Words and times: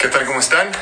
¿Qué 0.00 0.08
tal? 0.08 0.24
¿Cómo 0.24 0.40
están? 0.40 0.72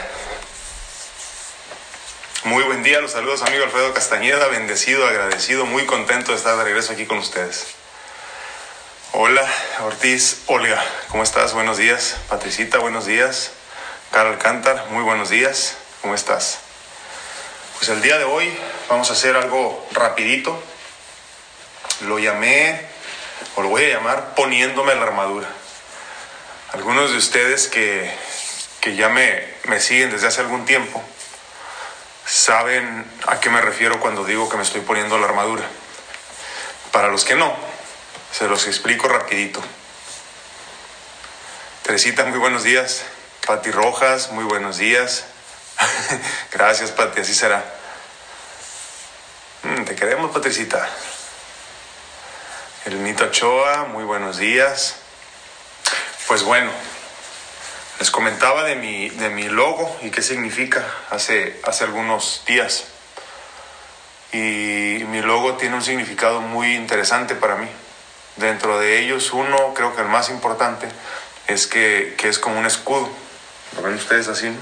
Muy 2.45 2.63
buen 2.63 2.85
día, 2.85 3.01
los 3.01 3.11
saludos 3.11 3.43
amigo 3.43 3.65
Alfredo 3.65 3.93
Castañeda, 3.93 4.47
bendecido, 4.47 5.09
agradecido, 5.09 5.67
muy 5.67 5.87
contento 5.87 6.31
de 6.31 6.39
estar 6.39 6.57
de 6.57 6.63
regreso 6.63 6.93
aquí 6.93 7.05
con 7.05 7.19
ustedes. 7.19 7.67
Hola, 9.11 9.45
Ortiz, 9.81 10.43
Olga, 10.47 10.81
¿cómo 11.09 11.25
estás? 11.25 11.53
Buenos 11.53 11.79
días. 11.79 12.15
Patricita, 12.29 12.79
buenos 12.79 13.07
días. 13.07 13.51
Carol 14.13 14.35
Alcántar, 14.35 14.87
muy 14.91 15.03
buenos 15.03 15.31
días. 15.31 15.75
¿Cómo 16.01 16.15
estás? 16.15 16.61
Pues 17.79 17.89
el 17.89 18.01
día 18.01 18.19
de 18.19 18.25
hoy 18.25 18.57
vamos 18.89 19.11
a 19.11 19.15
hacer 19.15 19.37
algo 19.37 19.85
rapidito. 19.95 20.63
Lo 22.03 22.21
llamé, 22.21 22.87
o 23.57 23.63
lo 23.63 23.69
voy 23.69 23.83
a 23.83 23.95
llamar, 23.95 24.37
poniéndome 24.37 24.95
la 24.95 25.03
armadura. 25.03 25.49
Algunos 26.73 27.11
de 27.11 27.17
ustedes 27.17 27.67
que, 27.67 28.15
que 28.81 28.95
ya 28.97 29.09
me, 29.09 29.45
me 29.65 29.81
siguen 29.81 30.11
desde 30.11 30.29
hace 30.29 30.41
algún 30.41 30.65
tiempo 30.65 31.03
saben 32.29 33.11
a 33.27 33.41
qué 33.41 33.49
me 33.49 33.61
refiero 33.63 34.01
cuando 34.01 34.25
digo 34.25 34.49
que 34.49 34.59
me 34.59 34.63
estoy 34.63 34.83
poniendo 34.83 35.19
la 35.19 35.27
armadura. 35.27 35.65
Para 36.93 37.09
los 37.09 37.25
que 37.25 37.35
no, 37.35 37.57
se 38.33 38.47
los 38.49 38.67
explico 38.67 39.09
rapidito. 39.09 39.63
Teresita, 41.83 42.27
muy 42.27 42.39
buenos 42.39 42.65
días. 42.65 43.03
Pati 43.47 43.71
Rojas, 43.71 44.31
muy 44.31 44.45
buenos 44.45 44.77
días. 44.77 45.25
Gracias, 46.53 46.91
Pati, 46.91 47.21
así 47.21 47.35
será. 47.35 47.65
Mm, 49.63 49.85
te 49.85 49.95
queremos, 49.97 50.31
Patricita. 50.31 50.87
El 52.85 53.03
Nito 53.03 53.25
Ochoa, 53.25 53.85
muy 53.85 54.05
buenos 54.05 54.37
días. 54.37 54.97
Pues 56.27 56.43
bueno, 56.43 56.71
les 57.99 58.11
comentaba 58.11 58.65
de 58.65 58.77
mi, 58.77 59.09
de 59.11 59.29
mi 59.31 59.49
logo 59.49 59.97
y 60.03 60.11
qué 60.11 60.23
significa 60.23 60.85
hace, 61.11 61.61
hace 61.65 61.85
algunos 61.85 62.45
días. 62.47 62.85
Y 64.33 65.05
mi 65.09 65.21
logo 65.21 65.55
tiene 65.55 65.75
un 65.75 65.83
significado 65.83 66.41
muy 66.41 66.75
interesante 66.75 67.35
para 67.35 67.57
mí. 67.57 67.69
Dentro 68.37 68.79
de 68.79 69.01
ellos, 69.01 69.33
uno, 69.33 69.75
creo 69.75 69.97
que 69.97 70.03
el 70.03 70.09
más 70.09 70.29
importante, 70.29 70.87
es 71.49 71.67
que, 71.67 72.15
que 72.17 72.29
es 72.29 72.39
como 72.39 72.59
un 72.59 72.67
escudo. 72.67 73.09
¿Lo 73.75 73.83
ven 73.83 73.95
ustedes 73.95 74.29
así? 74.29 74.49
no? 74.49 74.57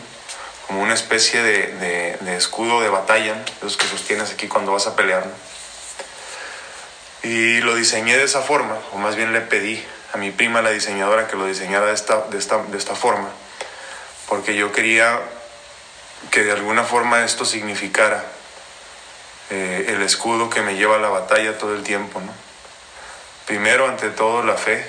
Como 0.67 0.83
una 0.83 0.95
especie 0.95 1.43
de, 1.43 2.17
de, 2.21 2.37
escudo 2.37 2.81
de 2.81 2.89
batalla, 2.89 3.35
¿no? 3.35 3.45
esos 3.59 3.77
que 3.77 3.87
sostienes 3.87 4.31
aquí 4.31 4.49
cuando 4.49 4.73
vas 4.73 4.87
a 4.87 4.97
pelear. 4.97 5.25
Y 7.23 7.61
lo 7.61 7.75
diseñé 7.75 8.17
de 8.17 8.25
esa 8.25 8.41
forma, 8.41 8.79
o 8.93 8.99
más 8.99 9.15
bien 9.17 9.33
le 9.33 9.41
pedí 9.43 9.85
a 10.17 10.19
mi 10.19 10.31
prima, 10.31 10.63
la 10.63 10.71
diseñadora, 10.71 11.29
que 11.29 11.37
lo 11.37 11.45
diseñara 11.45 11.87
de 11.87 11.93
esta, 11.93 12.23
de 12.31 12.39
esta, 12.39 12.63
de 12.63 12.79
esta 12.79 12.95
forma, 12.95 13.29
porque 14.29 14.55
yo 14.55 14.73
quería 14.73 15.21
que 16.31 16.43
de 16.43 16.53
alguna 16.53 16.85
forma 16.85 17.23
esto 17.23 17.45
significara 17.45 18.25
eh, 19.51 19.85
el 19.89 20.01
escudo 20.01 20.49
que 20.49 20.63
me 20.63 20.75
lleva 20.75 20.97
a 20.97 20.99
la 20.99 21.11
batalla 21.11 21.59
todo 21.59 21.75
el 21.75 21.83
tiempo. 21.83 22.19
¿no? 22.21 22.33
Primero, 23.45 23.87
ante 23.87 24.09
todo, 24.09 24.43
la 24.43 24.55
fe 24.55 24.87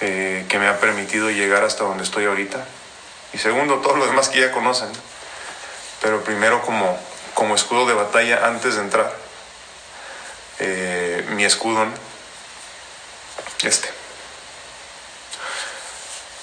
eh, 0.00 0.46
que 0.48 0.58
me 0.58 0.66
ha 0.66 0.80
permitido 0.80 1.30
llegar 1.30 1.62
hasta 1.62 1.84
donde 1.84 2.04
estoy 2.04 2.24
ahorita. 2.24 2.64
Y 3.34 3.38
segundo, 3.38 3.80
todo 3.80 3.96
lo 3.96 4.06
demás 4.06 4.30
que 4.30 4.40
ya 4.40 4.52
conocen. 4.52 4.88
Pero 6.00 6.24
primero 6.24 6.62
como, 6.62 6.98
como 7.34 7.54
escudo 7.54 7.86
de 7.86 7.92
batalla 7.92 8.46
antes 8.46 8.76
de 8.76 8.80
entrar. 8.80 9.14
Eh, 10.60 11.26
mi 11.32 11.44
escudo, 11.44 11.84
¿no? 11.84 12.09
Este. 13.68 13.88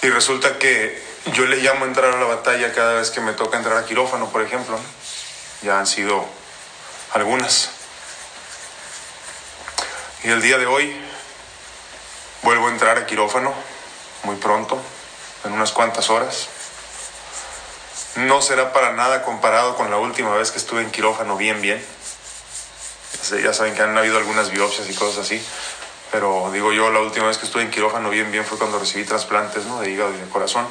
Y 0.02 0.10
resulta 0.10 0.58
que 0.58 1.02
yo 1.34 1.46
le 1.46 1.58
llamo 1.58 1.86
a 1.86 1.88
entrar 1.88 2.14
a 2.14 2.18
la 2.18 2.26
batalla 2.26 2.74
cada 2.74 2.94
vez 2.94 3.12
que 3.12 3.20
me 3.20 3.34
toca 3.34 3.58
entrar 3.58 3.78
a 3.78 3.86
quirófano, 3.86 4.30
por 4.30 4.42
ejemplo. 4.42 4.80
Ya 5.62 5.80
han 5.80 5.88
sido 5.88 6.26
algunas. 7.14 7.70
Y 10.24 10.30
el 10.30 10.42
día 10.42 10.58
de 10.58 10.66
hoy 10.66 10.96
vuelvo 12.44 12.68
a 12.68 12.72
entrar 12.72 12.98
a 12.98 13.06
quirófano 13.06 13.54
muy 14.24 14.36
pronto, 14.36 14.82
en 15.46 15.54
unas 15.54 15.72
cuantas 15.72 16.10
horas. 16.10 16.48
No 18.16 18.42
será 18.42 18.74
para 18.74 18.94
nada 18.94 19.24
comparado 19.24 19.76
con 19.76 19.92
la 19.92 19.98
última 19.98 20.34
vez 20.36 20.52
que 20.52 20.58
estuve 20.58 20.82
en 20.82 20.92
quirófano 20.92 21.38
bien, 21.38 21.62
bien. 21.62 21.84
Ya 23.44 23.54
saben 23.54 23.76
que 23.76 23.82
han 23.82 23.98
habido 23.98 24.18
algunas 24.18 24.50
biopsias 24.50 24.90
y 24.90 24.94
cosas 24.94 25.26
así, 25.26 25.44
pero 26.12 26.50
digo 26.52 26.72
yo, 26.72 26.90
la 26.90 27.00
última 27.00 27.28
vez 27.28 27.38
que 27.38 27.46
estuve 27.46 27.64
en 27.64 27.72
quirófano 27.72 28.10
bien, 28.10 28.32
bien 28.32 28.46
fue 28.46 28.58
cuando 28.58 28.80
recibí 28.80 29.04
trasplantes 29.04 29.66
¿no? 29.66 29.82
de 29.82 29.90
hígado 29.90 30.14
y 30.14 30.18
de 30.18 30.28
corazón. 30.30 30.68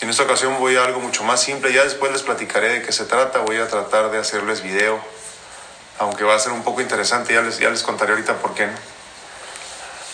En 0.00 0.10
esta 0.10 0.24
ocasión 0.24 0.58
voy 0.58 0.76
a 0.76 0.84
algo 0.84 1.00
mucho 1.00 1.22
más 1.22 1.40
simple, 1.40 1.72
ya 1.72 1.84
después 1.84 2.10
les 2.10 2.22
platicaré 2.22 2.68
de 2.68 2.82
qué 2.82 2.90
se 2.90 3.04
trata, 3.04 3.38
voy 3.40 3.58
a 3.58 3.68
tratar 3.68 4.10
de 4.10 4.18
hacerles 4.18 4.62
video, 4.62 5.00
aunque 5.98 6.24
va 6.24 6.34
a 6.34 6.38
ser 6.38 6.52
un 6.52 6.64
poco 6.64 6.80
interesante, 6.80 7.34
ya 7.34 7.42
les, 7.42 7.58
ya 7.58 7.70
les 7.70 7.82
contaré 7.82 8.12
ahorita 8.12 8.34
por 8.38 8.54
qué. 8.54 8.66
¿no? 8.66 8.72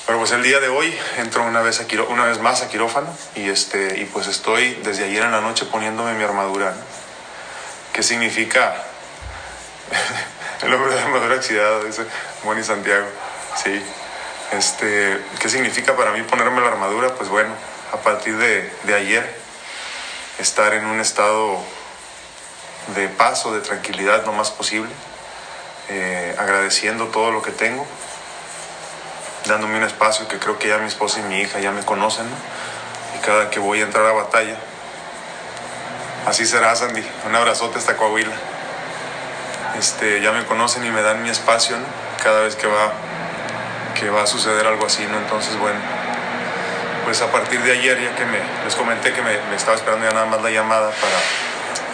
Pero 0.09 0.19
pues 0.21 0.33
el 0.33 0.43
día 0.43 0.59
de 0.59 0.69
hoy 0.69 0.95
entro 1.19 1.43
una 1.43 1.61
vez, 1.61 1.81
a 1.81 2.03
una 2.11 2.25
vez 2.25 2.39
más 2.41 2.63
a 2.63 2.69
quirófano 2.69 3.15
y, 3.35 3.51
este, 3.51 3.99
y 4.01 4.07
pues 4.07 4.27
estoy 4.27 4.75
desde 4.83 5.05
ayer 5.05 5.23
en 5.23 5.33
la 5.33 5.43
noche 5.43 5.67
poniéndome 5.67 6.15
mi 6.15 6.25
armadura. 6.25 6.71
¿no? 6.71 6.81
¿Qué 7.93 8.03
significa? 8.03 8.75
el 10.63 10.73
hombre 10.73 10.95
de 10.95 11.01
armadura 11.01 11.37
oxidado, 11.37 11.85
dice 11.85 12.07
Moni 12.45 12.63
Santiago. 12.63 13.07
Sí. 13.63 13.83
Este, 14.53 15.23
¿Qué 15.41 15.49
significa 15.49 15.95
para 15.97 16.13
mí 16.13 16.23
ponerme 16.23 16.61
la 16.61 16.69
armadura? 16.69 17.15
Pues 17.15 17.29
bueno, 17.29 17.51
a 17.93 17.99
partir 17.99 18.37
de, 18.37 18.73
de 18.85 18.95
ayer, 18.95 19.39
estar 20.39 20.73
en 20.75 20.87
un 20.87 21.01
estado 21.01 21.59
de 22.95 23.09
paz 23.09 23.45
o 23.45 23.53
de 23.53 23.61
tranquilidad 23.61 24.25
lo 24.25 24.33
más 24.33 24.51
posible, 24.51 24.91
eh, 25.91 26.35
agradeciendo 26.39 27.07
todo 27.09 27.31
lo 27.31 27.43
que 27.43 27.51
tengo, 27.51 27.87
dándome 29.47 29.79
un 29.79 29.85
espacio 29.85 30.29
que 30.29 30.39
creo 30.39 30.59
que 30.59 30.69
ya 30.69 30.79
mi 30.79 30.87
esposa 30.87 31.21
y 31.21 31.23
mi 31.23 31.41
hija 31.41 31.61
ya 31.61 31.73
me 31.73 31.83
conocen, 31.83 32.29
¿no? 32.29 32.37
y 33.17 33.25
cada 33.25 33.51
que 33.51 33.59
voy 33.59 33.81
a 33.81 33.85
entrar 33.85 34.07
a 34.07 34.13
batalla, 34.13 34.57
así 36.27 36.47
será 36.47 36.75
Sandy, 36.75 37.05
un 37.27 37.35
abrazote 37.35 37.79
hasta 37.79 37.97
Coahuila, 37.97 38.35
este, 39.79 40.21
ya 40.21 40.33
me 40.33 40.45
conocen 40.47 40.85
y 40.85 40.91
me 40.91 41.03
dan 41.03 41.23
mi 41.23 41.31
espacio, 41.31 41.77
¿no? 41.77 41.87
cada 42.23 42.43
vez 42.43 42.57
que 42.57 42.67
va, 42.67 42.93
que 43.99 44.11
va 44.11 44.23
a 44.23 44.27
suceder 44.27 44.67
algo 44.67 44.87
así, 44.87 45.07
¿no? 45.07 45.19
entonces 45.19 45.59
bueno, 45.59 45.79
pues 47.05 47.21
a 47.23 47.33
partir 47.33 47.61
de 47.63 47.73
ayer 47.73 48.01
ya 48.01 48.15
que 48.15 48.25
me, 48.27 48.39
les 48.65 48.75
comenté 48.75 49.13
que 49.13 49.23
me, 49.23 49.35
estaba 49.55 49.77
esperando 49.77 50.07
ya 50.07 50.13
nada 50.13 50.27
más 50.27 50.43
la 50.43 50.51
llamada 50.51 50.91
para, 50.91 51.19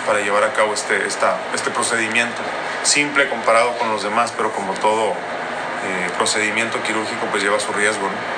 para 0.06 0.20
llevar 0.20 0.44
a 0.44 0.53
cabo 0.53 0.75
este, 0.75 1.06
esta, 1.06 1.38
este 1.54 1.70
procedimiento, 1.70 2.42
simple 2.82 3.28
comparado 3.28 3.76
con 3.78 3.91
los 3.91 4.03
demás, 4.03 4.32
pero 4.37 4.53
como 4.53 4.75
todo 4.75 5.10
eh, 5.10 6.10
procedimiento 6.19 6.82
quirúrgico 6.82 7.26
pues 7.31 7.42
lleva 7.42 7.60
su 7.60 7.72
riesgo. 7.72 8.03
¿no? 8.03 8.34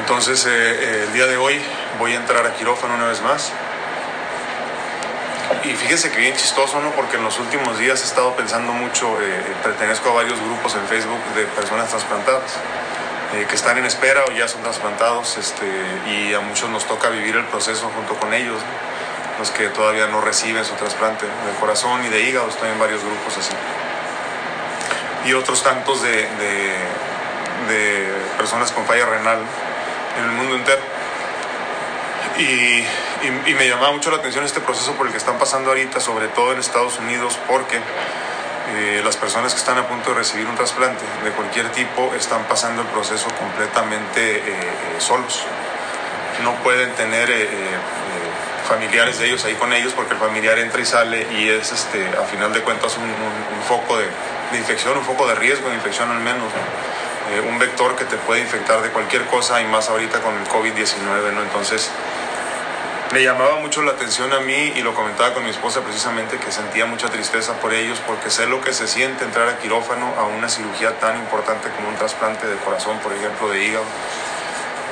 Entonces 0.00 0.44
eh, 0.44 0.50
eh, 0.50 1.04
el 1.06 1.12
día 1.14 1.26
de 1.26 1.38
hoy 1.38 1.60
voy 1.98 2.12
a 2.12 2.16
entrar 2.16 2.46
a 2.46 2.52
quirófano 2.52 2.94
una 2.94 3.06
vez 3.06 3.22
más. 3.22 3.52
Y 5.64 5.72
fíjense 5.72 6.10
que 6.10 6.18
bien 6.18 6.36
chistoso, 6.36 6.80
¿no? 6.80 6.90
Porque 6.90 7.16
en 7.16 7.24
los 7.24 7.38
últimos 7.38 7.78
días 7.78 8.02
he 8.02 8.04
estado 8.04 8.34
pensando 8.36 8.72
mucho, 8.72 9.18
eh, 9.20 9.42
pertenezco 9.62 10.10
a 10.10 10.12
varios 10.12 10.38
grupos 10.40 10.74
en 10.74 10.86
Facebook 10.86 11.22
de 11.34 11.44
personas 11.46 11.88
trasplantadas 11.88 12.56
eh, 13.34 13.46
que 13.48 13.54
están 13.54 13.78
en 13.78 13.86
espera 13.86 14.24
o 14.28 14.32
ya 14.32 14.46
son 14.46 14.62
trasplantados 14.62 15.38
este, 15.38 15.66
y 16.06 16.34
a 16.34 16.40
muchos 16.40 16.68
nos 16.68 16.84
toca 16.84 17.08
vivir 17.08 17.34
el 17.36 17.44
proceso 17.46 17.90
junto 17.94 18.14
con 18.14 18.34
ellos, 18.34 18.60
los 19.38 19.50
que 19.50 19.68
todavía 19.68 20.06
no 20.08 20.20
reciben 20.20 20.64
su 20.64 20.74
trasplante 20.74 21.24
de 21.24 21.58
corazón 21.58 22.04
y 22.04 22.08
de 22.10 22.20
hígado, 22.20 22.48
estoy 22.48 22.68
en 22.68 22.78
varios 22.78 23.02
grupos 23.02 23.38
así 23.38 23.54
y 25.26 25.32
otros 25.32 25.62
tantos 25.62 26.02
de, 26.02 26.10
de, 26.10 26.74
de, 27.68 28.08
personas 28.36 28.70
con 28.72 28.84
falla 28.84 29.06
renal 29.06 29.38
en 30.18 30.24
el 30.24 30.30
mundo 30.32 30.56
entero. 30.56 30.82
Y, 32.38 32.84
y, 33.24 33.54
me 33.54 33.68
llamaba 33.68 33.92
mucho 33.92 34.10
la 34.10 34.18
atención 34.18 34.44
este 34.44 34.60
proceso 34.60 34.92
por 34.92 35.06
el 35.06 35.12
que 35.12 35.18
están 35.18 35.38
pasando 35.38 35.70
ahorita, 35.70 36.00
sobre 36.00 36.28
todo 36.28 36.52
en 36.52 36.58
Estados 36.58 36.98
Unidos, 36.98 37.38
porque 37.48 37.76
eh, 37.76 39.02
las 39.04 39.16
personas 39.16 39.52
que 39.52 39.58
están 39.58 39.78
a 39.78 39.86
punto 39.86 40.10
de 40.10 40.16
recibir 40.16 40.46
un 40.46 40.54
trasplante 40.56 41.04
de 41.22 41.30
cualquier 41.30 41.70
tipo 41.70 42.12
están 42.14 42.44
pasando 42.44 42.82
el 42.82 42.88
proceso 42.88 43.28
completamente 43.38 44.38
eh, 44.38 44.42
eh, 44.46 45.00
solos. 45.00 45.44
No 46.42 46.54
pueden 46.56 46.90
tener 46.94 47.30
familiares 48.68 49.18
de 49.18 49.26
ellos 49.26 49.44
ahí 49.44 49.54
con 49.54 49.72
ellos 49.72 49.92
porque 49.94 50.14
el 50.14 50.18
familiar 50.18 50.58
entra 50.58 50.80
y 50.80 50.84
sale 50.84 51.26
y 51.32 51.48
es 51.48 51.70
este, 51.70 52.08
a 52.08 52.24
final 52.24 52.52
de 52.52 52.60
cuentas 52.60 52.96
un, 52.96 53.62
foco 53.68 53.98
de, 53.98 54.06
infección, 54.58 54.98
un 54.98 55.04
foco 55.04 55.28
de 55.28 55.36
riesgo 55.36 55.68
de 55.68 55.76
infección 55.76 56.10
al 56.10 56.18
menos, 56.18 56.42
¿no? 56.42 57.48
un 57.48 57.58
vector 57.58 57.94
que 57.94 58.04
te 58.04 58.16
puede 58.16 58.40
infectar 58.40 58.82
de 58.82 58.90
cualquier 58.90 59.24
cosa 59.26 59.62
y 59.62 59.66
más 59.66 59.88
ahorita 59.88 60.20
con 60.20 60.36
el 60.36 60.46
COVID-19, 60.48 61.32
¿no? 61.32 61.42
Entonces 61.42 61.90
me 63.14 63.22
llamaba 63.22 63.58
mucho 63.60 63.80
la 63.82 63.92
atención 63.92 64.32
a 64.32 64.40
mí 64.40 64.72
y 64.74 64.82
lo 64.82 64.92
comentaba 64.92 65.34
con 65.34 65.44
mi 65.44 65.50
esposa 65.50 65.82
precisamente 65.82 66.36
que 66.38 66.50
sentía 66.50 66.84
mucha 66.84 67.08
tristeza 67.10 67.52
por 67.60 67.72
ellos 67.72 68.02
porque 68.08 68.28
sé 68.28 68.46
lo 68.46 68.60
que 68.60 68.72
se 68.72 68.88
siente 68.88 69.22
entrar 69.22 69.48
a 69.48 69.58
quirófano 69.58 70.12
a 70.18 70.24
una 70.24 70.48
cirugía 70.48 70.98
tan 70.98 71.16
importante 71.18 71.68
como 71.76 71.90
un 71.90 71.94
trasplante 71.94 72.44
de 72.48 72.56
corazón, 72.56 72.98
por 72.98 73.12
ejemplo, 73.12 73.48
de 73.50 73.64
hígado 73.64 73.84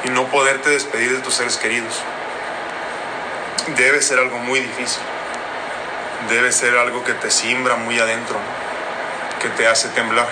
y 0.05 0.11
no 0.11 0.29
poderte 0.29 0.71
despedir 0.71 1.17
de 1.17 1.19
tus 1.19 1.35
seres 1.35 1.57
queridos 1.57 2.01
debe 3.77 4.01
ser 4.01 4.21
algo 4.21 4.39
muy 4.39 4.61
difícil. 4.61 5.03
Debe 6.29 6.53
ser 6.53 6.77
algo 6.77 7.03
que 7.03 7.15
te 7.15 7.29
simbra 7.29 7.75
muy 7.75 7.99
adentro, 7.99 8.37
que 9.41 9.49
te 9.49 9.67
hace 9.67 9.89
temblar. 9.89 10.29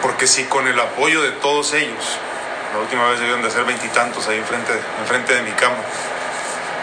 Porque 0.00 0.26
si 0.26 0.44
con 0.44 0.66
el 0.68 0.80
apoyo 0.80 1.20
de 1.20 1.32
todos 1.32 1.74
ellos, 1.74 2.18
la 2.72 2.80
última 2.80 3.08
vez 3.08 3.18
debieron 3.18 3.42
de 3.42 3.50
ser 3.50 3.64
veintitantos 3.64 4.28
ahí 4.28 4.38
enfrente, 4.38 4.72
enfrente 5.00 5.34
de 5.34 5.42
mi 5.42 5.52
cama, 5.52 5.76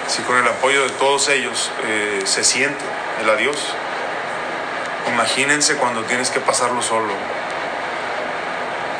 si 0.08 0.22
con 0.24 0.38
el 0.38 0.48
apoyo 0.48 0.84
de 0.84 0.90
todos 0.92 1.30
ellos 1.30 1.72
eh, 1.84 2.22
se 2.26 2.44
siente 2.44 2.84
el 3.22 3.30
adiós, 3.30 3.58
imagínense 5.08 5.76
cuando 5.78 6.04
tienes 6.04 6.30
que 6.30 6.40
pasarlo 6.40 6.82
solo. 6.82 7.14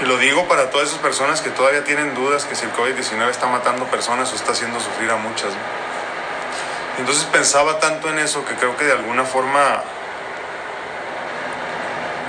Y 0.02 0.06
lo 0.06 0.18
digo 0.18 0.48
para 0.48 0.70
todas 0.72 0.90
esas 0.90 1.00
personas 1.00 1.42
que 1.42 1.50
todavía 1.50 1.84
tienen 1.84 2.16
dudas 2.16 2.46
que 2.46 2.56
si 2.56 2.66
el 2.66 2.74
COVID-19 2.74 3.30
está 3.30 3.48
matando 3.48 3.86
personas 3.86 4.32
o 4.32 4.36
está 4.36 4.52
haciendo 4.52 4.80
sufrir 4.80 5.10
a 5.10 5.16
muchas. 5.16 5.54
Entonces 6.98 7.26
pensaba 7.26 7.80
tanto 7.80 8.10
en 8.10 8.20
eso 8.20 8.46
que 8.46 8.56
creo 8.56 8.76
que 8.78 8.86
de 8.86 8.94
alguna 8.94 9.24
forma 9.24 9.84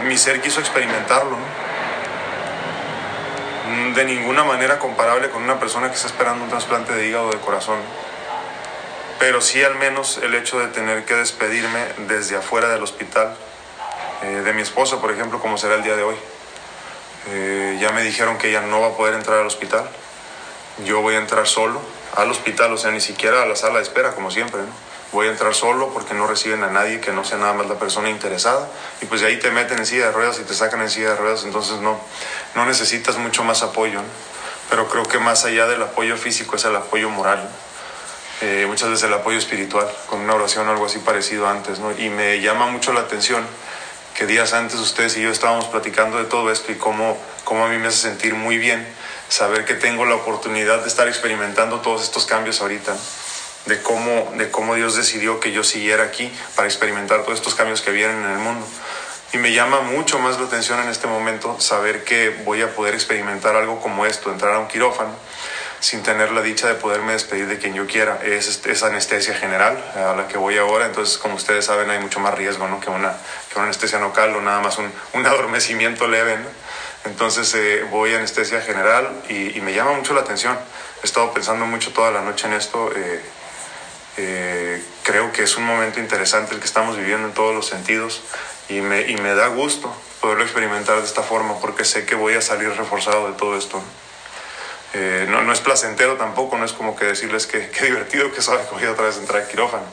mi 0.05 0.17
ser 0.17 0.41
quiso 0.41 0.61
experimentarlo. 0.61 1.37
De 3.95 4.05
ninguna 4.05 4.45
manera 4.45 4.79
comparable 4.79 5.31
con 5.31 5.43
una 5.43 5.59
persona 5.59 5.89
que 5.89 5.97
está 5.97 6.07
esperando 6.09 6.45
un 6.45 6.51
trasplante 6.51 6.93
de 6.95 7.09
hígado 7.09 7.31
de 7.31 7.39
corazón. 7.39 7.79
Pero 9.19 9.41
sí 9.41 9.63
al 9.63 9.75
menos 9.77 10.19
el 10.19 10.35
hecho 10.35 10.59
de 10.59 10.69
tener 10.69 11.05
que 11.05 11.15
despedirme 11.15 11.85
desde 12.07 12.37
afuera 12.37 12.69
del 12.69 12.83
hospital, 12.83 13.35
eh, 14.23 14.27
de 14.27 14.53
mi 14.53 14.63
esposa, 14.63 15.01
por 15.01 15.11
ejemplo, 15.11 15.41
como 15.41 15.59
será 15.59 15.75
el 15.75 15.83
día 15.83 15.97
de 15.97 16.03
hoy. 16.03 16.17
Eh, 17.29 17.79
ya 17.81 17.91
me 17.91 18.03
dijeron 18.03 18.39
que 18.39 18.51
ella 18.51 18.61
no 18.63 18.81
va 18.81 18.89
a 18.89 18.97
poder 18.97 19.15
entrar 19.15 19.41
al 19.41 19.47
hospital, 19.47 19.89
yo 20.85 21.01
voy 21.01 21.15
a 21.15 21.19
entrar 21.19 21.47
solo 21.47 21.81
al 22.15 22.31
hospital, 22.31 22.73
o 22.73 22.77
sea, 22.77 22.91
ni 22.91 23.01
siquiera 23.01 23.43
a 23.43 23.47
la 23.47 23.57
sala 23.57 23.79
de 23.79 23.83
espera, 23.83 24.15
como 24.15 24.31
siempre, 24.31 24.61
Voy 25.13 25.29
a 25.29 25.31
entrar 25.31 25.55
solo 25.55 25.91
porque 25.93 26.15
no 26.15 26.27
reciben 26.27 26.63
a 26.63 26.71
nadie 26.71 27.01
que 27.01 27.13
no 27.13 27.25
sea 27.25 27.39
nada 27.39 27.53
más 27.53 27.67
la 27.67 27.79
persona 27.79 28.11
interesada. 28.11 28.69
Y 29.01 29.07
pues 29.07 29.21
de 29.21 29.29
ahí 29.29 29.39
te 29.39 29.51
meten 29.51 29.79
en 29.79 29.87
silla 29.87 30.07
de 30.07 30.13
ruedas 30.13 30.39
y 30.41 30.43
te 30.43 30.55
sacan 30.55 30.83
en 30.83 30.91
silla 30.91 31.11
de 31.11 31.17
ruedas, 31.17 31.45
entonces 31.45 31.79
no, 31.81 31.99
no 32.55 32.67
necesitas 32.67 33.17
mucho 33.17 33.45
más 33.45 33.63
apoyo. 33.63 34.01
Pero 34.69 34.89
creo 34.89 35.05
que 35.05 35.19
más 35.19 35.45
allá 35.45 35.67
del 35.67 35.83
apoyo 35.83 36.17
físico 36.17 36.57
es 36.57 36.65
el 36.65 36.75
apoyo 36.75 37.09
moral. 37.09 37.49
Eh, 38.43 38.65
muchas 38.69 38.91
veces 38.91 39.05
el 39.05 39.15
apoyo 39.15 39.39
espiritual, 39.39 39.89
con 40.09 40.21
una 40.21 40.35
oración 40.35 40.69
o 40.69 40.73
algo 40.73 40.87
así 40.87 40.99
parecido 40.99 41.49
antes, 41.49 41.79
¿no? 41.79 41.97
Y 41.97 42.11
me 42.11 42.41
llama 42.41 42.67
mucho 42.67 42.93
la 42.93 43.01
atención 43.01 43.47
que 44.15 44.27
días 44.27 44.53
antes 44.55 44.79
ustedes 44.81 45.17
y 45.17 45.23
yo 45.23 45.31
estábamos 45.31 45.67
platicando 45.67 46.19
de 46.19 46.25
todo 46.25 46.51
esto 46.51 46.73
y 46.73 46.77
cómo, 46.77 47.19
cómo 47.45 47.65
a 47.65 47.69
mí 47.69 47.79
me 47.79 47.89
hace 47.89 47.99
sentir 47.99 48.35
muy 48.35 48.59
bien 48.59 48.87
saber 49.29 49.65
que 49.65 49.75
tengo 49.75 50.05
la 50.05 50.15
oportunidad 50.15 50.81
de 50.81 50.89
estar 50.89 51.09
experimentando 51.09 51.81
todos 51.81 52.03
estos 52.03 52.27
cambios 52.27 52.61
ahorita, 52.61 52.97
de 53.67 53.83
cómo, 53.83 54.33
de 54.37 54.51
cómo 54.51 54.75
Dios 54.75 54.97
decidió 54.97 55.41
que 55.41 55.53
yo 55.53 55.65
siguiera 55.65 56.05
aquí 56.05 56.33
para 56.55 56.69
experimentar 56.69 57.23
todos 57.23 57.39
estos 57.39 57.55
cambios 57.55 57.83
que 57.83 57.91
vienen 57.91 58.25
en 58.25 58.31
el 58.31 58.39
mundo. 58.39 58.67
Y 59.33 59.39
me 59.39 59.53
llama 59.53 59.81
mucho 59.81 60.19
más 60.19 60.39
la 60.39 60.47
atención 60.47 60.81
en 60.81 60.89
este 60.89 61.07
momento 61.07 61.61
saber 61.61 62.05
que 62.05 62.31
voy 62.45 62.63
a 62.63 62.75
poder 62.75 62.95
experimentar 62.95 63.57
algo 63.57 63.81
como 63.81 64.07
esto, 64.07 64.31
entrar 64.31 64.55
a 64.55 64.59
un 64.61 64.69
quirófano 64.69 65.15
sin 65.81 66.03
tener 66.03 66.33
la 66.33 66.43
dicha 66.43 66.69
de 66.69 66.75
poderme 66.75 67.13
despedir 67.13 67.47
de 67.47 67.59
quien 67.59 67.75
yo 67.75 67.87
quiera. 67.87 68.21
Es, 68.25 68.65
es 68.65 68.83
anestesia 68.83 69.35
general 69.35 69.77
a 69.95 70.15
la 70.17 70.27
que 70.27 70.39
voy 70.39 70.57
ahora, 70.57 70.87
entonces 70.87 71.19
como 71.19 71.35
ustedes 71.35 71.65
saben 71.67 71.91
hay 71.91 71.99
mucho 71.99 72.21
más 72.21 72.35
riesgo 72.35 72.67
¿no? 72.67 72.81
que, 72.81 72.91
una, 72.91 73.13
que 73.49 73.57
una 73.57 73.65
anestesia 73.65 73.99
local 73.99 74.35
o 74.37 74.41
nada 74.41 74.61
más 74.61 74.79
un, 74.79 74.91
un 75.13 75.27
adormecimiento 75.27 76.09
leve. 76.09 76.39
Entonces 77.05 77.55
eh, 77.55 77.85
voy 77.91 78.15
a 78.15 78.19
anestesia 78.19 78.61
general 78.61 79.09
y, 79.29 79.61
me 79.61 79.73
llama 79.73 79.93
mucho 79.93 80.13
la 80.13 80.23
atención. 80.23 80.59
He 81.03 81.07
estado 81.07 81.33
pensando 81.33 81.67
mucho 81.67 81.93
toda 81.93 82.11
la 82.11 82.21
noche 82.23 82.47
en 82.47 82.55
esto. 82.55 82.91
Eh, 82.97 83.21
eh, 84.17 84.83
creo 85.03 85.33
que 85.33 85.43
es 85.43 85.57
un 85.57 85.65
momento 85.65 86.01
interesante 86.01 86.55
el 86.55 86.61
que 86.61 86.67
estamos 86.67 86.97
viviendo 86.97 87.29
en 87.29 87.35
todos 87.35 87.55
los 87.55 87.67
sentidos 87.67 88.23
y 88.69 88.81
me, 88.81 89.03
y 89.03 89.17
me 89.17 89.35
da 89.35 89.49
gusto 89.49 89.95
poderlo 90.21 90.43
experimentar 90.43 90.99
de 90.99 91.05
esta 91.05 91.23
forma 91.23 91.59
porque 91.61 91.85
sé 91.85 92.07
que 92.07 92.15
voy 92.15 92.35
a 92.35 92.41
salir 92.41 92.71
reforzado 92.71 93.29
de 93.29 93.35
todo 93.35 93.57
esto. 93.57 93.83
Eh, 94.95 95.27
no, 95.29 95.43
no, 95.43 95.53
es 95.53 95.61
placentero 95.61 96.17
tampoco, 96.17 96.57
no 96.57 96.65
es 96.65 96.73
como 96.73 96.97
que 96.97 97.05
decirles 97.05 97.47
que, 97.47 97.69
qué 97.79 97.87
divertido 97.87 98.33
que 98.33 98.43
sabe 98.43 98.63
que 98.69 98.75
voy 98.75 98.85
otra 98.87 99.07
vez 99.07 99.19
entrar 99.19 99.43
al 99.43 99.49
quirófano. 99.49 99.85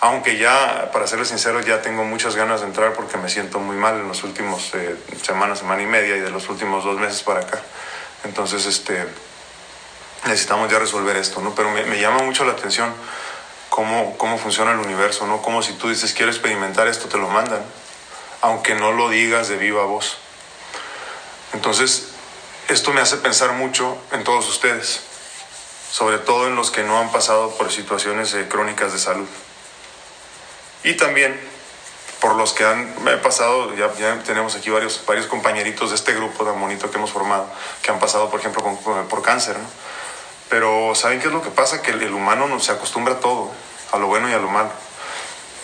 Aunque 0.00 0.36
ya, 0.36 0.90
para 0.92 1.06
serles 1.06 1.28
sincero, 1.28 1.60
ya 1.60 1.80
tengo 1.80 2.04
muchas 2.04 2.34
ganas 2.34 2.60
de 2.60 2.66
entrar 2.66 2.92
porque 2.92 3.18
me 3.18 3.28
siento 3.28 3.60
muy 3.60 3.76
mal 3.76 3.96
en 3.96 4.08
los 4.08 4.24
últimos 4.24 4.72
eh, 4.74 4.96
semanas, 5.22 5.60
semana 5.60 5.82
y 5.82 5.86
media 5.86 6.16
y 6.16 6.20
de 6.20 6.30
los 6.30 6.48
últimos 6.48 6.84
dos 6.84 6.98
meses 6.98 7.22
para 7.22 7.40
acá. 7.40 7.60
Entonces, 8.24 8.66
este, 8.66 9.04
necesitamos 10.24 10.70
ya 10.70 10.80
resolver 10.80 11.16
esto, 11.16 11.40
¿no? 11.40 11.54
Pero 11.54 11.70
me, 11.70 11.84
me 11.84 12.00
llama 12.00 12.18
mucho 12.18 12.44
la 12.44 12.52
atención 12.52 12.92
cómo, 13.72 14.18
cómo 14.18 14.36
funciona 14.36 14.72
el 14.72 14.80
universo, 14.80 15.26
¿no? 15.26 15.40
Como 15.40 15.62
si 15.62 15.72
tú 15.72 15.88
dices, 15.88 16.12
quiero 16.12 16.30
experimentar 16.30 16.88
esto, 16.88 17.08
te 17.08 17.16
lo 17.16 17.28
mandan, 17.28 17.62
aunque 18.42 18.74
no 18.74 18.92
lo 18.92 19.08
digas 19.08 19.48
de 19.48 19.56
viva 19.56 19.84
voz. 19.86 20.18
Entonces, 21.54 22.08
esto 22.68 22.92
me 22.92 23.00
hace 23.00 23.16
pensar 23.16 23.52
mucho 23.52 23.96
en 24.12 24.24
todos 24.24 24.46
ustedes, 24.46 25.00
sobre 25.90 26.18
todo 26.18 26.48
en 26.48 26.54
los 26.54 26.70
que 26.70 26.82
no 26.82 26.98
han 26.98 27.10
pasado 27.12 27.56
por 27.56 27.72
situaciones 27.72 28.34
eh, 28.34 28.46
crónicas 28.46 28.92
de 28.92 28.98
salud. 28.98 29.28
Y 30.84 30.92
también 30.98 31.40
por 32.20 32.36
los 32.36 32.52
que 32.52 32.66
han 32.66 32.94
pasado, 33.22 33.74
ya, 33.74 33.90
tenemos 34.22 34.54
aquí 34.54 34.68
varios, 34.68 35.02
varios 35.06 35.26
compañeritos 35.26 35.88
de 35.88 35.96
este 35.96 36.12
grupo 36.12 36.44
tan 36.44 36.60
bonito 36.60 36.90
que 36.90 36.98
hemos 36.98 37.10
formado, 37.10 37.48
que 37.80 37.90
han 37.90 37.98
pasado, 37.98 38.28
por 38.28 38.38
ejemplo, 38.38 38.62
por 39.08 39.22
cáncer. 39.22 39.56
¿no? 39.58 39.64
Pero 40.52 40.94
¿saben 40.94 41.18
qué 41.18 41.28
es 41.28 41.32
lo 41.32 41.40
que 41.40 41.48
pasa? 41.48 41.80
Que 41.80 41.92
el, 41.92 42.12
humano 42.12 42.46
no, 42.46 42.60
se 42.60 42.72
acostumbra 42.72 43.14
a 43.14 43.20
todo, 43.20 43.50
a 43.90 43.96
lo 43.96 44.08
bueno 44.08 44.28
y 44.28 44.34
a 44.34 44.38
lo 44.38 44.50
malo. 44.50 44.70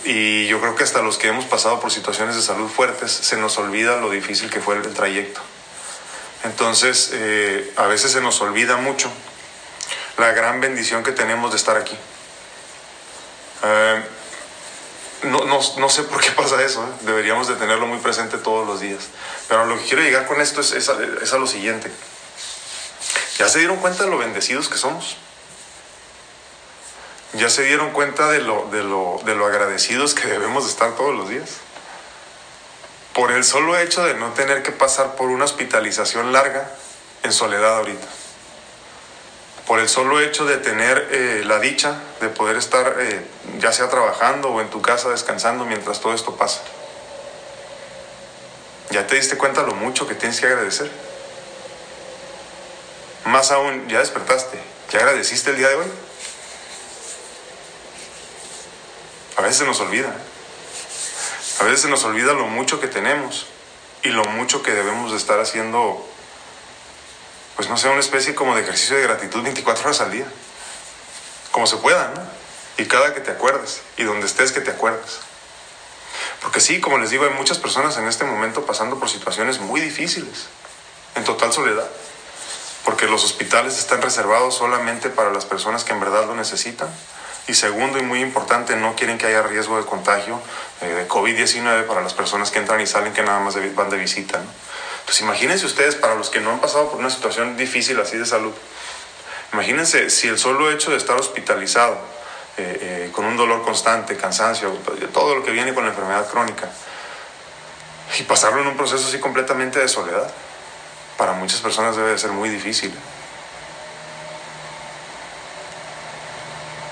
Y 0.02 0.46
yo 0.46 0.62
creo 0.62 0.76
que 0.76 0.82
hasta 0.82 1.02
los 1.02 1.18
que 1.18 1.28
hemos 1.28 1.44
pasado 1.44 1.78
por 1.78 1.92
situaciones 1.92 2.34
de 2.36 2.40
salud 2.40 2.70
fuertes, 2.70 3.12
se 3.12 3.36
nos 3.36 3.58
olvida 3.58 3.98
lo 3.98 4.08
difícil 4.08 4.48
que 4.48 4.60
fue 4.60 4.76
el 4.76 4.94
trayecto. 4.94 5.42
Entonces, 6.44 7.10
eh, 7.12 7.70
a 7.76 7.84
veces 7.84 8.12
se 8.12 8.22
nos 8.22 8.40
olvida 8.40 8.78
mucho 8.78 9.10
la 10.16 10.32
gran 10.32 10.58
bendición 10.62 11.02
que 11.04 11.12
tenemos 11.12 11.50
de 11.50 11.58
estar 11.58 11.76
aquí. 11.76 11.98
Eh, 13.64 14.02
no, 15.24 15.44
no, 15.44 15.60
no, 15.76 15.88
sé 15.90 16.04
por 16.04 16.22
qué 16.22 16.30
pasa 16.30 16.62
eso, 16.62 16.82
¿eh? 16.82 16.92
deberíamos 17.02 17.46
de 17.46 17.56
tenerlo 17.56 17.86
muy 17.86 17.98
presente 17.98 18.38
todos 18.38 18.66
los 18.66 18.80
días. 18.80 19.08
Pero 19.48 19.66
lo 19.66 19.76
que 19.76 19.84
quiero 19.84 20.00
llegar 20.00 20.26
con 20.26 20.40
esto 20.40 20.62
es, 20.62 20.72
es, 20.72 20.88
a, 20.88 20.96
es 21.22 21.30
a 21.34 21.36
lo 21.36 21.46
siguiente. 21.46 21.90
¿Ya 23.38 23.48
se 23.48 23.58
dieron 23.60 23.76
cuenta 23.76 24.04
de 24.04 24.10
lo 24.10 24.18
bendecidos 24.18 24.68
que 24.68 24.76
somos? 24.76 25.16
¿Ya 27.34 27.50
se 27.50 27.62
dieron 27.62 27.90
cuenta 27.90 28.28
de 28.28 28.40
lo, 28.40 28.66
de 28.70 28.82
lo, 28.82 29.20
de 29.24 29.34
lo 29.34 29.46
agradecidos 29.46 30.14
que 30.14 30.26
debemos 30.26 30.64
de 30.64 30.70
estar 30.70 30.96
todos 30.96 31.14
los 31.14 31.28
días? 31.28 31.48
por 33.18 33.32
el 33.32 33.42
solo 33.42 33.76
hecho 33.76 34.04
de 34.04 34.14
no 34.14 34.30
tener 34.30 34.62
que 34.62 34.70
pasar 34.70 35.16
por 35.16 35.26
una 35.26 35.44
hospitalización 35.44 36.32
larga 36.32 36.70
en 37.24 37.32
soledad 37.32 37.78
ahorita. 37.78 38.06
Por 39.66 39.80
el 39.80 39.88
solo 39.88 40.20
hecho 40.20 40.46
de 40.46 40.56
tener 40.58 41.08
eh, 41.10 41.42
la 41.44 41.58
dicha 41.58 42.00
de 42.20 42.28
poder 42.28 42.56
estar 42.56 42.94
eh, 43.00 43.26
ya 43.58 43.72
sea 43.72 43.90
trabajando 43.90 44.50
o 44.50 44.60
en 44.60 44.70
tu 44.70 44.80
casa 44.82 45.08
descansando 45.08 45.64
mientras 45.64 46.00
todo 46.00 46.14
esto 46.14 46.36
pasa. 46.36 46.60
¿Ya 48.90 49.04
te 49.08 49.16
diste 49.16 49.36
cuenta 49.36 49.64
lo 49.64 49.74
mucho 49.74 50.06
que 50.06 50.14
tienes 50.14 50.38
que 50.38 50.46
agradecer? 50.46 50.88
Más 53.38 53.52
aún, 53.52 53.86
ya 53.86 54.00
despertaste. 54.00 54.58
¿Ya 54.90 54.98
agradeciste 54.98 55.50
el 55.50 55.58
día 55.58 55.68
de 55.68 55.76
hoy? 55.76 55.86
A 59.36 59.42
veces 59.42 59.58
se 59.58 59.64
nos 59.64 59.78
olvida. 59.78 60.12
A 61.60 61.62
veces 61.62 61.82
se 61.82 61.88
nos 61.88 62.02
olvida 62.02 62.32
lo 62.32 62.48
mucho 62.48 62.80
que 62.80 62.88
tenemos 62.88 63.46
y 64.02 64.08
lo 64.08 64.24
mucho 64.24 64.64
que 64.64 64.72
debemos 64.72 65.12
de 65.12 65.18
estar 65.18 65.38
haciendo, 65.38 66.04
pues 67.54 67.68
no 67.68 67.76
sé, 67.76 67.88
una 67.88 68.00
especie 68.00 68.34
como 68.34 68.56
de 68.56 68.62
ejercicio 68.62 68.96
de 68.96 69.04
gratitud 69.04 69.40
24 69.40 69.84
horas 69.84 70.00
al 70.00 70.10
día. 70.10 70.26
Como 71.52 71.68
se 71.68 71.76
pueda, 71.76 72.08
¿no? 72.16 72.22
Y 72.82 72.88
cada 72.88 73.14
que 73.14 73.20
te 73.20 73.30
acuerdes, 73.30 73.82
y 73.98 74.02
donde 74.02 74.26
estés 74.26 74.50
que 74.50 74.62
te 74.62 74.72
acuerdes. 74.72 75.20
Porque 76.42 76.58
sí, 76.58 76.80
como 76.80 76.98
les 76.98 77.10
digo, 77.10 77.22
hay 77.22 77.34
muchas 77.34 77.58
personas 77.58 77.96
en 77.98 78.08
este 78.08 78.24
momento 78.24 78.66
pasando 78.66 78.98
por 78.98 79.08
situaciones 79.08 79.60
muy 79.60 79.80
difíciles, 79.80 80.48
en 81.14 81.22
total 81.22 81.52
soledad, 81.52 81.88
porque 82.88 83.06
los 83.06 83.22
hospitales 83.22 83.78
están 83.78 84.00
reservados 84.00 84.54
solamente 84.54 85.10
para 85.10 85.30
las 85.30 85.44
personas 85.44 85.84
que 85.84 85.92
en 85.92 86.00
verdad 86.00 86.24
lo 86.24 86.34
necesitan 86.34 86.88
y 87.46 87.52
segundo 87.52 87.98
y 87.98 88.02
muy 88.02 88.22
importante, 88.22 88.76
no 88.76 88.96
quieren 88.96 89.18
que 89.18 89.26
haya 89.26 89.42
riesgo 89.42 89.76
de 89.76 89.84
contagio 89.84 90.40
eh, 90.80 90.86
de 90.86 91.06
COVID-19 91.06 91.84
para 91.84 92.00
las 92.00 92.14
personas 92.14 92.50
que 92.50 92.60
entran 92.60 92.80
y 92.80 92.86
salen 92.86 93.12
que 93.12 93.22
nada 93.22 93.40
más 93.40 93.58
van 93.74 93.90
de 93.90 93.98
visita. 93.98 94.38
¿no? 94.38 94.46
Entonces 95.00 95.20
imagínense 95.20 95.66
ustedes, 95.66 95.96
para 95.96 96.14
los 96.14 96.30
que 96.30 96.40
no 96.40 96.50
han 96.50 96.60
pasado 96.60 96.90
por 96.90 96.98
una 96.98 97.10
situación 97.10 97.58
difícil 97.58 98.00
así 98.00 98.16
de 98.16 98.24
salud, 98.24 98.54
imagínense 99.52 100.08
si 100.08 100.28
el 100.28 100.38
solo 100.38 100.70
hecho 100.70 100.90
de 100.90 100.96
estar 100.96 101.20
hospitalizado, 101.20 101.98
eh, 102.56 102.78
eh, 102.80 103.10
con 103.12 103.26
un 103.26 103.36
dolor 103.36 103.64
constante, 103.64 104.16
cansancio, 104.16 104.72
todo 105.12 105.34
lo 105.34 105.44
que 105.44 105.50
viene 105.50 105.74
con 105.74 105.84
la 105.84 105.90
enfermedad 105.90 106.26
crónica, 106.30 106.70
y 108.18 108.22
pasarlo 108.22 108.62
en 108.62 108.68
un 108.68 108.78
proceso 108.78 109.06
así 109.06 109.18
completamente 109.18 109.78
de 109.78 109.88
soledad, 109.88 110.32
para 111.18 111.32
muchas 111.32 111.60
personas 111.60 111.96
debe 111.96 112.12
de 112.12 112.18
ser 112.18 112.30
muy 112.30 112.48
difícil. 112.48 112.94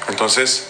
Entonces, 0.08 0.66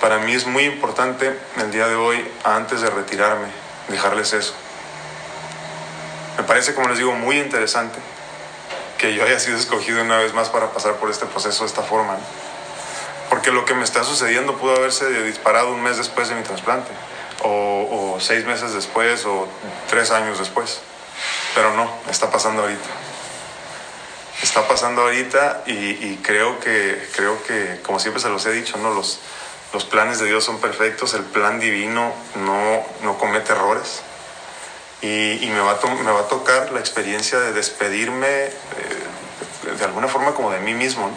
para 0.00 0.18
mí 0.18 0.34
es 0.34 0.46
muy 0.46 0.64
importante 0.64 1.38
el 1.56 1.70
día 1.70 1.86
de 1.86 1.94
hoy, 1.94 2.28
antes 2.44 2.80
de 2.80 2.90
retirarme, 2.90 3.46
dejarles 3.88 4.32
eso. 4.32 4.52
Me 6.36 6.42
parece, 6.42 6.74
como 6.74 6.88
les 6.88 6.98
digo, 6.98 7.12
muy 7.12 7.38
interesante 7.38 7.98
que 8.98 9.14
yo 9.14 9.24
haya 9.24 9.38
sido 9.38 9.56
escogido 9.56 10.02
una 10.02 10.18
vez 10.18 10.34
más 10.34 10.48
para 10.48 10.70
pasar 10.72 10.94
por 10.96 11.10
este 11.10 11.26
proceso 11.26 11.62
de 11.64 11.68
esta 11.68 11.82
forma. 11.82 12.16
Porque 13.30 13.52
lo 13.52 13.64
que 13.64 13.74
me 13.74 13.84
está 13.84 14.02
sucediendo 14.02 14.56
pudo 14.56 14.76
haberse 14.76 15.08
disparado 15.22 15.72
un 15.72 15.82
mes 15.82 15.96
después 15.96 16.28
de 16.28 16.34
mi 16.34 16.42
trasplante, 16.42 16.90
o, 17.42 18.14
o 18.16 18.20
seis 18.20 18.44
meses 18.44 18.72
después, 18.72 19.24
o 19.26 19.46
tres 19.88 20.10
años 20.10 20.38
después. 20.38 20.80
Pero 21.56 21.74
no, 21.74 21.90
está 22.10 22.30
pasando 22.30 22.62
ahorita. 22.62 22.88
Está 24.42 24.68
pasando 24.68 25.00
ahorita 25.00 25.62
y, 25.66 26.18
creo, 26.18 26.60
que, 26.60 27.08
creo 27.16 27.42
que, 27.44 27.80
como 27.82 27.98
siempre 27.98 28.20
se 28.20 28.28
los 28.28 28.44
he 28.44 28.52
dicho, 28.52 28.76
¿no? 28.76 28.92
los, 28.92 29.20
los 29.72 29.86
planes 29.86 30.18
de 30.18 30.26
Dios 30.26 30.44
son 30.44 30.60
perfectos, 30.60 31.14
el 31.14 31.22
plan 31.22 31.58
divino 31.58 32.12
no, 32.34 32.84
no 33.00 33.16
comete 33.16 33.52
errores. 33.52 34.02
Y, 35.00 35.42
y 35.42 35.48
me, 35.48 35.60
va 35.60 35.78
a 35.82 35.94
me 35.94 36.12
va 36.12 36.20
a 36.20 36.28
tocar 36.28 36.72
la 36.72 36.80
experiencia 36.80 37.40
de 37.40 37.54
despedirme 37.54 38.28
eh, 38.28 38.52
de 39.78 39.84
alguna 39.86 40.08
forma 40.08 40.34
como 40.34 40.50
de 40.50 40.60
mí 40.60 40.74
mismo, 40.74 41.10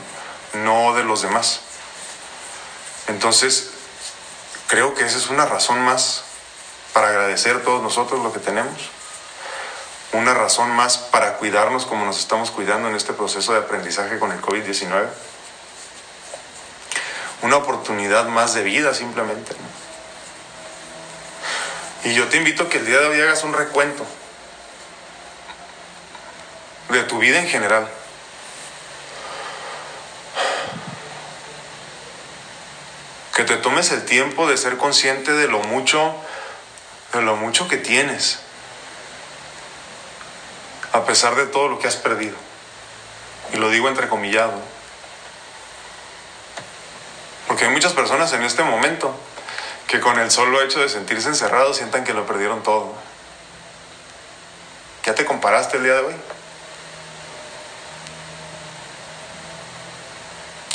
¿no? 0.53 0.63
no 0.63 0.95
de 0.95 1.03
los 1.03 1.21
demás. 1.21 1.59
Entonces, 3.07 3.71
creo 4.67 4.95
que 4.95 5.03
esa 5.03 5.17
es 5.17 5.29
una 5.29 5.45
razón 5.45 5.81
más 5.81 6.23
para 6.93 7.09
agradecer 7.09 7.57
a 7.57 7.61
todos 7.61 7.83
nosotros 7.83 8.23
lo 8.23 8.31
que 8.31 8.39
tenemos. 8.39 8.89
Una 10.11 10.33
razón 10.33 10.71
más 10.71 10.97
para 10.97 11.37
cuidarnos 11.37 11.85
como 11.85 12.05
nos 12.05 12.19
estamos 12.19 12.49
cuidando 12.49 12.89
en 12.89 12.95
este 12.95 13.13
proceso 13.13 13.53
de 13.53 13.59
aprendizaje 13.59 14.17
con 14.17 14.31
el 14.31 14.41
COVID-19. 14.41 15.07
Una 17.43 17.57
oportunidad 17.57 18.25
más 18.25 18.53
de 18.53 18.63
vida 18.63 18.93
simplemente. 18.93 19.55
Y 22.03 22.13
yo 22.15 22.27
te 22.27 22.37
invito 22.37 22.63
a 22.63 22.69
que 22.69 22.79
el 22.79 22.85
día 22.85 22.99
de 22.99 23.07
hoy 23.07 23.21
hagas 23.21 23.43
un 23.43 23.53
recuento 23.53 24.05
de 26.89 27.03
tu 27.03 27.19
vida 27.19 27.39
en 27.39 27.47
general. 27.47 27.87
que 33.39 33.45
te 33.45 33.55
tomes 33.55 33.89
el 33.93 34.03
tiempo 34.03 34.49
de 34.49 34.57
ser 34.57 34.75
consciente 34.75 35.31
de 35.31 35.47
lo 35.47 35.59
mucho, 35.59 36.13
de 37.13 37.21
lo 37.21 37.37
mucho 37.37 37.69
que 37.69 37.77
tienes, 37.77 38.39
a 40.91 41.05
pesar 41.05 41.35
de 41.35 41.45
todo 41.45 41.67
lo 41.67 41.79
que 41.79 41.87
has 41.87 41.95
perdido. 41.95 42.35
Y 43.53 43.57
lo 43.57 43.69
digo 43.69 43.87
entrecomillado. 43.87 44.53
Porque 47.47 47.65
hay 47.65 47.71
muchas 47.71 47.93
personas 47.93 48.31
en 48.33 48.43
este 48.43 48.63
momento 48.63 49.15
que 49.87 49.99
con 49.99 50.19
el 50.19 50.29
solo 50.29 50.61
hecho 50.61 50.79
de 50.79 50.89
sentirse 50.89 51.29
encerrados 51.29 51.77
sientan 51.77 52.03
que 52.03 52.13
lo 52.13 52.25
perdieron 52.27 52.61
todo. 52.61 52.93
¿Ya 55.05 55.15
te 55.15 55.25
comparaste 55.25 55.77
el 55.77 55.83
día 55.83 55.93
de 55.93 56.01
hoy? 56.01 56.15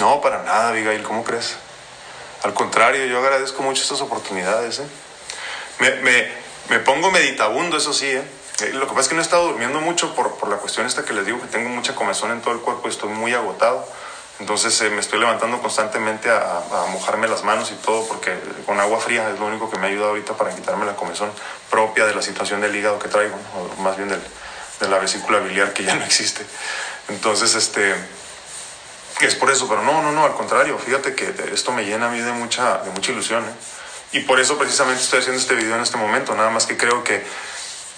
No, 0.00 0.20
para 0.20 0.42
nada, 0.42 0.70
Abigail, 0.70 1.02
¿cómo 1.04 1.22
crees? 1.22 1.54
Al 2.42 2.52
contrario, 2.52 3.06
yo 3.06 3.18
agradezco 3.20 3.62
mucho 3.62 3.82
estas 3.82 4.00
oportunidades. 4.00 4.80
¿eh? 4.80 4.86
Me, 5.78 5.90
me, 6.02 6.28
me, 6.68 6.78
pongo 6.80 7.12
meditabundo, 7.12 7.76
eso 7.76 7.92
sí. 7.92 8.08
¿eh? 8.08 8.24
¿Eh? 8.60 8.72
Lo 8.72 8.86
que 8.86 8.88
pasa 8.88 9.00
es 9.00 9.08
que 9.08 9.14
no 9.14 9.20
he 9.20 9.24
estado 9.24 9.48
durmiendo 9.48 9.80
mucho 9.80 10.14
por, 10.14 10.36
por, 10.36 10.48
la 10.48 10.56
cuestión 10.56 10.86
esta 10.86 11.04
que 11.04 11.12
les 11.12 11.26
digo, 11.26 11.40
que 11.40 11.48
tengo 11.48 11.68
mucha 11.70 11.94
comezón 11.94 12.30
en 12.32 12.40
todo 12.40 12.54
el 12.54 12.60
cuerpo 12.60 12.88
y 12.88 12.90
estoy 12.90 13.10
muy 13.10 13.34
agotado. 13.34 13.86
Entonces 14.40 14.80
eh, 14.80 14.90
me 14.90 15.00
estoy 15.00 15.20
levantando 15.20 15.60
constantemente 15.60 16.28
a, 16.28 16.58
a, 16.58 16.86
mojarme 16.86 17.28
las 17.28 17.44
manos 17.44 17.70
y 17.70 17.74
todo, 17.74 18.06
porque 18.08 18.36
con 18.66 18.80
agua 18.80 18.98
fría 18.98 19.30
es 19.30 19.38
lo 19.38 19.46
único 19.46 19.70
que 19.70 19.78
me 19.78 19.86
ha 19.86 19.90
ayudado 19.90 20.10
ahorita 20.10 20.36
para 20.36 20.54
quitarme 20.54 20.86
la 20.86 20.96
comezón 20.96 21.30
propia 21.70 22.06
de 22.06 22.14
la 22.14 22.22
situación 22.22 22.60
del 22.60 22.74
hígado 22.74 22.98
que 22.98 23.08
traigo, 23.08 23.36
¿no? 23.36 23.60
o 23.60 23.82
más 23.82 23.96
bien 23.96 24.08
del, 24.08 24.20
de 24.80 24.88
la 24.88 24.98
vesícula 24.98 25.38
biliar 25.38 25.72
que 25.72 25.84
ya 25.84 25.94
no 25.94 26.04
existe. 26.04 26.44
Entonces, 27.08 27.54
este 27.54 27.94
es 29.20 29.34
por 29.34 29.50
eso, 29.50 29.68
pero 29.68 29.82
no, 29.82 30.02
no, 30.02 30.12
no, 30.12 30.24
al 30.24 30.34
contrario, 30.34 30.78
fíjate 30.78 31.14
que 31.14 31.32
esto 31.52 31.72
me 31.72 31.84
llena 31.84 32.06
a 32.06 32.10
mí 32.10 32.20
de 32.20 32.32
mucha, 32.32 32.78
de 32.78 32.90
mucha 32.90 33.12
ilusión. 33.12 33.44
¿eh? 33.44 34.18
Y 34.18 34.20
por 34.20 34.40
eso 34.40 34.58
precisamente 34.58 35.02
estoy 35.02 35.20
haciendo 35.20 35.40
este 35.40 35.54
video 35.54 35.76
en 35.76 35.82
este 35.82 35.96
momento, 35.96 36.34
nada 36.34 36.50
más 36.50 36.66
que 36.66 36.76
creo 36.76 37.04
que, 37.04 37.24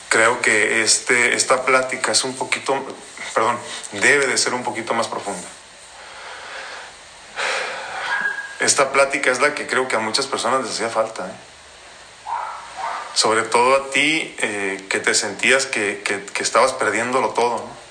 creo 0.08 0.40
que 0.40 0.82
este, 0.82 1.34
esta 1.34 1.64
plática 1.64 2.12
es 2.12 2.24
un 2.24 2.36
poquito, 2.36 2.84
perdón, 3.34 3.58
debe 3.92 4.26
de 4.26 4.38
ser 4.38 4.54
un 4.54 4.62
poquito 4.62 4.94
más 4.94 5.08
profunda. 5.08 5.48
Esta 8.60 8.92
plática 8.92 9.30
es 9.30 9.40
la 9.40 9.54
que 9.54 9.66
creo 9.66 9.86
que 9.86 9.96
a 9.96 9.98
muchas 9.98 10.26
personas 10.26 10.62
les 10.62 10.72
hacía 10.72 10.88
falta. 10.88 11.26
¿eh? 11.26 11.34
Sobre 13.14 13.42
todo 13.42 13.76
a 13.76 13.90
ti 13.90 14.34
eh, 14.38 14.86
que 14.88 14.98
te 14.98 15.14
sentías 15.14 15.66
que, 15.66 16.02
que, 16.02 16.24
que 16.24 16.42
estabas 16.42 16.72
perdiéndolo 16.72 17.30
todo. 17.30 17.56
¿no? 17.58 17.86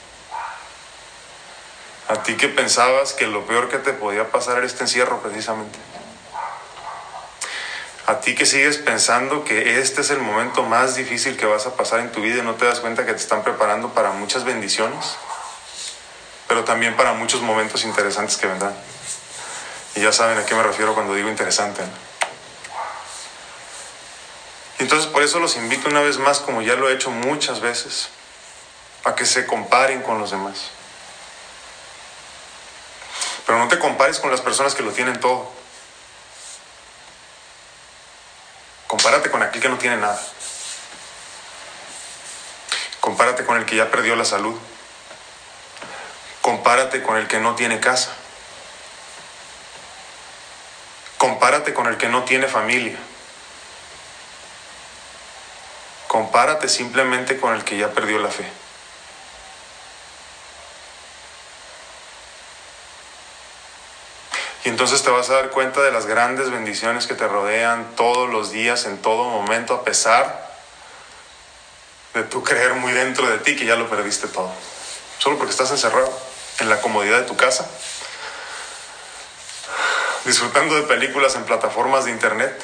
A 2.08 2.22
ti 2.24 2.36
que 2.36 2.48
pensabas 2.48 3.14
que 3.14 3.26
lo 3.28 3.46
peor 3.46 3.70
que 3.70 3.78
te 3.78 3.94
podía 3.94 4.30
pasar 4.30 4.58
era 4.58 4.68
este 4.68 4.84
encierro 4.84 5.22
precisamente. 5.22 5.78
A 8.08 8.20
ti 8.20 8.36
que 8.36 8.46
sigues 8.46 8.78
pensando 8.78 9.44
que 9.44 9.80
este 9.80 10.02
es 10.02 10.12
el 10.12 10.20
momento 10.20 10.62
más 10.62 10.96
difícil 10.96 11.38
que 11.38 11.48
vas 11.48 11.66
a 11.66 11.76
pasar 11.76 12.02
en 12.02 12.12
tu 12.12 12.22
vida 12.22 12.38
y 12.38 12.42
no 12.44 12.54
te 12.54 12.66
das 12.66 12.80
cuenta 12.80 13.04
que 13.04 13.14
te 13.14 13.20
están 13.20 13.44
preparando 13.44 13.96
para 13.96 14.12
muchas 14.12 14.44
bendiciones, 14.44 15.16
pero 16.48 16.64
también 16.64 16.96
para 16.96 17.14
muchos 17.14 17.42
momentos 17.42 17.84
interesantes 17.84 18.38
que 18.38 18.46
vendrán. 18.46 18.76
Y 19.96 20.02
ya 20.02 20.12
saben 20.12 20.38
a 20.38 20.46
qué 20.46 20.54
me 20.54 20.62
refiero 20.62 20.94
cuando 20.94 21.16
digo 21.16 21.30
interesante. 21.30 21.82
entonces 24.78 25.10
por 25.10 25.24
eso 25.24 25.40
los 25.40 25.56
invito 25.56 25.90
una 25.90 26.02
vez 26.02 26.20
más, 26.20 26.40
como 26.40 26.62
ya 26.62 26.76
lo 26.76 26.90
he 26.90 26.94
hecho 26.94 27.10
muchas 27.10 27.60
veces, 27.60 28.10
a 29.04 29.16
que 29.16 29.26
se 29.26 29.48
comparen 29.48 30.04
con 30.04 30.20
los 30.20 30.30
demás. 30.30 30.70
Pero 33.48 33.58
no 33.58 33.68
te 33.68 33.80
compares 33.80 34.20
con 34.20 34.30
las 34.30 34.42
personas 34.42 34.76
que 34.76 34.84
lo 34.84 34.92
tienen 34.92 35.20
todo. 35.20 35.65
Compárate 38.96 39.30
con 39.30 39.44
aquel 39.44 39.62
que 39.62 39.68
no 39.68 39.78
tiene 39.78 39.98
nada. 39.98 40.18
Compárate 43.02 43.46
con 43.46 43.58
el 43.58 43.66
que 43.66 43.76
ya 43.76 43.92
perdió 43.92 44.16
la 44.16 44.24
salud. 44.24 44.58
Compárate 46.42 47.04
con 47.04 47.18
el 47.18 47.28
que 47.28 47.40
no 47.40 47.56
tiene 47.56 47.82
casa. 47.82 48.14
Compárate 51.18 51.74
con 51.74 51.88
el 51.88 51.98
que 51.98 52.08
no 52.08 52.24
tiene 52.24 52.48
familia. 52.48 52.98
Compárate 56.08 56.70
simplemente 56.70 57.38
con 57.38 57.54
el 57.54 57.66
que 57.66 57.78
ya 57.78 57.90
perdió 57.90 58.20
la 58.20 58.30
fe. 58.30 58.50
Y 64.66 64.70
entonces 64.70 65.04
te 65.04 65.12
vas 65.12 65.30
a 65.30 65.36
dar 65.36 65.52
cuenta 65.52 65.82
de 65.82 65.92
las 65.92 66.08
grandes 66.08 66.50
bendiciones 66.50 67.06
que 67.06 67.14
te 67.14 67.28
rodean 67.28 67.96
todos 67.96 68.28
los 68.28 68.52
días, 68.52 68.86
en 68.86 69.00
todo 69.00 69.26
momento, 69.30 69.76
a 69.76 69.84
pesar 69.84 70.44
de 72.16 72.24
tú 72.24 72.44
creer 72.44 72.74
muy 72.74 72.92
dentro 72.92 73.30
de 73.30 73.38
ti 73.38 73.56
que 73.56 73.68
ya 73.68 73.76
lo 73.76 73.88
perdiste 73.88 74.28
todo. 74.28 74.52
Solo 75.20 75.38
porque 75.38 75.52
estás 75.52 75.70
encerrado 75.70 76.12
en 76.60 76.70
la 76.70 76.82
comodidad 76.82 77.20
de 77.20 77.26
tu 77.26 77.38
casa, 77.38 77.70
disfrutando 80.26 80.74
de 80.74 80.82
películas 80.82 81.36
en 81.36 81.44
plataformas 81.44 82.06
de 82.06 82.12
internet, 82.12 82.60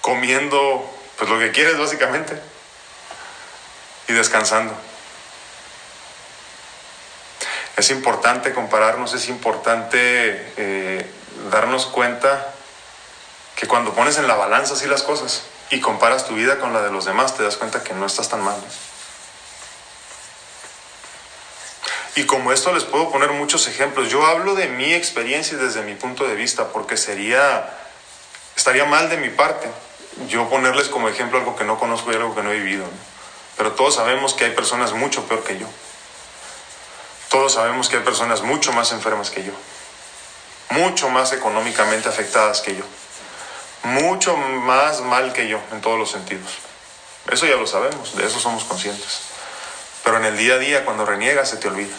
comiendo 0.00 0.92
pues 1.18 1.30
lo 1.30 1.38
que 1.38 1.52
quieres 1.52 1.78
básicamente 1.78 2.36
y 4.08 4.12
descansando. 4.12 4.74
Es 7.78 7.90
importante 7.90 8.52
compararnos, 8.52 9.14
es 9.14 9.28
importante 9.28 10.52
eh, 10.56 11.10
darnos 11.50 11.86
cuenta 11.86 12.52
que 13.54 13.68
cuando 13.68 13.94
pones 13.94 14.18
en 14.18 14.26
la 14.26 14.34
balanza 14.34 14.74
así 14.74 14.86
las 14.86 15.02
cosas 15.02 15.44
y 15.70 15.80
comparas 15.80 16.26
tu 16.26 16.34
vida 16.34 16.58
con 16.58 16.72
la 16.72 16.82
de 16.82 16.90
los 16.90 17.04
demás, 17.04 17.36
te 17.36 17.44
das 17.44 17.56
cuenta 17.56 17.84
que 17.84 17.94
no 17.94 18.04
estás 18.04 18.28
tan 18.28 18.42
mal. 18.42 18.56
Y 22.16 22.24
como 22.24 22.52
esto 22.52 22.72
les 22.72 22.82
puedo 22.82 23.12
poner 23.12 23.30
muchos 23.30 23.68
ejemplos. 23.68 24.10
Yo 24.10 24.26
hablo 24.26 24.56
de 24.56 24.66
mi 24.66 24.92
experiencia 24.92 25.56
desde 25.56 25.82
mi 25.82 25.94
punto 25.94 26.26
de 26.26 26.34
vista, 26.34 26.68
porque 26.70 26.96
sería, 26.96 27.78
estaría 28.56 28.86
mal 28.86 29.08
de 29.08 29.18
mi 29.18 29.30
parte 29.30 29.68
yo 30.26 30.48
ponerles 30.48 30.88
como 30.88 31.08
ejemplo 31.08 31.38
algo 31.38 31.54
que 31.54 31.62
no 31.62 31.78
conozco 31.78 32.10
y 32.10 32.16
algo 32.16 32.34
que 32.34 32.42
no 32.42 32.50
he 32.50 32.58
vivido. 32.58 32.82
¿no? 32.82 32.90
Pero 33.56 33.72
todos 33.72 33.94
sabemos 33.94 34.34
que 34.34 34.46
hay 34.46 34.50
personas 34.50 34.92
mucho 34.94 35.28
peor 35.28 35.44
que 35.44 35.58
yo. 35.58 35.68
Todos 37.28 37.54
sabemos 37.54 37.88
que 37.88 37.96
hay 37.96 38.02
personas 38.02 38.42
mucho 38.42 38.72
más 38.72 38.92
enfermas 38.92 39.30
que 39.30 39.44
yo, 39.44 39.52
mucho 40.70 41.10
más 41.10 41.32
económicamente 41.32 42.08
afectadas 42.08 42.60
que 42.62 42.74
yo, 42.74 42.84
mucho 43.82 44.36
más 44.36 45.00
mal 45.02 45.32
que 45.32 45.48
yo 45.48 45.60
en 45.72 45.80
todos 45.80 45.98
los 45.98 46.10
sentidos. 46.10 46.52
Eso 47.30 47.46
ya 47.46 47.56
lo 47.56 47.66
sabemos, 47.66 48.16
de 48.16 48.26
eso 48.26 48.40
somos 48.40 48.64
conscientes. 48.64 49.20
Pero 50.02 50.16
en 50.16 50.24
el 50.24 50.38
día 50.38 50.54
a 50.54 50.58
día, 50.58 50.84
cuando 50.86 51.04
reniegas, 51.04 51.50
se 51.50 51.58
te 51.58 51.68
olvida. 51.68 51.94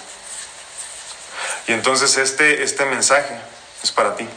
Y 1.67 1.73
entonces 1.73 2.17
este, 2.17 2.63
este 2.63 2.85
mensaje 2.85 3.39
es 3.83 3.91
para 3.91 4.15
ti. 4.15 4.27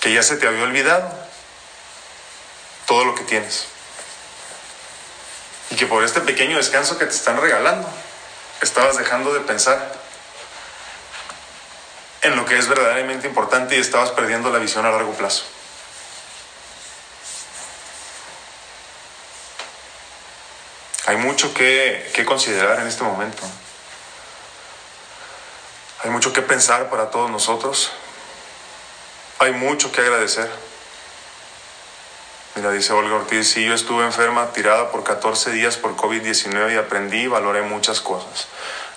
Que 0.00 0.14
ya 0.14 0.22
se 0.22 0.36
te 0.36 0.46
había 0.46 0.64
olvidado 0.64 1.12
todo 2.86 3.04
lo 3.04 3.14
que 3.14 3.24
tienes. 3.24 3.66
Y 5.70 5.76
que 5.76 5.86
por 5.86 6.02
este 6.02 6.22
pequeño 6.22 6.56
descanso 6.56 6.96
que 6.96 7.04
te 7.04 7.14
están 7.14 7.38
regalando, 7.38 7.86
estabas 8.62 8.96
dejando 8.96 9.34
de 9.34 9.40
pensar 9.40 9.92
en 12.22 12.36
lo 12.36 12.44
que 12.44 12.56
es 12.56 12.68
verdaderamente 12.68 13.26
importante 13.26 13.76
y 13.76 13.80
estabas 13.80 14.10
perdiendo 14.10 14.50
la 14.50 14.58
visión 14.58 14.86
a 14.86 14.90
largo 14.90 15.12
plazo. 15.12 15.44
Hay 21.06 21.16
mucho 21.16 21.52
que, 21.52 22.10
considerar 22.24 22.78
en 22.80 22.86
este 22.86 23.02
momento. 23.02 23.42
Hay 26.04 26.10
mucho 26.10 26.32
que 26.32 26.42
pensar 26.42 26.88
para 26.88 27.10
todos 27.10 27.30
nosotros. 27.30 27.90
Hay 29.40 29.52
mucho 29.52 29.90
que 29.90 30.00
agradecer. 30.00 30.48
Mira, 32.54 32.70
dice 32.70 32.92
Olga 32.92 33.14
Ortiz, 33.14 33.48
sí, 33.50 33.64
yo 33.64 33.74
estuve 33.74 34.04
enferma, 34.04 34.52
tirada 34.52 34.90
por 34.90 35.04
14 35.04 35.52
días 35.52 35.76
por 35.76 35.96
COVID-19 35.96 36.74
y 36.74 36.76
aprendí 36.76 37.22
y 37.22 37.26
valoré 37.26 37.62
muchas 37.62 38.00
cosas. 38.00 38.48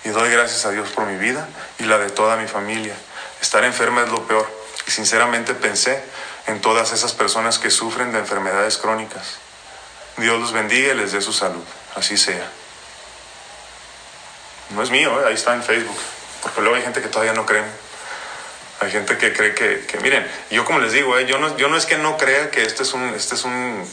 Y 0.04 0.10
doy 0.10 0.30
gracias 0.30 0.66
a 0.66 0.72
Dios 0.72 0.90
por 0.90 1.06
mi 1.06 1.18
vida 1.18 1.48
y 1.80 1.84
la 1.84 1.98
de 1.98 2.10
toda 2.10 2.36
mi 2.36 2.48
familia. 2.48 2.96
Estar 3.42 3.64
enferma 3.64 4.04
es 4.04 4.10
lo 4.10 4.28
peor. 4.28 4.46
Y 4.88 4.92
sinceramente 4.92 5.54
pensé 5.54 6.04
en 6.48 6.62
todas 6.62 6.92
esas 6.92 7.14
personas 7.14 7.58
que 7.58 7.72
sufren 7.72 8.12
de 8.12 8.20
enfermedades 8.20 8.78
crónicas. 8.78 9.38
Dios 10.18 10.40
los 10.40 10.52
bendiga 10.52 10.94
y 10.94 10.98
les 10.98 11.14
dé 11.14 11.22
su 11.22 11.34
salud 11.34 11.64
así 11.96 12.18
sea. 12.18 12.48
No 14.72 14.84
es 14.84 14.90
mío, 14.90 15.22
¿eh? 15.22 15.26
ahí 15.28 15.34
está 15.34 15.54
en 15.54 15.64
Facebook, 15.64 15.98
porque 16.44 16.62
luego 16.62 16.76
hay 16.76 16.82
gente 16.82 17.02
que 17.02 17.08
todavía 17.08 17.34
no 17.34 17.46
cree. 17.46 17.64
Hay 18.86 18.92
gente 18.92 19.18
que 19.18 19.34
cree 19.34 19.56
que, 19.56 19.86
que 19.88 20.00
miren, 20.00 20.28
yo 20.52 20.64
como 20.64 20.78
les 20.78 20.92
digo, 20.92 21.18
¿eh? 21.18 21.26
yo, 21.26 21.40
no, 21.40 21.58
yo 21.58 21.68
no 21.68 21.76
es 21.76 21.88
que 21.88 21.98
no 21.98 22.18
crea 22.18 22.52
que 22.52 22.62
este 22.62 22.84
es 22.84 22.94
un, 22.94 23.04
este 23.16 23.34
es 23.34 23.44
un, 23.44 23.84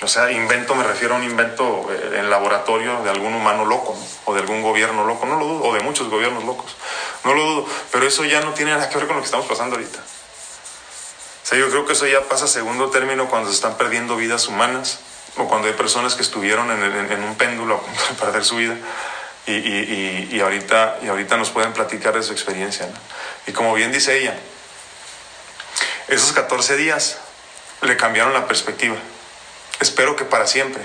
o 0.00 0.08
sea, 0.08 0.32
invento, 0.32 0.74
me 0.74 0.82
refiero 0.82 1.14
a 1.14 1.18
un 1.18 1.24
invento 1.24 1.86
eh, 1.90 2.20
en 2.20 2.30
laboratorio 2.30 3.02
de 3.02 3.10
algún 3.10 3.34
humano 3.34 3.66
loco, 3.66 3.94
o 4.24 4.32
de 4.32 4.40
algún 4.40 4.62
gobierno 4.62 5.04
loco, 5.04 5.26
no 5.26 5.38
lo 5.38 5.44
dudo, 5.44 5.64
o 5.64 5.74
de 5.74 5.80
muchos 5.80 6.08
gobiernos 6.08 6.42
locos, 6.44 6.74
no 7.22 7.34
lo 7.34 7.42
dudo, 7.42 7.66
pero 7.92 8.06
eso 8.06 8.24
ya 8.24 8.40
no 8.40 8.54
tiene 8.54 8.70
nada 8.70 8.88
que 8.88 8.96
ver 8.96 9.06
con 9.06 9.16
lo 9.16 9.22
que 9.22 9.26
estamos 9.26 9.46
pasando 9.46 9.76
ahorita. 9.76 9.98
O 9.98 11.46
sea, 11.46 11.58
yo 11.58 11.68
creo 11.68 11.84
que 11.84 11.92
eso 11.92 12.06
ya 12.06 12.22
pasa 12.22 12.46
a 12.46 12.48
segundo 12.48 12.88
término 12.88 13.28
cuando 13.28 13.50
se 13.50 13.56
están 13.56 13.76
perdiendo 13.76 14.16
vidas 14.16 14.48
humanas, 14.48 15.00
o 15.36 15.46
cuando 15.48 15.68
hay 15.68 15.74
personas 15.74 16.14
que 16.14 16.22
estuvieron 16.22 16.70
en, 16.70 17.22
un 17.22 17.34
péndulo 17.36 17.76
a 17.76 17.80
punto 17.80 18.02
de 18.08 18.14
perder 18.14 18.44
su 18.44 18.56
vida 18.56 18.74
y, 19.50 20.40
ahorita, 20.40 20.98
y 21.02 21.08
ahorita 21.08 21.36
nos 21.36 21.50
pueden 21.50 21.72
platicar 21.72 22.14
de 22.14 22.22
su 22.22 22.32
experiencia. 22.32 22.88
Y 23.46 23.52
como 23.52 23.74
bien 23.74 23.92
dice 23.92 24.18
ella, 24.18 24.34
esos 26.08 26.32
14 26.32 26.76
días 26.76 27.18
le 27.82 27.96
cambiaron 27.96 28.32
la 28.32 28.46
perspectiva. 28.46 28.96
Espero 29.80 30.16
que 30.16 30.24
para 30.24 30.46
siempre. 30.46 30.82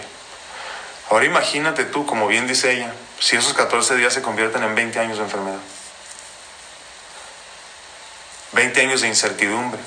Ahora 1.10 1.26
imagínate 1.26 1.86
tú, 1.86 2.06
como 2.06 2.28
bien 2.28 2.48
dice 2.48 2.72
ella, 2.72 2.94
si 3.20 3.36
esos 3.36 3.54
14 3.54 3.96
días 3.96 4.14
se 4.14 4.22
convierten 4.22 4.64
en 4.64 4.76
20 4.76 5.00
años 5.00 5.18
de 5.18 5.24
enfermedad. 5.24 5.60
20 8.54 8.82
años 8.82 9.02
de 9.02 9.08
incertidumbre. 9.08 9.80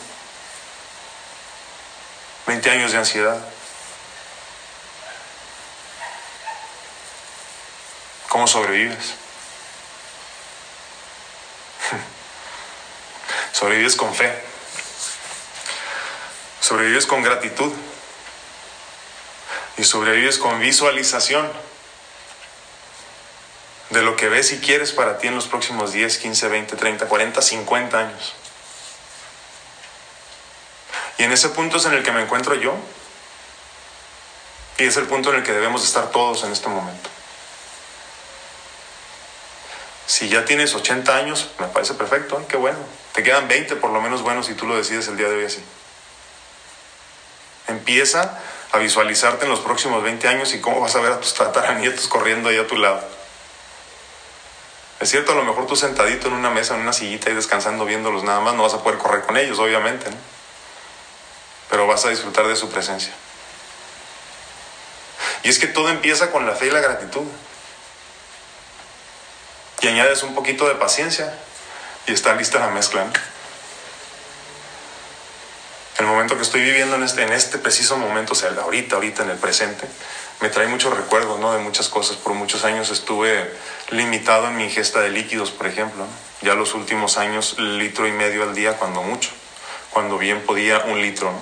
20 2.47 2.71
años 2.71 2.93
de 2.93 2.99
ansiedad. 2.99 3.39
¿Cómo 8.37 8.47
sobrevives? 8.47 9.15
Sobrevives 13.53 13.97
con 13.97 14.15
fe. 14.15 14.31
Sobrevives 16.61 17.07
con 17.07 17.23
gratitud. 17.23 17.73
Y 19.79 19.85
sobrevives 19.85 20.37
con 20.37 20.61
visualización 20.61 21.51
de 23.89 24.03
lo 24.03 24.17
que 24.17 24.29
ves 24.29 24.53
y 24.53 24.59
quieres 24.59 24.93
para 24.93 25.17
ti 25.17 25.29
en 25.29 25.35
los 25.35 25.47
próximos 25.47 25.95
10, 25.95 26.19
15, 26.19 26.49
20, 26.49 26.77
30, 26.77 27.09
40, 27.09 27.41
50 27.41 27.99
años. 27.99 28.35
Y 31.17 31.23
en 31.23 31.33
ese 31.33 31.49
punto 31.49 31.79
es 31.79 31.87
en 31.87 31.95
el 31.95 32.03
que 32.03 32.13
me 32.13 32.21
encuentro 32.21 32.55
yo. 32.55 32.77
Y 34.77 34.85
es 34.85 34.99
el 34.99 35.07
punto 35.07 35.31
en 35.31 35.37
el 35.37 35.43
que 35.43 35.53
debemos 35.53 35.83
estar 35.83 36.11
todos 36.11 36.45
en 36.45 36.53
este 36.53 36.69
momento. 36.69 37.16
Si 40.07 40.29
ya 40.29 40.45
tienes 40.45 40.75
80 40.75 41.17
años, 41.17 41.49
me 41.59 41.67
parece 41.67 41.95
perfecto, 41.95 42.45
qué 42.49 42.57
bueno. 42.57 42.79
Te 43.13 43.23
quedan 43.23 43.49
20 43.49 43.77
por 43.77 43.91
lo 43.91 44.01
menos 44.01 44.23
buenos 44.23 44.47
si 44.47 44.55
tú 44.55 44.67
lo 44.67 44.77
decides 44.77 45.09
el 45.09 45.17
día 45.17 45.29
de 45.29 45.37
hoy 45.37 45.45
así. 45.47 45.63
Empieza 47.67 48.39
a 48.71 48.79
visualizarte 48.79 49.45
en 49.45 49.51
los 49.51 49.61
próximos 49.61 50.03
20 50.03 50.29
años 50.29 50.55
y 50.55 50.61
cómo 50.61 50.81
vas 50.81 50.95
a 50.95 51.01
ver 51.01 51.13
a 51.13 51.21
tus 51.21 51.35
tataranietos 51.35 52.07
corriendo 52.07 52.49
ahí 52.49 52.59
a 52.59 52.67
tu 52.67 52.77
lado. 52.77 53.03
Es 55.01 55.11
cierto, 55.11 55.33
a 55.33 55.35
lo 55.35 55.45
mejor 55.45 55.67
tú 55.67 55.77
sentadito 55.77 56.29
en 56.29 56.35
una 56.35 56.51
mesa, 56.51 56.75
en 56.75 56.81
una 56.81 56.93
sillita 56.93 57.31
y 57.31 57.35
descansando 57.35 57.85
viéndolos 57.85 58.23
nada 58.23 58.41
más, 58.41 58.55
no 58.55 58.63
vas 58.63 58.75
a 58.75 58.83
poder 58.83 58.99
correr 58.99 59.23
con 59.23 59.37
ellos, 59.37 59.59
obviamente, 59.59 60.11
¿no? 60.11 60.17
Pero 61.69 61.87
vas 61.87 62.05
a 62.05 62.11
disfrutar 62.11 62.47
de 62.47 62.57
su 62.57 62.71
presencia. 62.71 63.13
Y 65.43 65.49
es 65.49 65.59
que 65.59 65.67
todo 65.67 65.91
empieza 65.91 66.31
con 66.31 66.47
la 66.47 66.55
fe 66.55 66.69
y 66.69 66.71
la 66.71 66.81
gratitud 66.81 67.25
y 69.87 69.89
añades 69.89 70.25
un 70.25 70.35
poquito 70.35 70.67
de 70.67 70.75
paciencia 70.75 71.33
y 72.07 72.13
está 72.13 72.35
lista 72.35 72.59
la 72.59 72.69
mezcla. 72.69 73.07
El 75.99 76.07
momento 76.07 76.37
que 76.37 76.43
estoy 76.43 76.61
viviendo 76.63 76.97
en 76.97 77.05
este, 77.05 77.23
en 77.23 77.33
este 77.33 77.59
preciso 77.59 77.97
momento, 77.97 78.33
o 78.33 78.37
sea, 78.37 78.51
ahorita, 78.51 78.97
ahorita 78.97 79.23
en 79.23 79.31
el 79.31 79.39
presente, 79.39 79.87
me 80.41 80.49
trae 80.49 80.67
muchos 80.67 80.95
recuerdos 80.95 81.39
¿no? 81.39 81.53
de 81.53 81.61
muchas 81.61 81.89
cosas. 81.89 82.17
Por 82.17 82.35
muchos 82.35 82.65
años 82.65 82.91
estuve 82.91 83.49
limitado 83.91 84.49
en 84.49 84.57
mi 84.57 84.65
ingesta 84.65 85.01
de 85.01 85.11
líquidos, 85.11 85.53
por 85.53 85.69
ejemplo. 85.69 86.05
Ya 86.43 86.55
los 86.55 86.75
últimos 86.75 87.17
años, 87.17 87.57
litro 87.59 88.09
y 88.09 88.13
medio 88.13 88.43
al 88.43 88.55
día, 88.55 88.77
cuando 88.77 89.03
mucho. 89.03 89.31
Cuando 89.91 90.19
bien 90.19 90.43
podía 90.45 90.81
un 90.81 91.01
litro. 91.01 91.31
¿no? 91.31 91.39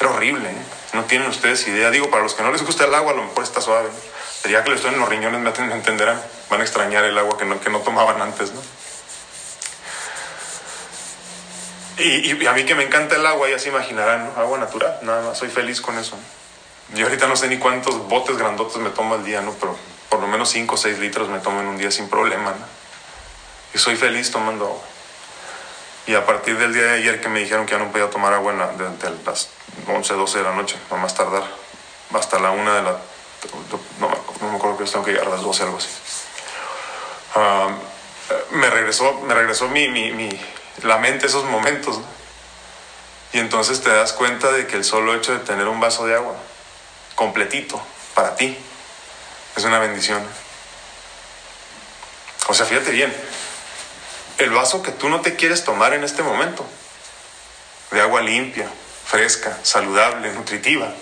Era 0.00 0.10
horrible, 0.10 0.50
¿eh? 0.50 0.62
no 0.94 1.04
tienen 1.04 1.28
ustedes 1.28 1.66
idea. 1.68 1.90
Digo, 1.90 2.10
para 2.10 2.24
los 2.24 2.34
que 2.34 2.42
no 2.42 2.50
les 2.50 2.62
gusta 2.62 2.84
el 2.84 2.94
agua, 2.94 3.14
lo 3.14 3.22
mejor 3.22 3.44
está 3.44 3.60
suave. 3.60 3.88
Ya 4.44 4.62
que 4.62 4.70
le 4.70 4.76
estoy 4.76 4.94
en 4.94 5.00
los 5.00 5.08
riñones, 5.08 5.40
me 5.40 5.74
entenderán. 5.74 6.20
Van 6.50 6.60
a 6.60 6.64
extrañar 6.64 7.04
el 7.04 7.18
agua 7.18 7.36
que 7.36 7.44
no, 7.44 7.60
que 7.60 7.70
no 7.70 7.80
tomaban 7.80 8.20
antes, 8.22 8.52
¿no? 8.52 8.60
Y, 11.98 12.46
a 12.46 12.52
mí 12.52 12.64
que 12.64 12.74
me 12.74 12.84
encanta 12.84 13.16
el 13.16 13.26
agua, 13.26 13.48
ya 13.48 13.58
se 13.58 13.70
imaginarán, 13.70 14.26
¿no? 14.26 14.40
Agua 14.40 14.58
natural, 14.58 14.98
nada 15.02 15.22
más, 15.22 15.38
soy 15.38 15.48
feliz 15.48 15.80
con 15.80 15.98
eso. 15.98 16.16
Yo 16.94 17.06
ahorita 17.06 17.26
no 17.26 17.36
sé 17.36 17.48
ni 17.48 17.58
cuántos 17.58 18.06
botes 18.08 18.36
grandotes 18.36 18.76
me 18.76 18.90
tomo 18.90 19.14
al 19.14 19.24
día, 19.24 19.40
¿no? 19.40 19.52
Pero 19.54 19.76
por 20.10 20.20
lo 20.20 20.28
menos 20.28 20.50
5 20.50 20.74
o 20.74 20.78
6 20.78 20.98
litros 20.98 21.28
me 21.28 21.38
tomo 21.38 21.60
en 21.60 21.66
un 21.66 21.78
día 21.78 21.90
sin 21.90 22.08
problema, 22.08 22.50
¿no? 22.50 22.66
Y 23.74 23.78
soy 23.78 23.96
feliz 23.96 24.30
tomando 24.30 24.66
agua. 24.66 24.82
Y 26.06 26.14
a 26.14 26.24
partir 26.24 26.56
del 26.58 26.72
día 26.72 26.84
de 26.84 26.98
ayer 26.98 27.20
que 27.20 27.28
me 27.28 27.40
dijeron 27.40 27.66
que 27.66 27.72
ya 27.72 27.78
no 27.78 27.90
podía 27.90 28.08
tomar 28.10 28.32
agua 28.32 28.52
en 28.52 28.78
de, 28.78 29.10
las 29.24 29.48
11, 29.88 30.14
12 30.14 30.38
de 30.38 30.44
la 30.44 30.54
noche, 30.54 30.76
no 30.90 30.98
más 30.98 31.14
tardar, 31.14 31.42
hasta 32.14 32.38
la 32.38 32.50
1 32.52 32.74
de 32.74 32.82
la 32.82 32.96
no, 34.00 34.08
me 34.50 34.56
acuerdo 34.56 34.78
que 34.78 34.84
tengo 34.84 35.04
que 35.04 35.12
llegar 35.12 35.28
a 35.28 35.30
las 35.30 35.42
12, 35.42 35.62
algo 35.62 35.78
así. 35.78 35.88
me 38.50 38.70
regresó, 38.70 39.20
me 39.20 39.34
regresó 39.34 39.68
mi, 39.68 39.88
mi, 39.88 40.28
la 40.82 40.98
mente 40.98 41.26
esos 41.26 41.44
momentos. 41.44 42.00
Y 43.32 43.38
entonces 43.38 43.82
te 43.82 43.90
das 43.90 44.12
cuenta 44.12 44.52
de 44.52 44.66
que 44.66 44.76
el 44.76 44.84
solo 44.84 45.14
hecho 45.14 45.32
de 45.32 45.40
tener 45.40 45.68
un 45.68 45.80
vaso 45.80 46.06
de 46.06 46.14
agua 46.14 46.36
completito 47.14 47.80
para 48.14 48.36
ti 48.36 48.56
es 49.56 49.64
una 49.64 49.78
bendición. 49.78 50.22
O 52.48 52.54
sea, 52.54 52.66
fíjate 52.66 52.90
bien, 52.90 53.12
el 54.38 54.50
vaso 54.50 54.82
que 54.82 54.92
tú 54.92 55.08
no 55.08 55.20
te 55.20 55.34
quieres 55.34 55.64
tomar 55.64 55.94
en 55.94 56.04
este 56.04 56.22
momento, 56.22 56.64
de 57.90 58.00
agua 58.00 58.20
limpia, 58.22 58.68
fresca, 59.04 59.58
saludable, 59.62 60.32
nutritiva, 60.32 60.92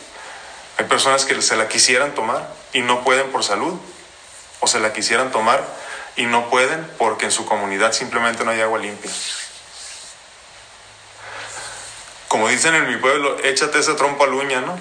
hay 0.77 0.85
personas 0.87 1.25
que 1.25 1.41
se 1.41 1.57
la 1.57 1.69
quisieran 1.69 2.15
tomar 2.15 2.49
y 2.73 2.81
no 2.81 3.05
pueden 3.05 3.31
por 3.31 3.45
salud, 3.45 3.75
o 4.61 4.67
se 4.67 4.81
la 4.81 4.93
quisieran 4.93 5.31
tomar 5.31 5.63
y 6.17 6.27
no 6.27 6.49
pueden 6.51 6.85
porque 6.99 7.27
en 7.27 7.33
su 7.33 7.45
comunidad 7.47 7.93
simplemente 7.93 8.45
no 8.45 8.51
hay 8.51 8.61
agua 8.61 8.79
limpia. 8.79 9.11
Como 12.29 12.49
dicen 12.49 12.75
en 12.75 12.89
mi 12.89 12.97
pueblo, 12.97 13.39
échate 13.45 13.79
ese 13.79 13.95
trompo 13.95 14.25
al 14.25 14.35
uña, 14.35 14.61
¿no? 14.61 14.79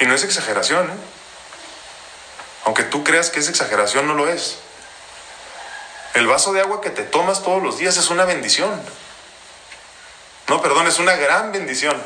Y 0.00 0.06
no 0.06 0.14
es 0.14 0.22
exageración, 0.22 0.90
¿eh? 0.90 0.96
Aunque 2.64 2.82
tú 2.82 3.02
creas 3.04 3.30
que 3.30 3.40
es 3.40 3.48
exageración, 3.48 4.06
no 4.06 4.14
lo 4.14 4.28
es. 4.28 4.58
El 6.14 6.26
vaso 6.26 6.52
de 6.52 6.60
agua 6.60 6.80
que 6.80 6.90
te 6.90 7.02
tomas 7.02 7.42
todos 7.42 7.62
los 7.62 7.78
días 7.78 7.96
es 7.96 8.10
una 8.10 8.24
bendición. 8.24 8.82
No, 10.48 10.62
perdón, 10.62 10.86
es 10.86 10.98
una 10.98 11.14
gran 11.14 11.52
bendición. 11.52 12.00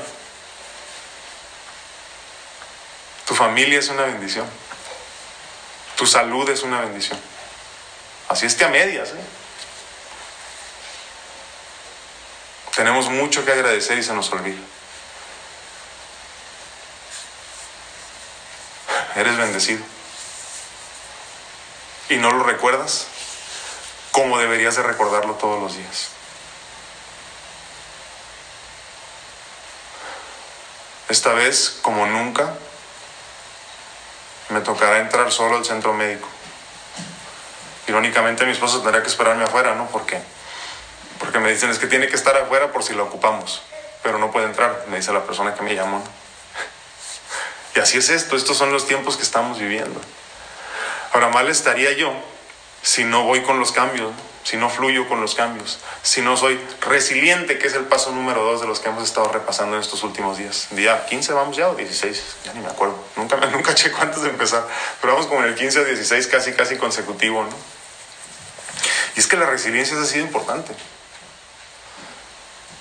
Tu 3.27 3.35
familia 3.35 3.79
es 3.79 3.89
una 3.89 4.03
bendición. 4.03 4.47
Tu 5.97 6.07
salud 6.07 6.49
es 6.51 6.63
una 6.63 6.81
bendición. 6.81 7.19
Así 8.29 8.47
esté 8.47 8.65
a 8.65 8.69
medias. 8.69 9.11
¿eh? 9.11 9.25
Tenemos 12.75 13.09
mucho 13.11 13.45
que 13.45 13.53
agradecer 13.53 13.99
y 13.99 14.03
se 14.03 14.13
nos 14.13 14.33
olvida. 14.33 14.61
Eres 19.15 19.37
bendecido. 19.37 19.85
Y 22.09 22.17
no 22.17 22.33
lo 22.33 22.43
recuerdas 22.43 23.07
como 24.11 24.39
deberías 24.39 24.77
de 24.77 24.83
recordarlo 24.83 25.35
todos 25.35 25.63
los 25.63 25.77
días. 25.77 26.11
Esta 31.13 31.35
vez, 31.35 31.77
como 31.83 32.07
nunca, 32.07 32.55
me 34.49 34.63
tocará 34.63 34.99
entrar 35.01 35.31
solo 35.31 35.59
al 35.59 35.65
centro 35.67 35.93
médico. 35.93 36.27
Irónicamente 37.87 38.47
mi 38.47 38.53
esposo 38.53 38.81
tendría 38.81 39.03
que 39.03 39.11
esperarme 39.11 39.45
afuera, 39.45 39.75
¿no? 39.75 39.89
¿Por 39.89 40.07
qué? 40.07 40.23
Porque 41.19 41.39
me 41.39 41.53
dicen 41.53 41.69
es 41.69 41.79
que 41.79 41.87
tiene 41.87 42.09
que 42.09 42.17
estar 42.17 42.35
afuera 42.39 42.73
por 42.73 42.83
si 42.83 42.95
lo 42.95 43.05
ocupamos, 43.05 43.61
pero 44.03 44.17
no 44.17 44.31
puede 44.31 44.47
entrar, 44.47 44.87
me 44.89 44.97
dice 44.97 45.13
la 45.13 45.23
persona 45.25 45.55
que 45.55 45.61
me 45.61 45.75
llamó. 45.75 46.03
Y 47.77 47.81
así 47.81 47.99
es 47.99 48.09
esto, 48.09 48.35
estos 48.35 48.57
son 48.57 48.73
los 48.73 48.87
tiempos 48.87 49.19
que 49.19 49.23
estamos 49.23 49.59
viviendo. 49.59 50.01
Ahora, 51.13 51.29
mal 51.29 51.47
estaría 51.51 51.93
yo 51.93 52.15
si 52.81 53.05
no 53.05 53.25
voy 53.25 53.43
con 53.43 53.61
los 53.61 53.71
cambios, 53.71 54.13
si 54.45 54.57
no 54.57 54.69
fluyo 54.69 55.09
con 55.09 55.21
los 55.21 55.35
cambios, 55.35 55.79
si 56.03 56.21
no 56.21 56.37
soy 56.37 56.61
resiliente, 56.81 57.59
que 57.59 57.69
es 57.69 57.75
el 57.75 57.85
paso 57.85 58.11
número 58.13 58.43
dos 58.43 58.61
de 58.61 58.67
los 58.67 58.81
que 58.81 58.89
hemos 58.89 59.05
estado 59.05 59.29
repasando 59.29 59.77
en 59.77 59.83
estos 59.83 60.03
últimos 60.03 60.39
días. 60.39 60.69
Día 60.71 61.07
15 61.07 61.33
vamos 61.33 61.57
ya 61.57 61.69
o 61.69 61.75
16, 61.75 62.23
ya 62.45 62.53
ni 62.55 62.61
me 62.61 62.69
acuerdo, 62.69 62.97
nunca, 63.17 63.37
nunca 63.53 63.75
checo 63.75 64.01
antes 64.01 64.23
de 64.23 64.31
empezar, 64.31 64.67
pero 65.01 65.15
vamos 65.15 65.29
como 65.29 65.43
en 65.43 65.49
el 65.49 65.55
15 65.55 65.81
o 65.81 65.85
16 65.85 66.27
casi, 66.27 66.53
casi 66.53 66.77
consecutivo, 66.77 67.45
¿no? 67.45 67.51
Y 69.17 69.21
es 69.21 69.27
que 69.27 69.37
la 69.37 69.47
resiliencia 69.47 70.01
ha 70.01 70.05
sido 70.05 70.25
importante. 70.25 70.73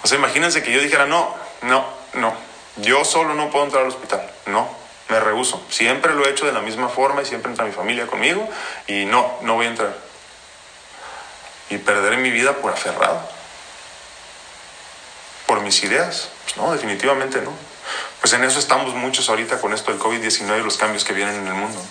O 0.04 0.08
sea, 0.08 0.18
imagínense 0.18 0.64
que 0.64 0.72
yo 0.72 0.82
dijera, 0.82 1.06
no, 1.06 1.36
no, 1.62 1.86
no, 2.14 2.34
yo 2.78 3.06
solo 3.06 3.36
no 3.36 3.52
puedo 3.52 3.66
entrar 3.66 3.84
al 3.84 3.90
hospital, 3.90 4.28
no, 4.48 4.68
me 5.10 5.20
rehuso. 5.20 5.64
Siempre 5.70 6.14
lo 6.14 6.26
he 6.26 6.32
hecho 6.32 6.46
de 6.46 6.54
la 6.54 6.62
misma 6.62 6.90
forma 6.90 7.22
y 7.22 7.26
siempre 7.26 7.52
entra 7.52 7.66
mi 7.66 7.72
familia 7.72 8.08
conmigo 8.08 8.48
y 8.88 9.06
no, 9.06 9.38
no 9.42 9.56
voy 9.56 9.68
a 9.68 9.70
entrar. 9.70 10.11
Y 11.72 11.80
perder 11.80 12.18
mi 12.18 12.30
vida 12.30 12.58
por 12.58 12.72
aferrado. 12.72 13.28
Por 15.48 15.62
mis 15.62 15.84
ideas. 15.84 16.30
Pues 16.44 16.58
no, 16.58 16.72
definitivamente 16.72 17.42
no. 17.42 17.52
Pues 18.20 18.34
en 18.34 18.44
eso 18.44 18.60
estamos 18.60 18.94
muchos 18.94 19.30
ahorita 19.30 19.60
con 19.60 19.74
esto 19.74 19.92
del 19.92 20.00
COVID-19 20.00 20.60
y 20.60 20.64
los 20.64 20.78
cambios 20.78 21.04
que 21.04 21.14
vienen 21.14 21.36
en 21.36 21.48
el 21.48 21.54
mundo. 21.54 21.82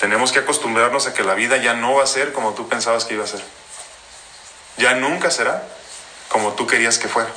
Tenemos 0.00 0.32
que 0.32 0.38
acostumbrarnos 0.38 1.06
a 1.06 1.14
que 1.14 1.22
la 1.22 1.34
vida 1.34 1.58
ya 1.58 1.74
no 1.74 1.94
va 1.94 2.04
a 2.04 2.06
ser 2.06 2.32
como 2.32 2.54
tú 2.54 2.68
pensabas 2.68 3.04
que 3.04 3.14
iba 3.14 3.24
a 3.24 3.28
ser. 3.28 3.42
Ya 4.78 4.94
nunca 4.94 5.30
será 5.30 5.62
como 6.28 6.54
tú 6.54 6.66
querías 6.66 6.98
que 6.98 7.08
fuera. 7.08 7.30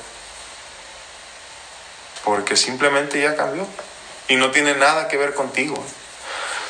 Porque 2.24 2.56
simplemente 2.56 3.22
ya 3.22 3.36
cambió 3.36 3.68
y 4.28 4.36
no 4.36 4.52
tiene 4.52 4.76
nada 4.76 5.08
que 5.08 5.18
ver 5.18 5.34
contigo. 5.34 5.84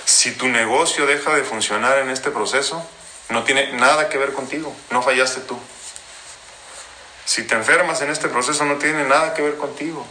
Si 0.05 0.31
tu 0.31 0.47
negocio 0.47 1.05
deja 1.05 1.33
de 1.35 1.43
funcionar 1.43 1.99
en 1.99 2.09
este 2.09 2.31
proceso, 2.31 2.85
no 3.29 3.43
tiene 3.43 3.73
nada 3.73 4.09
que 4.09 4.17
ver 4.17 4.33
contigo, 4.33 4.75
no 4.91 5.01
fallaste 5.01 5.41
tú. 5.41 5.59
Si 7.25 7.43
te 7.43 7.55
enfermas 7.55 8.01
en 8.01 8.11
este 8.11 8.29
proceso, 8.29 8.65
no 8.65 8.75
tiene 8.75 9.03
nada 9.03 9.33
que 9.33 9.41
ver 9.41 9.57
contigo. 9.57 10.05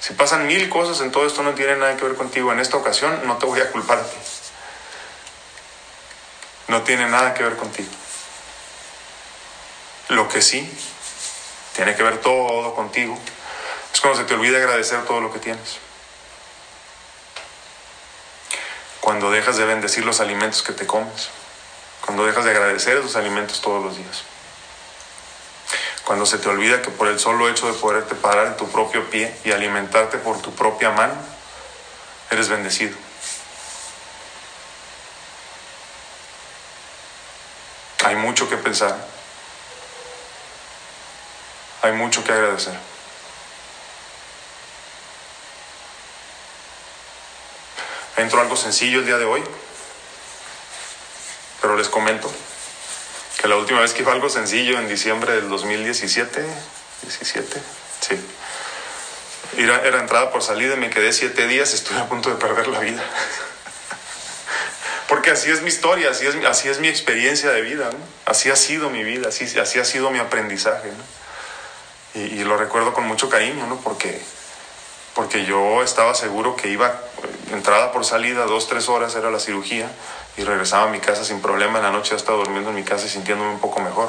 Si 0.00 0.14
pasan 0.14 0.46
mil 0.46 0.70
cosas 0.70 1.00
en 1.02 1.12
todo 1.12 1.26
esto, 1.26 1.42
no 1.42 1.52
tiene 1.52 1.76
nada 1.76 1.96
que 1.96 2.04
ver 2.04 2.16
contigo. 2.16 2.50
En 2.52 2.60
esta 2.60 2.78
ocasión 2.78 3.20
no 3.26 3.36
te 3.36 3.44
voy 3.44 3.60
a 3.60 3.70
culpar. 3.70 4.02
No 6.68 6.82
tiene 6.82 7.06
nada 7.08 7.34
que 7.34 7.42
ver 7.42 7.56
contigo. 7.56 7.90
Lo 10.08 10.28
que 10.28 10.40
sí 10.40 10.68
tiene 11.76 11.94
que 11.94 12.02
ver 12.02 12.18
todo 12.18 12.74
contigo 12.74 13.18
es 13.92 14.00
cuando 14.00 14.18
se 14.20 14.24
te 14.26 14.34
olvida 14.34 14.56
agradecer 14.56 15.04
todo 15.04 15.20
lo 15.20 15.32
que 15.32 15.38
tienes. 15.38 15.78
Cuando 19.00 19.30
dejas 19.30 19.56
de 19.56 19.64
bendecir 19.66 20.04
los 20.04 20.20
alimentos 20.20 20.62
que 20.62 20.72
te 20.72 20.86
comes. 20.86 21.28
Cuando 22.10 22.26
dejas 22.26 22.44
de 22.44 22.50
agradecer 22.50 22.96
esos 22.96 23.14
alimentos 23.14 23.60
todos 23.60 23.84
los 23.84 23.96
días. 23.96 24.24
Cuando 26.04 26.26
se 26.26 26.38
te 26.38 26.48
olvida 26.48 26.82
que 26.82 26.90
por 26.90 27.06
el 27.06 27.20
solo 27.20 27.48
hecho 27.48 27.68
de 27.68 27.78
poderte 27.78 28.16
parar 28.16 28.48
en 28.48 28.56
tu 28.56 28.68
propio 28.68 29.08
pie 29.08 29.32
y 29.44 29.52
alimentarte 29.52 30.18
por 30.18 30.42
tu 30.42 30.52
propia 30.52 30.90
mano, 30.90 31.14
eres 32.32 32.48
bendecido. 32.48 32.96
Hay 38.02 38.16
mucho 38.16 38.48
que 38.48 38.56
pensar. 38.56 38.96
Hay 41.82 41.92
mucho 41.92 42.24
que 42.24 42.32
agradecer. 42.32 42.74
Entro 48.16 48.40
algo 48.40 48.56
sencillo 48.56 48.98
el 48.98 49.06
día 49.06 49.16
de 49.16 49.26
hoy, 49.26 49.44
pero 51.60 51.76
les 51.76 51.88
comento 51.88 52.30
que 53.40 53.48
la 53.48 53.56
última 53.56 53.80
vez 53.80 53.92
que 53.92 54.02
iba 54.02 54.12
algo 54.12 54.28
sencillo 54.28 54.78
en 54.78 54.88
diciembre 54.88 55.32
del 55.32 55.48
2017, 55.48 56.44
17, 57.02 57.62
sí, 58.00 58.14
era, 59.56 59.98
entrada 59.98 60.30
por 60.30 60.42
salida 60.42 60.74
y 60.74 60.76
me 60.76 60.90
quedé 60.90 61.12
siete 61.12 61.46
días, 61.46 61.72
estuve 61.72 61.98
a 61.98 62.08
punto 62.08 62.28
de 62.28 62.36
perder 62.36 62.68
la 62.68 62.80
vida. 62.80 63.02
Porque 65.08 65.30
así 65.30 65.50
es 65.50 65.62
mi 65.62 65.68
historia, 65.68 66.10
así 66.10 66.26
es, 66.26 66.36
así 66.44 66.68
es 66.68 66.78
mi 66.78 66.88
experiencia 66.88 67.50
de 67.50 67.62
vida, 67.62 67.90
así 68.26 68.50
ha 68.50 68.56
sido 68.56 68.90
mi 68.90 69.02
vida, 69.02 69.28
así, 69.28 69.44
así 69.58 69.78
ha 69.78 69.84
sido 69.84 70.10
mi 70.10 70.18
aprendizaje. 70.18 70.90
Y, 72.14 72.20
y, 72.20 72.44
lo 72.44 72.56
recuerdo 72.56 72.92
con 72.92 73.06
mucho 73.06 73.28
cariño, 73.28 73.66
¿no? 73.66 73.76
porque, 73.80 74.20
porque 75.14 75.44
yo 75.44 75.82
estaba 75.82 76.14
seguro 76.14 76.56
que 76.56 76.68
iba 76.68 77.00
entrada 77.52 77.92
por 77.92 78.04
salida, 78.04 78.44
dos, 78.44 78.68
tres 78.68 78.88
horas 78.88 79.14
era 79.14 79.30
la 79.30 79.40
cirugía 79.40 79.90
y 80.36 80.44
regresaba 80.44 80.84
a 80.84 80.88
mi 80.88 81.00
casa 81.00 81.24
sin 81.24 81.40
problema. 81.40 81.78
En 81.78 81.84
la 81.84 81.90
noche 81.90 82.10
ya 82.10 82.16
estaba 82.16 82.38
durmiendo 82.38 82.70
en 82.70 82.76
mi 82.76 82.84
casa 82.84 83.06
y 83.06 83.08
sintiéndome 83.08 83.50
un 83.50 83.60
poco 83.60 83.80
mejor. 83.80 84.08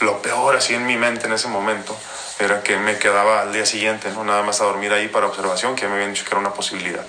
Lo 0.00 0.20
peor 0.20 0.56
así 0.56 0.74
en 0.74 0.86
mi 0.86 0.96
mente 0.96 1.26
en 1.26 1.32
ese 1.32 1.48
momento 1.48 1.96
era 2.38 2.62
que 2.62 2.76
me 2.76 2.98
quedaba 2.98 3.40
al 3.40 3.52
día 3.52 3.64
siguiente, 3.64 4.10
¿no? 4.10 4.24
nada 4.24 4.42
más 4.42 4.60
a 4.60 4.64
dormir 4.64 4.92
ahí 4.92 5.08
para 5.08 5.26
observación, 5.26 5.74
que 5.74 5.86
me 5.88 5.94
habían 5.94 6.12
dicho 6.12 6.24
que 6.24 6.30
era 6.30 6.40
una 6.40 6.52
posibilidad. 6.52 7.04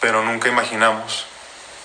Pero 0.00 0.22
nunca 0.22 0.48
imaginamos, 0.48 1.26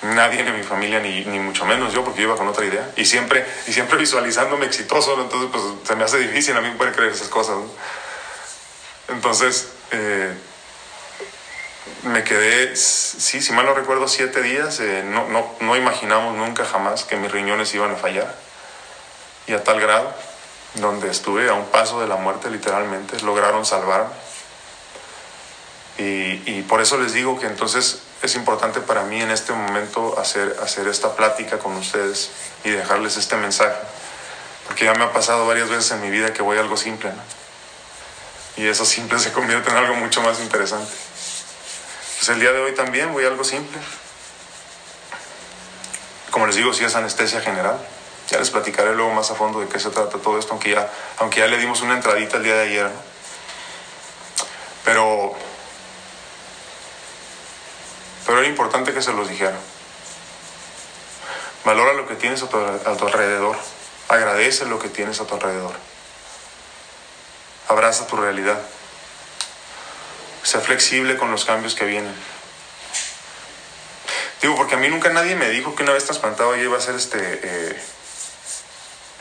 nadie 0.02 0.42
en 0.42 0.58
mi 0.58 0.64
familia, 0.64 1.00
ni, 1.00 1.24
ni 1.24 1.40
mucho 1.40 1.66
menos 1.66 1.94
yo, 1.94 2.04
porque 2.04 2.20
yo 2.20 2.28
iba 2.28 2.36
con 2.36 2.50
otra 2.50 2.66
idea, 2.66 2.92
y 2.98 3.06
siempre, 3.06 3.46
y 3.68 3.72
siempre 3.72 3.98
visualizándome 3.98 4.66
exitoso, 4.66 5.22
entonces 5.22 5.50
pues 5.52 5.64
se 5.88 5.96
me 5.96 6.04
hace 6.04 6.18
difícil 6.18 6.58
a 6.58 6.62
mí 6.62 6.70
poder 6.72 6.94
creer 6.94 7.14
esas 7.14 7.30
cosas. 7.30 7.56
¿no? 7.56 7.70
Entonces, 9.08 9.70
eh, 9.92 10.34
me 12.04 12.24
quedé, 12.24 12.76
sí, 12.76 13.42
si 13.42 13.52
mal 13.54 13.66
no 13.66 13.74
recuerdo, 13.74 14.08
siete 14.08 14.42
días. 14.42 14.80
Eh, 14.80 15.04
no, 15.06 15.28
no, 15.28 15.46
no, 15.60 15.76
imaginamos 15.76 16.36
nunca 16.36 16.66
jamás 16.66 17.04
que 17.04 17.16
mis 17.16 17.32
riñones 17.32 17.74
iban 17.74 17.92
a 17.92 17.96
fallar. 17.96 18.34
Y 19.48 19.54
a 19.54 19.64
tal 19.64 19.80
grado, 19.80 20.14
donde 20.76 21.10
estuve 21.10 21.50
a 21.50 21.54
un 21.54 21.66
paso 21.68 22.00
de 22.02 22.08
la 22.08 22.16
muerte 22.16 22.50
literalmente, 22.50 23.20
lograron 23.22 23.66
salvarme. 23.66 24.14
Y, 25.98 26.42
y, 26.46 26.66
por 26.68 26.82
eso 26.82 26.98
les 26.98 27.12
digo 27.14 27.38
que 27.40 27.46
entonces 27.46 28.00
es 28.22 28.36
importante 28.36 28.80
para 28.80 29.04
mí 29.04 29.22
en 29.22 29.32
este 29.32 29.52
momento 29.52 30.18
hacer, 30.18 30.58
hacer 30.64 30.88
esta 30.88 31.16
plática 31.16 31.60
con 31.60 31.76
ustedes 31.76 32.32
y 32.64 32.70
dejarles 32.70 33.18
este 33.18 33.36
mensaje. 33.36 33.78
Porque 34.66 34.86
ya 34.86 34.94
me 34.94 35.04
ha 35.04 35.12
pasado 35.12 35.46
varias 35.46 35.68
veces 35.68 35.92
en 35.92 36.02
mi 36.02 36.10
vida 36.10 36.32
que 36.32 36.42
voy 36.42 36.58
a 36.58 36.62
algo 36.62 36.78
simple, 36.78 37.12
¿no? 37.12 37.22
Y 38.60 38.68
eso 38.68 38.84
simple 38.84 39.20
se 39.20 39.32
convierte 39.32 39.70
en 39.70 39.78
algo 39.78 39.96
mucho 39.96 40.22
más 40.22 40.42
interesante. 40.42 40.92
Pues 42.30 42.38
el 42.38 42.44
día 42.44 42.54
de 42.54 42.62
hoy 42.62 42.76
también 42.76 43.12
voy 43.12 43.26
a 43.26 43.28
algo 43.30 43.44
simple. 43.44 43.80
Como 46.30 46.46
les 46.46 46.58
digo, 46.58 46.72
sí 46.76 46.84
es 46.84 46.94
anestesia 46.94 47.42
general. 47.42 47.76
Ya 48.30 48.38
les 48.38 48.52
platicaré 48.52 48.94
luego 48.94 49.12
más 49.16 49.32
a 49.32 49.34
fondo 49.34 49.60
de 49.62 49.68
qué 49.68 49.80
se 49.80 49.90
trata 49.90 50.20
todo 50.20 50.38
esto, 50.38 50.52
aunque 50.52 50.70
ya, 50.70 50.94
aunque 51.18 51.40
ya 51.40 51.48
le 51.48 51.58
dimos 51.58 51.82
una 51.82 51.96
entradita 51.96 52.38
el 52.38 52.44
día 52.44 52.54
de 52.54 52.62
ayer. 52.68 52.92
Pero, 54.86 55.34
pero 58.28 58.38
era 58.38 58.48
importante 58.48 58.94
que 58.94 59.02
se 59.02 59.12
los 59.12 59.28
dijera. 59.28 59.58
Valora 61.66 61.94
lo 61.94 62.08
que 62.08 62.14
tienes 62.14 62.44
a 62.44 62.48
tu 62.48 63.08
alrededor. 63.08 63.58
Agradece 64.08 64.66
lo 64.66 64.78
que 64.78 64.90
tienes 64.90 65.20
a 65.20 65.26
tu 65.26 65.34
alrededor. 65.34 65.74
Abraza 67.70 68.06
tu 68.06 68.18
realidad. 68.18 68.60
Sé 70.44 70.60
flexible 70.60 71.18
con 71.18 71.32
los 71.32 71.46
cambios 71.46 71.76
que 71.76 71.86
vienen. 71.86 72.14
Digo, 74.42 74.56
porque 74.56 74.76
a 74.76 74.78
mí 74.78 74.88
nunca 74.88 75.10
nadie 75.10 75.36
me 75.36 75.50
dijo 75.50 75.76
que 75.76 75.84
una 75.84 75.94
vez 75.94 76.06
trasplantado 76.06 76.56
yo 76.56 76.64
iba 76.64 76.78
a 76.78 76.82
ser 76.82 76.96
este 76.96 77.18
eh, 77.44 77.82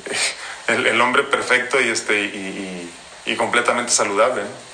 el, 0.68 0.86
el, 0.86 1.00
hombre 1.00 1.24
perfecto 1.24 1.80
y 1.80 1.88
este 1.88 2.20
y, 2.20 2.90
y, 3.26 3.32
y 3.32 3.36
completamente 3.36 3.90
saludable. 3.90 4.42
¿no? 4.42 4.68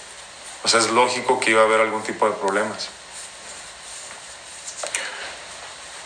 O 0.64 0.68
sea, 0.68 0.80
es 0.80 0.90
lógico 0.90 1.38
que 1.40 1.50
iba 1.50 1.60
a 1.60 1.64
haber 1.64 1.80
algún 1.80 2.02
tipo 2.02 2.28
de 2.28 2.34
problemas. 2.36 2.88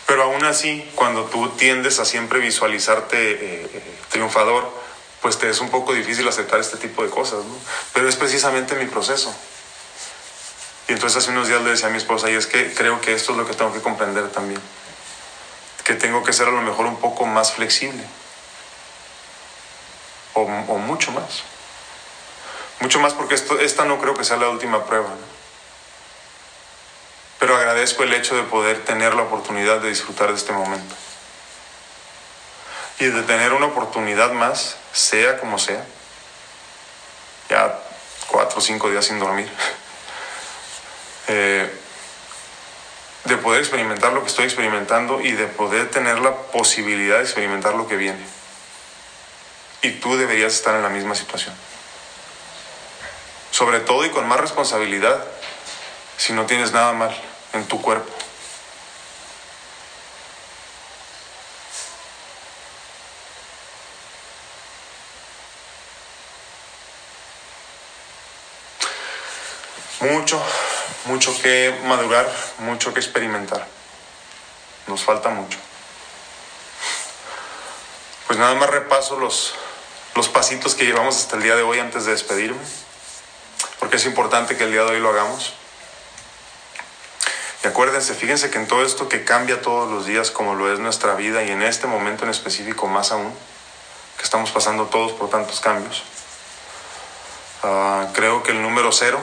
Pero 0.05 0.23
aún 0.23 0.43
así, 0.43 0.89
cuando 0.95 1.25
tú 1.25 1.49
tiendes 1.49 1.99
a 1.99 2.05
siempre 2.05 2.39
visualizarte 2.39 3.31
eh, 3.31 3.69
eh, 3.73 3.95
triunfador, 4.09 4.69
pues 5.21 5.37
te 5.37 5.49
es 5.49 5.61
un 5.61 5.69
poco 5.69 5.93
difícil 5.93 6.27
aceptar 6.27 6.59
este 6.59 6.77
tipo 6.77 7.03
de 7.03 7.09
cosas, 7.09 7.45
¿no? 7.45 7.55
Pero 7.93 8.09
es 8.09 8.15
precisamente 8.15 8.75
mi 8.75 8.87
proceso. 8.87 9.33
Y 10.89 10.93
entonces 10.93 11.23
hace 11.23 11.29
unos 11.29 11.47
días 11.47 11.61
le 11.61 11.69
decía 11.69 11.87
a 11.87 11.91
mi 11.91 11.99
esposa, 11.99 12.31
y 12.31 12.33
es 12.33 12.47
que 12.47 12.73
creo 12.73 12.99
que 12.99 13.13
esto 13.13 13.33
es 13.33 13.37
lo 13.37 13.45
que 13.45 13.53
tengo 13.53 13.71
que 13.71 13.79
comprender 13.79 14.31
también, 14.31 14.59
que 15.83 15.93
tengo 15.93 16.23
que 16.23 16.33
ser 16.33 16.47
a 16.47 16.51
lo 16.51 16.61
mejor 16.61 16.87
un 16.87 16.99
poco 16.99 17.27
más 17.27 17.53
flexible, 17.53 18.03
o, 20.33 20.45
mucho 20.45 21.11
más. 21.11 21.43
Mucho 22.79 22.99
más 22.99 23.13
porque 23.13 23.35
esta 23.35 23.85
no 23.85 23.99
creo 23.99 24.15
que 24.15 24.23
sea 24.23 24.37
la 24.37 24.49
última 24.49 24.85
prueba. 24.85 25.09
Pero 27.37 27.55
agradezco 27.55 28.03
el 28.03 28.13
hecho 28.13 28.35
de 28.35 28.43
poder 28.43 28.83
tener 28.83 29.13
la 29.13 29.23
oportunidad 29.23 29.81
de 29.81 29.89
disfrutar 29.89 30.29
de 30.29 30.37
este 30.37 30.53
momento. 30.53 30.95
Y 32.99 33.05
de 33.05 33.21
tener 33.23 33.53
una 33.53 33.67
oportunidad 33.67 34.31
más, 34.31 34.77
sea 34.91 35.39
como 35.39 35.59
sea. 35.59 35.85
Ya 37.49 37.79
cuatro 38.27 38.57
o 38.57 38.61
cinco 38.61 38.89
días 38.89 39.05
sin 39.05 39.19
dormir. 39.19 39.51
Eh, 41.31 41.69
de 43.25 43.37
poder 43.37 43.59
experimentar 43.59 44.13
lo 44.13 44.21
que 44.21 44.29
estoy 44.29 44.45
experimentando 44.45 45.21
y 45.21 45.33
de 45.33 45.45
poder 45.45 45.91
tener 45.91 46.19
la 46.19 46.35
posibilidad 46.35 47.17
de 47.17 47.23
experimentar 47.23 47.75
lo 47.75 47.87
que 47.87 47.97
viene. 47.97 48.25
Y 49.83 49.91
tú 49.91 50.17
deberías 50.17 50.53
estar 50.53 50.75
en 50.75 50.81
la 50.81 50.89
misma 50.89 51.13
situación. 51.13 51.53
Sobre 53.51 53.79
todo 53.79 54.05
y 54.05 54.09
con 54.09 54.27
más 54.27 54.39
responsabilidad 54.39 55.23
si 56.17 56.33
no 56.33 56.47
tienes 56.47 56.71
nada 56.71 56.93
mal 56.93 57.15
en 57.53 57.63
tu 57.65 57.79
cuerpo. 57.79 58.11
Mucho, 70.01 70.41
mucho 71.05 71.39
que 71.41 71.77
madurar, 71.85 72.29
mucho 72.59 72.93
que 72.93 72.99
experimentar. 72.99 73.65
Nos 74.87 75.03
falta 75.03 75.29
mucho. 75.29 75.57
Pues 78.27 78.37
nada 78.37 78.55
más 78.55 78.69
repaso 78.69 79.19
los, 79.19 79.55
los 80.15 80.29
pasitos 80.29 80.75
que 80.75 80.85
llevamos 80.85 81.17
hasta 81.17 81.35
el 81.35 81.43
día 81.43 81.55
de 81.55 81.63
hoy 81.63 81.79
antes 81.79 82.05
de 82.05 82.11
despedirme, 82.11 82.59
porque 83.79 83.97
es 83.97 84.05
importante 84.05 84.57
que 84.57 84.65
el 84.65 84.71
día 84.71 84.83
de 84.83 84.91
hoy 84.91 84.99
lo 84.99 85.09
hagamos. 85.09 85.53
Y 87.63 87.67
acuérdense, 87.67 88.13
fíjense 88.13 88.49
que 88.49 88.57
en 88.57 88.67
todo 88.67 88.85
esto 88.85 89.09
que 89.09 89.25
cambia 89.25 89.61
todos 89.61 89.91
los 89.91 90.05
días 90.05 90.31
como 90.31 90.55
lo 90.55 90.71
es 90.71 90.79
nuestra 90.79 91.15
vida 91.15 91.43
y 91.43 91.51
en 91.51 91.61
este 91.61 91.87
momento 91.87 92.23
en 92.23 92.29
específico 92.29 92.87
más 92.87 93.11
aún, 93.11 93.33
que 94.17 94.23
estamos 94.23 94.51
pasando 94.51 94.85
todos 94.85 95.11
por 95.13 95.29
tantos 95.29 95.59
cambios, 95.59 96.03
uh, 97.63 98.13
creo 98.13 98.43
que 98.43 98.51
el 98.51 98.61
número 98.61 98.91
cero 98.91 99.19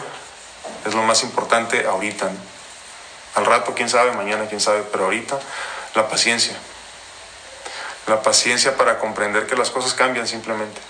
es 0.86 0.94
lo 0.94 1.02
más 1.02 1.22
importante 1.22 1.86
ahorita. 1.86 2.30
Al 3.34 3.44
rato, 3.44 3.74
quién 3.74 3.88
sabe, 3.88 4.12
mañana, 4.12 4.46
quién 4.46 4.60
sabe, 4.60 4.82
pero 4.90 5.04
ahorita 5.04 5.38
la 5.94 6.08
paciencia. 6.08 6.56
La 8.06 8.22
paciencia 8.22 8.76
para 8.76 8.98
comprender 8.98 9.46
que 9.46 9.56
las 9.56 9.70
cosas 9.70 9.94
cambian 9.94 10.26
simplemente. 10.26 10.80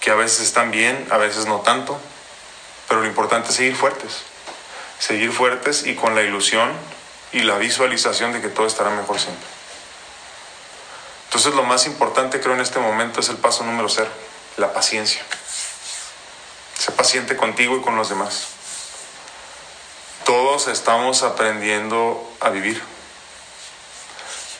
Que 0.00 0.10
a 0.10 0.14
veces 0.14 0.40
están 0.40 0.70
bien, 0.70 1.08
a 1.10 1.16
veces 1.16 1.46
no 1.46 1.60
tanto, 1.60 1.98
pero 2.86 3.00
lo 3.00 3.06
importante 3.06 3.50
es 3.50 3.56
seguir 3.56 3.74
fuertes 3.74 4.22
seguir 4.98 5.32
fuertes 5.32 5.86
y 5.86 5.94
con 5.94 6.14
la 6.14 6.22
ilusión 6.22 6.72
y 7.32 7.40
la 7.40 7.58
visualización 7.58 8.32
de 8.32 8.40
que 8.40 8.48
todo 8.48 8.66
estará 8.66 8.90
mejor 8.90 9.18
siempre. 9.18 9.46
Entonces 11.26 11.54
lo 11.54 11.62
más 11.62 11.86
importante 11.86 12.40
creo 12.40 12.54
en 12.54 12.60
este 12.60 12.78
momento 12.78 13.20
es 13.20 13.28
el 13.28 13.36
paso 13.36 13.64
número 13.64 13.88
cero, 13.88 14.10
la 14.56 14.72
paciencia. 14.72 15.22
Sé 16.78 16.92
paciente 16.92 17.36
contigo 17.36 17.76
y 17.76 17.80
con 17.80 17.96
los 17.96 18.08
demás. 18.08 18.46
Todos 20.24 20.68
estamos 20.68 21.24
aprendiendo 21.24 22.32
a 22.40 22.50
vivir. 22.50 22.80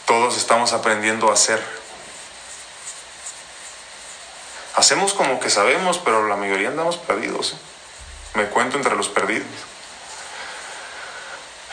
Todos 0.04 0.36
estamos 0.36 0.72
aprendiendo 0.72 1.30
a 1.30 1.36
ser. 1.36 1.64
Hacemos 4.74 5.12
como 5.12 5.38
que 5.38 5.50
sabemos, 5.50 5.98
pero 5.98 6.26
la 6.26 6.36
mayoría 6.36 6.68
andamos 6.68 6.96
perdidos. 6.96 7.52
¿eh? 7.52 7.56
Me 8.34 8.46
cuento 8.48 8.76
entre 8.76 8.96
los 8.96 9.08
perdidos. 9.08 9.46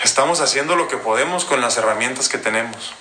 Estamos 0.03 0.41
haciendo 0.41 0.75
lo 0.75 0.87
que 0.87 0.97
podemos 0.97 1.45
con 1.45 1.61
las 1.61 1.77
herramientas 1.77 2.29
que 2.29 2.37
tenemos. 2.37 2.93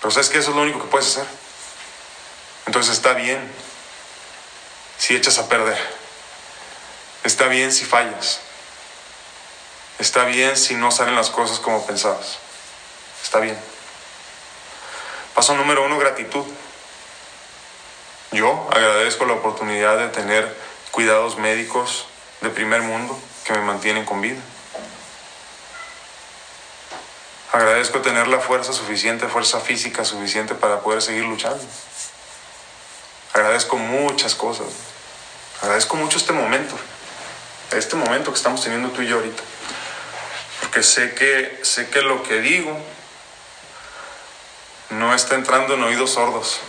Pero 0.00 0.10
sabes 0.10 0.28
que 0.30 0.38
eso 0.38 0.50
es 0.50 0.56
lo 0.56 0.62
único 0.62 0.80
que 0.80 0.88
puedes 0.88 1.08
hacer. 1.08 1.26
Entonces 2.66 2.94
está 2.94 3.12
bien 3.12 3.52
si 4.98 5.16
echas 5.16 5.38
a 5.38 5.48
perder. 5.48 5.95
Está 7.24 7.48
bien 7.48 7.72
si 7.72 7.84
fallas. 7.84 8.40
Está 9.98 10.24
bien 10.24 10.56
si 10.56 10.74
no 10.74 10.90
salen 10.90 11.16
las 11.16 11.30
cosas 11.30 11.58
como 11.58 11.86
pensabas. 11.86 12.38
Está 13.22 13.40
bien. 13.40 13.58
Paso 15.34 15.54
número 15.54 15.84
uno, 15.84 15.98
gratitud. 15.98 16.44
Yo 18.32 18.68
agradezco 18.72 19.24
la 19.24 19.34
oportunidad 19.34 19.98
de 19.98 20.08
tener 20.08 20.56
cuidados 20.90 21.38
médicos 21.38 22.06
de 22.40 22.50
primer 22.50 22.82
mundo 22.82 23.18
que 23.44 23.52
me 23.52 23.60
mantienen 23.60 24.04
con 24.04 24.20
vida. 24.20 24.40
Agradezco 27.52 28.00
tener 28.00 28.28
la 28.28 28.40
fuerza 28.40 28.72
suficiente, 28.72 29.28
fuerza 29.28 29.60
física 29.60 30.04
suficiente 30.04 30.54
para 30.54 30.80
poder 30.80 31.00
seguir 31.00 31.24
luchando. 31.24 31.64
Agradezco 33.32 33.76
muchas 33.76 34.34
cosas. 34.34 34.66
Agradezco 35.62 35.96
mucho 35.96 36.18
este 36.18 36.32
momento, 36.32 36.76
este 37.72 37.96
momento 37.96 38.30
que 38.30 38.36
estamos 38.36 38.62
teniendo 38.62 38.90
tú 38.90 39.02
y 39.02 39.08
yo 39.08 39.16
ahorita. 39.16 39.42
Porque 40.60 40.82
sé 40.82 41.14
que, 41.14 41.60
sé 41.62 41.88
que 41.90 42.02
lo 42.02 42.22
que 42.22 42.40
digo 42.40 42.76
no 44.90 45.14
está 45.14 45.34
entrando 45.34 45.74
en 45.74 45.82
oídos 45.82 46.12
sordos. 46.12 46.60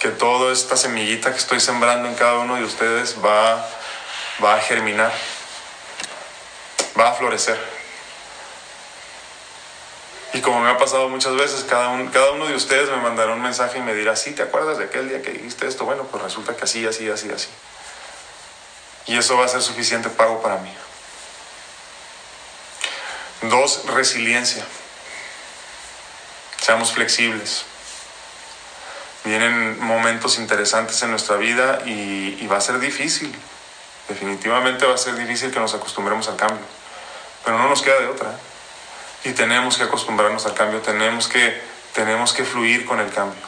Que 0.00 0.08
toda 0.08 0.52
esta 0.52 0.76
semillita 0.76 1.32
que 1.32 1.38
estoy 1.38 1.60
sembrando 1.60 2.08
en 2.08 2.14
cada 2.14 2.38
uno 2.38 2.56
de 2.56 2.64
ustedes 2.64 3.16
va, 3.24 3.68
va 4.44 4.54
a 4.54 4.60
germinar, 4.60 5.12
va 6.98 7.10
a 7.10 7.12
florecer. 7.14 7.58
Y 10.34 10.40
como 10.40 10.60
me 10.60 10.70
ha 10.70 10.78
pasado 10.78 11.08
muchas 11.08 11.34
veces, 11.34 11.64
cada, 11.64 11.88
cada 12.10 12.30
uno 12.32 12.46
de 12.46 12.54
ustedes 12.54 12.90
me 12.90 12.98
mandará 12.98 13.32
un 13.32 13.42
mensaje 13.42 13.78
y 13.78 13.82
me 13.82 13.94
dirá, 13.94 14.14
sí, 14.14 14.32
¿te 14.32 14.42
acuerdas 14.42 14.78
de 14.78 14.84
aquel 14.84 15.08
día 15.08 15.22
que 15.22 15.30
dijiste 15.30 15.66
esto? 15.66 15.84
Bueno, 15.84 16.04
pues 16.04 16.22
resulta 16.22 16.54
que 16.54 16.64
así, 16.64 16.86
así, 16.86 17.10
así, 17.10 17.30
así. 17.30 17.48
Y 19.08 19.16
eso 19.16 19.38
va 19.38 19.46
a 19.46 19.48
ser 19.48 19.62
suficiente 19.62 20.10
pago 20.10 20.42
para 20.42 20.58
mí. 20.58 20.70
Dos, 23.42 23.86
resiliencia. 23.86 24.64
Seamos 26.60 26.92
flexibles. 26.92 27.64
Vienen 29.24 29.80
momentos 29.80 30.38
interesantes 30.38 31.02
en 31.02 31.10
nuestra 31.10 31.36
vida 31.36 31.80
y, 31.86 32.46
va 32.48 32.58
a 32.58 32.60
ser 32.60 32.78
difícil. 32.80 33.34
Definitivamente 34.08 34.84
va 34.84 34.94
a 34.94 34.98
ser 34.98 35.16
difícil 35.16 35.50
que 35.50 35.58
nos 35.58 35.72
acostumbremos 35.72 36.28
al 36.28 36.36
cambio. 36.36 36.64
Pero 37.44 37.56
no 37.58 37.68
nos 37.68 37.80
queda 37.80 38.00
de 38.00 38.08
otra. 38.08 38.38
y 39.24 39.32
tenemos 39.32 39.76
que 39.76 39.84
acostumbrarnos 39.84 40.46
al 40.46 40.54
cambio, 40.54 40.80
tenemos 40.80 41.28
que, 41.28 41.60
tenemos 41.92 42.32
que 42.32 42.44
fluir 42.44 42.84
con 42.84 43.00
el 43.00 43.10
cambio. 43.10 43.47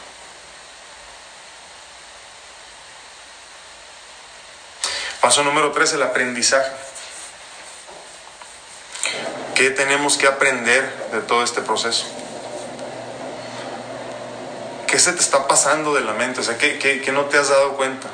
Paso 5.30 5.44
número 5.44 5.70
tres, 5.70 5.92
el 5.92 6.02
aprendizaje. 6.02 6.72
¿Qué 9.54 9.70
tenemos 9.70 10.16
que 10.16 10.26
aprender 10.26 10.92
de 11.12 11.20
todo 11.20 11.44
este 11.44 11.62
proceso? 11.62 12.04
¿Qué 14.88 14.98
se 14.98 15.12
te 15.12 15.20
está 15.20 15.46
pasando 15.46 15.94
de 15.94 16.00
la 16.00 16.14
mente? 16.14 16.40
O 16.40 16.42
sea, 16.42 16.58
¿qué, 16.58 16.80
qué 16.80 17.12
no 17.12 17.26
te 17.26 17.38
has 17.38 17.48
dado 17.48 17.76
cuenta? 17.76 18.08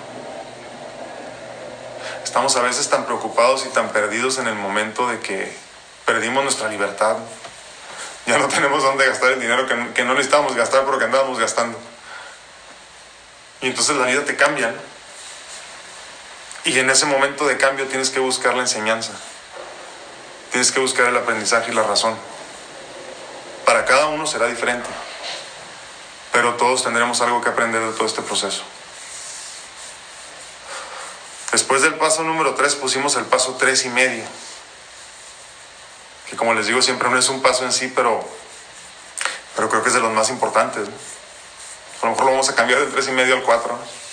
Estamos 2.22 2.55
a 2.57 2.61
veces 2.61 2.90
tan 2.90 3.07
preocupados 3.07 3.64
y 3.64 3.70
tan 3.70 3.88
perdidos 3.92 4.37
en 4.37 4.48
el 4.48 4.55
momento 4.55 5.09
de 5.09 5.18
que 5.20 5.50
perdimos 6.05 6.44
nuestra 6.44 6.68
libertad 6.68 7.16
ya 8.26 8.37
no 8.37 8.46
tenemos 8.48 8.83
dónde 8.83 9.07
gastar 9.07 9.31
el 9.31 9.40
dinero 9.40 9.66
que, 9.66 9.94
que 9.94 10.05
no 10.05 10.12
necesitábamos 10.12 10.55
gastar, 10.55 10.85
pero 10.85 10.98
que 10.98 11.07
andábamos 11.07 11.38
gastando. 11.38 11.79
Y 13.62 13.68
entonces 13.68 13.96
la 13.96 14.05
vida 14.05 14.22
te 14.26 14.37
cambia. 14.37 14.74
Y 16.66 16.81
en 16.81 16.90
ese 16.90 17.07
momento 17.07 17.46
de 17.46 17.57
cambio 17.57 17.87
tienes 17.87 18.11
que 18.11 18.18
buscar 18.18 18.55
la 18.55 18.62
enseñanza. 18.62 19.12
Tienes 20.50 20.72
que 20.72 20.81
buscar 20.81 21.07
el 21.07 21.16
aprendizaje 21.16 21.70
y 21.70 21.74
la 21.74 21.85
razón. 21.85 22.16
Para 23.64 23.85
cada 23.85 24.07
uno 24.07 24.26
será 24.26 24.48
diferente. 24.48 24.88
Pero 26.33 26.55
todos 26.55 26.83
tendremos 26.83 27.20
algo 27.20 27.40
que 27.40 27.50
aprender 27.50 27.81
de 27.83 27.92
todo 27.92 28.05
este 28.05 28.20
proceso. 28.20 28.64
Después 31.52 31.83
del 31.83 31.94
paso 31.94 32.24
número 32.24 32.57
3 32.57 32.74
pusimos 32.74 33.14
el 33.14 33.26
paso 33.26 33.55
tres 33.55 33.85
y 33.85 33.88
medio. 33.88 34.24
Y 36.33 36.37
como 36.37 36.52
les 36.52 36.66
digo, 36.66 36.83
siempre 36.83 37.09
no 37.09 37.16
es 37.16 37.29
un 37.29 37.42
paso 37.42 37.64
en 37.64 37.72
sí, 37.72 37.92
pero, 37.94 38.29
pero 39.55 39.68
creo 39.68 39.83
que 39.83 39.88
es 39.90 39.94
de 39.94 40.00
los 40.00 40.12
más 40.12 40.31
importantes. 40.31 40.88
A 42.02 42.07
lo 42.07 42.11
mejor 42.11 42.24
lo 42.24 42.33
vamos 42.33 42.48
a 42.48 42.57
cambiar 42.57 42.81
del 42.81 42.90
3 42.90 43.07
y 43.07 43.12
medio 43.12 43.37
al 43.37 43.42
4. 43.44 44.06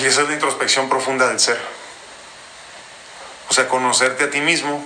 Y 0.00 0.06
esa 0.06 0.22
es 0.22 0.28
la 0.28 0.34
introspección 0.34 0.88
profunda 0.88 1.28
del 1.28 1.38
ser. 1.38 1.60
O 3.48 3.54
sea, 3.54 3.68
conocerte 3.68 4.24
a 4.24 4.30
ti 4.30 4.40
mismo 4.40 4.82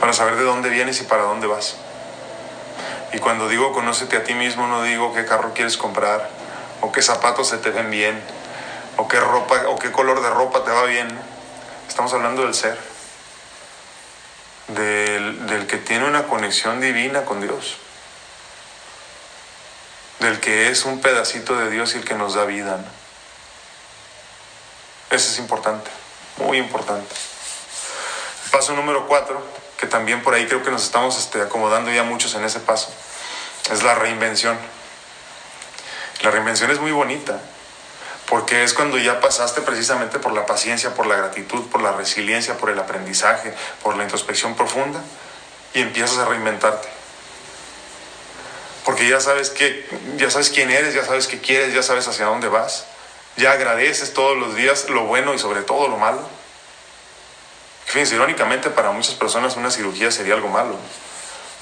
para 0.00 0.12
saber 0.12 0.36
de 0.36 0.42
dónde 0.42 0.68
vienes 0.68 1.00
y 1.00 1.04
para 1.04 1.22
dónde 1.22 1.46
vas. 1.46 1.76
Y 3.14 3.18
cuando 3.18 3.48
digo 3.48 3.72
conócete 3.72 4.16
a 4.16 4.24
ti 4.24 4.34
mismo, 4.34 4.66
no 4.66 4.82
digo 4.82 5.14
qué 5.14 5.24
carro 5.24 5.54
quieres 5.54 5.76
comprar, 5.76 6.28
o 6.80 6.92
qué 6.92 7.00
zapatos 7.00 7.48
se 7.48 7.58
te 7.58 7.70
ven 7.70 7.90
bien, 7.90 8.20
o 8.96 9.08
qué 9.08 9.18
ropa, 9.18 9.62
o 9.68 9.78
qué 9.78 9.92
color 9.92 10.20
de 10.20 10.30
ropa 10.30 10.64
te 10.64 10.70
va 10.70 10.84
bien. 10.84 11.08
Estamos 11.88 12.12
hablando 12.12 12.42
del 12.42 12.54
ser, 12.54 12.76
del, 14.68 15.46
del 15.46 15.66
que 15.66 15.78
tiene 15.78 16.06
una 16.06 16.24
conexión 16.24 16.80
divina 16.80 17.24
con 17.24 17.40
Dios, 17.40 17.78
del 20.24 20.40
que 20.40 20.68
es 20.68 20.84
un 20.84 21.00
pedacito 21.00 21.56
de 21.56 21.70
Dios 21.70 21.94
y 21.94 21.98
el 21.98 22.04
que 22.04 22.14
nos 22.14 22.34
da 22.34 22.44
vida. 22.44 22.78
Eso 25.10 25.30
es 25.30 25.38
importante, 25.38 25.90
muy 26.38 26.58
importante. 26.58 27.14
paso 28.50 28.72
número 28.74 29.06
cuatro, 29.06 29.44
que 29.78 29.86
también 29.86 30.22
por 30.22 30.34
ahí 30.34 30.46
creo 30.46 30.62
que 30.62 30.70
nos 30.70 30.82
estamos 30.82 31.18
este, 31.18 31.42
acomodando 31.42 31.92
ya 31.92 32.04
muchos 32.04 32.34
en 32.34 32.44
ese 32.44 32.60
paso, 32.60 32.92
es 33.70 33.82
la 33.82 33.94
reinvención. 33.94 34.56
La 36.22 36.30
reinvención 36.30 36.70
es 36.70 36.80
muy 36.80 36.92
bonita, 36.92 37.40
porque 38.28 38.64
es 38.64 38.72
cuando 38.72 38.96
ya 38.96 39.20
pasaste 39.20 39.60
precisamente 39.60 40.18
por 40.18 40.32
la 40.32 40.46
paciencia, 40.46 40.94
por 40.94 41.06
la 41.06 41.16
gratitud, 41.16 41.68
por 41.68 41.82
la 41.82 41.92
resiliencia, 41.92 42.56
por 42.56 42.70
el 42.70 42.78
aprendizaje, 42.78 43.52
por 43.82 43.96
la 43.96 44.04
introspección 44.04 44.54
profunda, 44.54 45.00
y 45.74 45.82
empiezas 45.82 46.18
a 46.18 46.24
reinventarte. 46.24 46.93
Porque 48.84 49.08
ya 49.08 49.20
sabes 49.20 49.50
que, 49.50 49.86
ya 50.16 50.30
sabes 50.30 50.50
quién 50.50 50.70
eres, 50.70 50.94
ya 50.94 51.04
sabes 51.04 51.26
qué 51.26 51.40
quieres, 51.40 51.72
ya 51.72 51.82
sabes 51.82 52.06
hacia 52.06 52.26
dónde 52.26 52.48
vas. 52.48 52.86
Ya 53.36 53.52
agradeces 53.52 54.12
todos 54.12 54.36
los 54.36 54.54
días 54.54 54.88
lo 54.88 55.04
bueno 55.04 55.34
y 55.34 55.38
sobre 55.38 55.62
todo 55.62 55.88
lo 55.88 55.96
malo. 55.96 56.20
Fíjense, 57.86 58.14
irónicamente 58.14 58.70
para 58.70 58.90
muchas 58.90 59.14
personas 59.14 59.56
una 59.56 59.70
cirugía 59.70 60.10
sería 60.10 60.34
algo 60.34 60.48
malo. 60.48 60.76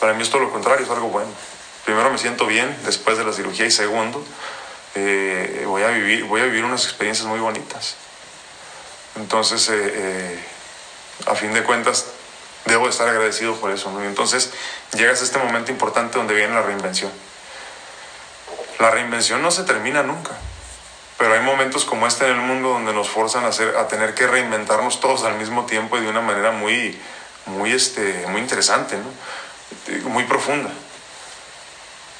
Para 0.00 0.14
mí 0.14 0.22
es 0.22 0.30
todo 0.30 0.42
lo 0.42 0.50
contrario, 0.50 0.84
es 0.84 0.90
algo 0.90 1.08
bueno. 1.08 1.30
Primero 1.84 2.10
me 2.10 2.18
siento 2.18 2.46
bien 2.46 2.76
después 2.84 3.18
de 3.18 3.24
la 3.24 3.32
cirugía 3.32 3.66
y 3.66 3.70
segundo, 3.70 4.24
eh, 4.94 5.64
voy, 5.66 5.82
a 5.82 5.88
vivir, 5.88 6.24
voy 6.24 6.40
a 6.40 6.44
vivir 6.44 6.64
unas 6.64 6.84
experiencias 6.84 7.26
muy 7.26 7.40
bonitas. 7.40 7.96
Entonces, 9.16 9.68
eh, 9.68 9.92
eh, 9.94 10.44
a 11.26 11.34
fin 11.34 11.52
de 11.52 11.62
cuentas, 11.64 12.06
debo 12.64 12.88
estar 12.88 13.08
agradecido 13.08 13.56
por 13.56 13.70
eso. 13.70 13.90
¿no? 13.90 14.02
Y 14.02 14.06
entonces 14.06 14.52
llegas 14.94 15.20
a 15.20 15.24
este 15.24 15.38
momento 15.38 15.70
importante 15.70 16.18
donde 16.18 16.34
viene 16.34 16.54
la 16.54 16.62
reinvención. 16.62 17.10
La 18.78 18.90
reinvención 18.90 19.42
no 19.42 19.50
se 19.50 19.64
termina 19.64 20.02
nunca, 20.02 20.32
pero 21.18 21.34
hay 21.34 21.40
momentos 21.40 21.84
como 21.84 22.06
este 22.06 22.24
en 22.24 22.32
el 22.32 22.40
mundo 22.40 22.70
donde 22.70 22.92
nos 22.92 23.08
forzan 23.08 23.44
a, 23.44 23.48
hacer, 23.48 23.76
a 23.76 23.86
tener 23.86 24.14
que 24.14 24.26
reinventarnos 24.26 25.00
todos 25.00 25.22
al 25.24 25.34
mismo 25.34 25.66
tiempo 25.66 25.98
y 25.98 26.00
de 26.00 26.08
una 26.08 26.20
manera 26.20 26.50
muy, 26.50 26.98
muy, 27.46 27.72
este, 27.72 28.26
muy 28.28 28.40
interesante, 28.40 28.96
¿no? 28.96 30.10
muy 30.10 30.24
profunda. 30.24 30.70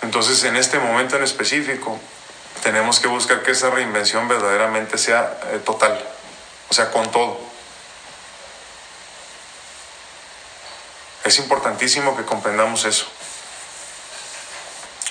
Entonces, 0.02 0.42
en 0.44 0.56
este 0.56 0.78
momento 0.78 1.16
en 1.16 1.22
específico, 1.22 1.98
tenemos 2.62 3.00
que 3.00 3.08
buscar 3.08 3.42
que 3.42 3.52
esa 3.52 3.70
reinvención 3.70 4.28
verdaderamente 4.28 4.98
sea 4.98 5.38
eh, 5.52 5.60
total, 5.64 5.98
o 6.68 6.74
sea, 6.74 6.90
con 6.90 7.10
todo. 7.10 7.51
Es 11.24 11.38
importantísimo 11.38 12.16
que 12.16 12.24
comprendamos 12.24 12.84
eso. 12.84 13.06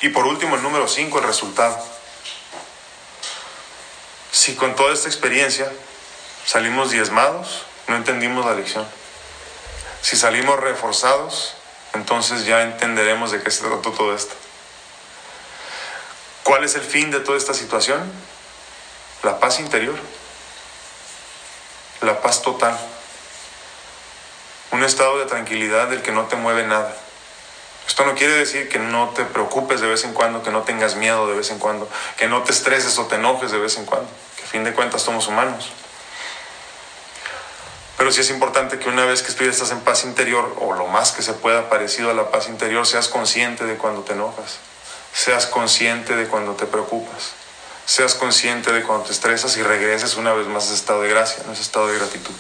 Y 0.02 0.10
por 0.10 0.26
último, 0.26 0.56
el 0.56 0.64
número 0.64 0.88
5, 0.88 1.20
el 1.20 1.26
resultado. 1.26 1.78
Si 4.32 4.56
con 4.56 4.76
toda 4.76 4.94
esta 4.94 5.08
experiencia 5.08 5.72
salimos 6.46 6.92
diezmados, 6.92 7.64
no 7.88 7.96
entendimos 7.96 8.46
la 8.46 8.54
lección. 8.54 8.86
Si 10.02 10.18
salimos 10.18 10.60
reforzados, 10.60 11.54
entonces 11.94 12.46
ya 12.46 12.64
entenderemos 12.64 13.32
de 13.32 13.44
qué 13.44 13.52
se 13.52 13.62
trató 13.62 13.92
todo 13.92 14.16
esto. 14.16 14.34
¿Cuál 16.44 16.64
es 16.64 16.76
el 16.76 16.82
fin 16.82 17.12
de 17.12 17.20
toda 17.20 17.38
esta 17.38 17.54
situación? 17.54 18.12
La 19.22 19.40
paz 19.40 19.60
interior, 19.60 20.00
la 22.02 22.22
paz 22.22 22.42
total, 22.42 22.76
un 24.72 24.84
estado 24.84 25.20
de 25.20 25.26
tranquilidad 25.26 25.88
del 25.88 26.02
que 26.02 26.12
no 26.12 26.26
te 26.26 26.36
mueve 26.36 26.66
nada. 26.66 26.96
Esto 27.88 28.06
no 28.06 28.16
quiere 28.16 28.34
decir 28.34 28.70
que 28.70 28.80
no 28.80 29.10
te 29.10 29.26
preocupes 29.26 29.82
de 29.82 29.88
vez 29.88 30.04
en 30.06 30.14
cuando, 30.14 30.44
que 30.44 30.52
no 30.52 30.62
tengas 30.62 30.96
miedo 30.96 31.28
de 31.28 31.36
vez 31.36 31.52
en 31.52 31.60
cuando, 31.60 31.90
que 32.18 32.28
no 32.28 32.44
te 32.44 32.52
estreses 32.52 32.98
o 32.98 33.06
te 33.06 33.16
enojes 33.16 33.52
de 33.52 33.58
vez 33.58 33.78
en 33.78 33.86
cuando, 33.86 34.08
que 34.38 34.44
a 34.44 34.48
fin 34.48 34.64
de 34.64 34.74
cuentas 34.74 35.02
somos 35.02 35.28
humanos. 35.28 35.72
Pero 37.98 38.12
sí 38.12 38.22
es 38.22 38.30
importante 38.30 38.80
que 38.80 38.90
una 38.90 39.06
vez 39.06 39.22
que 39.22 39.34
tú 39.34 39.44
estás 39.44 39.72
en 39.72 39.82
paz 39.82 40.06
interior, 40.06 40.56
o 40.60 40.74
lo 40.74 40.88
más 40.88 41.12
que 41.12 41.22
se 41.22 41.34
pueda 41.34 41.70
parecido 41.70 42.10
a 42.10 42.14
la 42.14 42.32
paz 42.32 42.48
interior, 42.48 42.88
seas 42.88 43.08
consciente 43.08 43.66
de 43.66 43.76
cuando 43.76 44.02
te 44.02 44.14
enojas, 44.14 44.60
seas 45.14 45.46
consciente 45.46 46.16
de 46.16 46.28
cuando 46.28 46.54
te 46.54 46.66
preocupas, 46.66 47.34
seas 47.86 48.16
consciente 48.16 48.72
de 48.72 48.84
cuando 48.84 49.06
te 49.06 49.12
estresas 49.12 49.58
y 49.58 49.64
regreses 49.64 50.16
una 50.16 50.34
vez 50.34 50.48
más 50.48 50.64
a 50.64 50.68
ese 50.68 50.76
estado 50.76 51.02
de 51.02 51.10
gracia, 51.10 51.44
a 51.48 51.52
ese 51.52 51.62
estado 51.62 51.90
de 51.90 51.98
gratitud. 51.98 52.34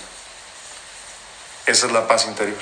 Esa 1.66 1.86
es 1.86 1.92
la 1.92 2.08
paz 2.08 2.26
interior. 2.26 2.60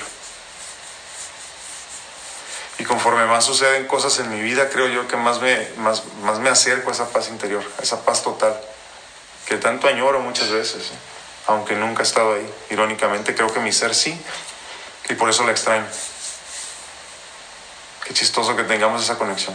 Y 2.78 2.84
conforme 2.84 3.26
más 3.26 3.44
suceden 3.44 3.86
cosas 3.86 4.18
en 4.20 4.30
mi 4.30 4.40
vida, 4.40 4.70
creo 4.70 4.88
yo 4.88 5.06
que 5.06 5.16
más 5.16 5.40
me, 5.40 5.68
más, 5.76 6.02
más 6.22 6.38
me 6.38 6.48
acerco 6.48 6.90
a 6.90 6.92
esa 6.92 7.10
paz 7.10 7.28
interior, 7.28 7.62
a 7.78 7.82
esa 7.82 8.04
paz 8.04 8.22
total, 8.22 8.58
que 9.46 9.56
tanto 9.56 9.86
añoro 9.86 10.20
muchas 10.20 10.50
veces, 10.50 10.86
¿eh? 10.86 10.98
aunque 11.46 11.74
nunca 11.74 12.02
he 12.02 12.06
estado 12.06 12.34
ahí. 12.34 12.54
Irónicamente, 12.70 13.34
creo 13.34 13.52
que 13.52 13.60
mi 13.60 13.72
ser 13.72 13.94
sí, 13.94 14.18
y 15.10 15.14
por 15.14 15.28
eso 15.28 15.44
la 15.44 15.52
extraño. 15.52 15.86
Qué 18.04 18.14
chistoso 18.14 18.56
que 18.56 18.62
tengamos 18.64 19.02
esa 19.02 19.18
conexión. 19.18 19.54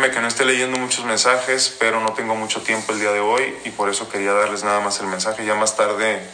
Que 0.00 0.20
no 0.20 0.28
esté 0.28 0.46
leyendo 0.46 0.78
muchos 0.78 1.04
mensajes, 1.04 1.76
pero 1.78 2.00
no 2.00 2.14
tengo 2.14 2.34
mucho 2.34 2.62
tiempo 2.62 2.92
el 2.92 3.00
día 3.00 3.12
de 3.12 3.20
hoy 3.20 3.54
y 3.64 3.70
por 3.70 3.90
eso 3.90 4.08
quería 4.08 4.32
darles 4.32 4.64
nada 4.64 4.80
más 4.80 4.98
el 5.00 5.06
mensaje. 5.06 5.44
Ya 5.44 5.54
más 5.54 5.76
tarde 5.76 6.26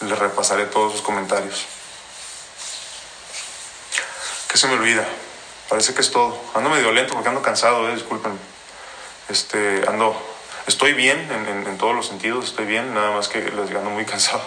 les 0.00 0.18
repasaré 0.18 0.66
todos 0.66 0.92
sus 0.92 1.02
comentarios. 1.02 1.66
¿Qué 4.48 4.56
se 4.56 4.68
me 4.68 4.74
olvida? 4.74 5.04
Parece 5.68 5.94
que 5.94 6.00
es 6.00 6.12
todo. 6.12 6.40
Ando 6.54 6.70
medio 6.70 6.92
lento 6.92 7.14
porque 7.14 7.28
ando 7.28 7.42
cansado, 7.42 7.90
eh. 7.90 7.98
Este, 9.28 9.82
ando, 9.88 10.16
estoy 10.68 10.92
bien 10.92 11.18
en, 11.66 11.76
todos 11.76 11.96
los 11.96 12.06
sentidos, 12.06 12.44
estoy 12.44 12.66
bien, 12.66 12.94
nada 12.94 13.10
más 13.10 13.26
que 13.26 13.40
les 13.40 13.70
ando 13.70 13.90
muy 13.90 14.04
cansado. 14.06 14.44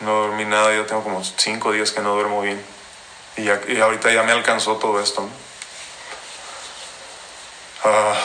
No 0.00 0.22
dormí 0.22 0.44
nada, 0.44 0.74
yo 0.74 0.84
tengo 0.84 1.04
como 1.04 1.22
cinco 1.24 1.70
días 1.70 1.92
que 1.92 2.00
no 2.00 2.12
duermo 2.12 2.42
bien. 2.42 2.60
Y, 3.36 3.42
y 3.72 3.80
ahorita 3.80 4.12
ya 4.12 4.24
me 4.24 4.32
alcanzó 4.32 4.76
todo 4.76 5.00
esto. 5.00 5.22
¿no? 5.22 5.55
Ah, 7.88 8.16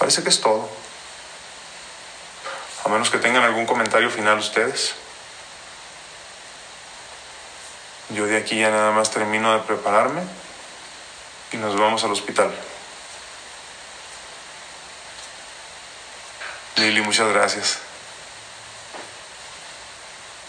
parece 0.00 0.24
que 0.24 0.28
es 0.28 0.40
todo. 0.40 0.68
A 2.84 2.88
menos 2.88 3.10
que 3.10 3.18
tengan 3.18 3.44
algún 3.44 3.64
comentario 3.64 4.10
final 4.10 4.38
ustedes. 4.40 4.96
Yo 8.08 8.26
de 8.26 8.38
aquí 8.38 8.58
ya 8.58 8.70
nada 8.70 8.90
más 8.90 9.12
termino 9.12 9.52
de 9.52 9.60
prepararme 9.60 10.22
y 11.52 11.58
nos 11.58 11.78
vamos 11.78 12.02
al 12.02 12.10
hospital. 12.10 12.52
Lili, 16.74 17.02
muchas 17.02 17.28
gracias. 17.32 17.78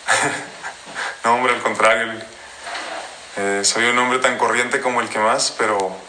no, 1.23 1.35
hombre, 1.35 1.53
al 1.53 1.61
contrario, 1.61 2.13
eh, 3.37 3.61
soy 3.63 3.85
un 3.85 3.99
hombre 3.99 4.17
tan 4.17 4.39
corriente 4.39 4.81
como 4.81 5.01
el 5.01 5.09
que 5.09 5.19
más, 5.19 5.53
pero 5.55 6.07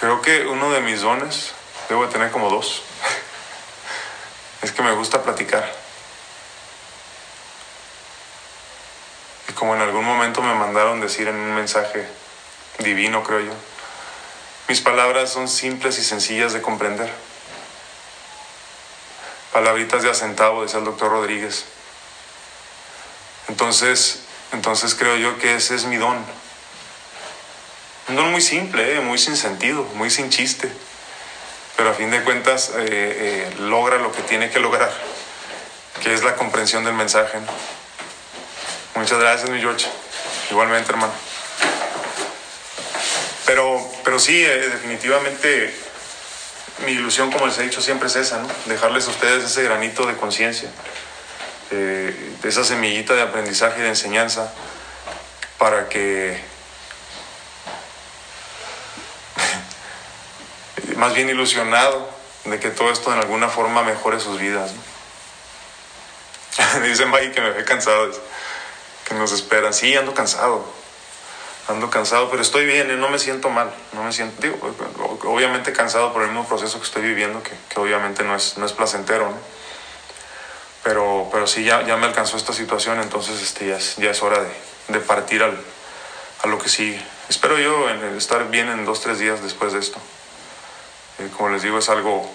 Creo 0.00 0.22
que 0.22 0.46
uno 0.46 0.72
de 0.72 0.80
mis 0.80 1.02
dones, 1.02 1.52
debo 1.90 2.06
de 2.06 2.12
tener 2.12 2.30
como 2.30 2.48
dos, 2.48 2.82
es 4.62 4.72
que 4.72 4.80
me 4.80 4.92
gusta 4.92 5.22
platicar. 5.22 5.70
Y 9.50 9.52
como 9.52 9.74
en 9.74 9.82
algún 9.82 10.06
momento 10.06 10.40
me 10.40 10.54
mandaron 10.54 11.02
decir 11.02 11.28
en 11.28 11.34
un 11.34 11.54
mensaje 11.54 12.08
divino, 12.78 13.22
creo 13.22 13.40
yo, 13.40 13.52
mis 14.68 14.80
palabras 14.80 15.30
son 15.30 15.48
simples 15.48 15.98
y 15.98 16.02
sencillas 16.02 16.54
de 16.54 16.62
comprender. 16.62 17.12
Palabritas 19.52 20.02
de 20.02 20.10
acentavo, 20.10 20.62
decía 20.62 20.78
el 20.78 20.86
doctor 20.86 21.10
Rodríguez. 21.10 21.66
Entonces, 23.48 24.20
entonces 24.52 24.94
creo 24.94 25.16
yo 25.16 25.38
que 25.38 25.56
ese 25.56 25.74
es 25.74 25.84
mi 25.84 25.96
don 25.96 26.39
un 28.10 28.16
don 28.16 28.30
muy 28.32 28.40
simple, 28.40 28.96
¿eh? 28.96 29.00
muy 29.00 29.18
sin 29.18 29.36
sentido, 29.36 29.84
muy 29.94 30.10
sin 30.10 30.30
chiste. 30.30 30.70
pero 31.76 31.90
a 31.90 31.94
fin 31.94 32.10
de 32.10 32.22
cuentas 32.22 32.72
eh, 32.76 32.84
eh, 32.88 33.54
logra 33.60 33.96
lo 33.98 34.12
que 34.12 34.20
tiene 34.22 34.50
que 34.50 34.58
lograr, 34.58 34.92
que 36.02 36.12
es 36.12 36.22
la 36.22 36.34
comprensión 36.34 36.84
del 36.84 36.92
mensaje. 36.94 37.38
Muchas 38.96 39.18
gracias, 39.18 39.48
mi 39.48 39.60
George. 39.60 39.86
Igualmente, 40.50 40.90
hermano. 40.90 41.12
Pero, 43.46 43.80
pero 44.04 44.18
sí, 44.18 44.44
eh, 44.44 44.68
definitivamente 44.68 45.72
mi 46.84 46.92
ilusión, 46.92 47.30
como 47.30 47.46
les 47.46 47.56
he 47.58 47.62
dicho, 47.62 47.80
siempre 47.80 48.08
es 48.08 48.16
esa, 48.16 48.40
¿no? 48.40 48.48
Dejarles 48.66 49.06
a 49.06 49.10
ustedes 49.10 49.44
ese 49.44 49.62
granito 49.62 50.04
de 50.04 50.16
conciencia, 50.16 50.68
de 51.70 52.34
esa 52.42 52.64
semillita 52.64 53.14
de 53.14 53.22
aprendizaje 53.22 53.78
y 53.80 53.82
de 53.82 53.88
enseñanza, 53.88 54.52
para 55.58 55.88
que 55.88 56.49
más 60.96 61.14
bien 61.14 61.28
ilusionado 61.28 62.08
de 62.44 62.58
que 62.58 62.70
todo 62.70 62.90
esto 62.90 63.12
en 63.12 63.18
alguna 63.18 63.48
forma 63.48 63.82
mejore 63.82 64.20
sus 64.20 64.38
vidas. 64.38 64.72
Dice 66.82 67.06
Maggie 67.06 67.32
que 67.32 67.40
me 67.40 67.50
ve 67.50 67.64
cansado, 67.64 68.10
que 69.06 69.14
nos 69.14 69.32
esperan. 69.32 69.72
Sí, 69.72 69.94
ando 69.96 70.14
cansado, 70.14 70.64
ando 71.68 71.90
cansado, 71.90 72.30
pero 72.30 72.42
estoy 72.42 72.64
bien, 72.64 72.90
¿eh? 72.90 72.96
no 72.96 73.08
me 73.08 73.18
siento 73.18 73.50
mal, 73.50 73.72
no 73.92 74.02
me 74.02 74.12
siento, 74.12 74.40
digo, 74.42 74.56
obviamente 75.24 75.72
cansado 75.72 76.12
por 76.12 76.22
el 76.22 76.28
mismo 76.28 76.46
proceso 76.46 76.78
que 76.78 76.86
estoy 76.86 77.02
viviendo, 77.02 77.42
que, 77.42 77.80
obviamente 77.80 78.24
no 78.24 78.34
es, 78.34 78.58
no 78.58 78.66
es 78.66 78.72
placentero, 78.72 79.32
Pero, 80.82 81.28
pero 81.30 81.46
sí, 81.46 81.62
ya, 81.62 81.82
ya 81.82 81.96
me 81.96 82.06
alcanzó 82.06 82.36
esta 82.36 82.52
situación, 82.52 83.00
entonces 83.00 83.42
este, 83.42 83.68
ya, 83.68 83.76
es, 83.76 83.96
ya 83.96 84.10
es 84.10 84.22
hora 84.22 84.40
de, 84.40 84.50
de 84.88 85.00
partir 85.00 85.42
al, 85.42 85.60
a 86.42 86.46
lo 86.48 86.58
que 86.58 86.68
sigue. 86.68 87.00
Espero 87.28 87.58
yo 87.58 87.88
estar 88.16 88.50
bien 88.50 88.68
en 88.68 88.84
dos, 88.84 89.00
tres 89.00 89.18
días 89.18 89.42
después 89.42 89.72
de 89.72 89.78
esto. 89.78 90.00
Eh, 91.20 91.28
como 91.36 91.50
les 91.50 91.60
digo, 91.60 91.78
es 91.78 91.88
algo 91.90 92.26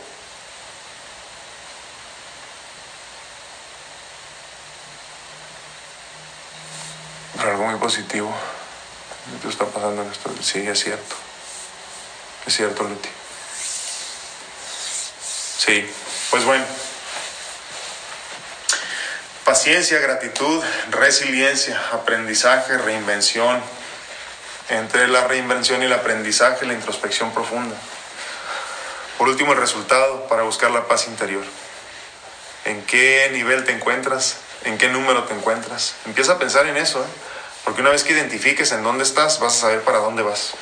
algo 7.39 7.65
muy 7.65 7.79
positivo. 7.79 8.31
¿Qué 9.41 9.47
está 9.47 9.65
pasando 9.65 10.03
en 10.03 10.11
esto? 10.11 10.31
Sí, 10.39 10.67
es 10.67 10.83
cierto. 10.83 11.15
Es 12.45 12.55
cierto, 12.55 12.83
Luti. 12.83 13.09
Sí, 15.57 15.91
pues 16.29 16.45
bueno. 16.45 16.65
Paciencia, 19.45 19.99
gratitud, 19.99 20.63
resiliencia, 20.91 21.81
aprendizaje, 21.91 22.77
reinvención. 22.77 23.61
Entre 24.69 25.07
la 25.07 25.27
reinvención 25.27 25.81
y 25.81 25.86
el 25.86 25.93
aprendizaje, 25.93 26.67
la 26.67 26.73
introspección 26.73 27.31
profunda. 27.31 27.75
Por 29.18 29.30
último, 29.30 29.53
el 29.53 29.59
resultado 29.59 30.28
para 30.28 30.43
buscar 30.43 30.72
la 30.72 30.88
paz 30.88 31.07
interior. 31.07 31.43
¿En 32.66 32.84
qué 32.86 33.30
nivel 33.32 33.63
te 33.63 33.72
encuentras? 33.72 34.38
¿En 34.63 34.78
qué 34.78 34.89
número 34.89 35.24
te 35.24 35.34
encuentras? 35.34 35.95
Empieza 36.05 36.34
a 36.34 36.39
pensar 36.39 36.66
en 36.66 36.78
eso, 36.78 36.99
¿eh? 37.01 37.07
porque 37.63 37.82
una 37.82 37.91
vez 37.91 38.03
que 38.03 38.13
identifiques 38.13 38.72
en 38.72 38.84
dónde 38.84 39.03
estás, 39.03 39.39
vas 39.39 39.55
a 39.57 39.59
saber 39.61 39.82
para 39.82 39.99
dónde 39.99 40.24
vas. 40.24 40.53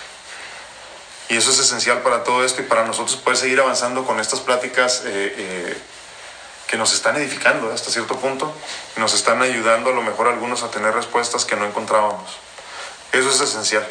Y 1.30 1.38
eso 1.38 1.51
es 1.51 1.60
esencial 1.60 2.01
para 2.01 2.24
todo 2.24 2.43
esto 2.43 2.62
y 2.62 2.66
para 2.66 2.86
nosotros 2.86 3.16
poder 3.16 3.38
seguir 3.38 3.60
avanzando 3.60 4.06
con 4.06 4.20
estas 4.20 4.41
pláticas 4.41 5.04
eh, 5.06 5.34
eh, 5.38 5.78
que 6.68 6.78
nos 6.78 6.93
están 6.93 7.16
edificando 7.16 7.72
hasta 7.72 7.89
cierto 7.91 8.18
punto, 8.18 8.54
nos 8.97 9.14
están 9.14 9.41
ayudando 9.41 9.91
a 9.91 9.93
lo 9.93 10.01
mejor 10.01 10.28
algunos 10.28 10.64
a 10.64 10.72
tener 10.72 10.93
respuestas 10.93 11.45
que 11.45 11.56
no 11.56 11.66
encontrábamos. 11.66 12.38
Eso 13.14 13.30
es 13.30 13.39
esencial. 13.41 13.88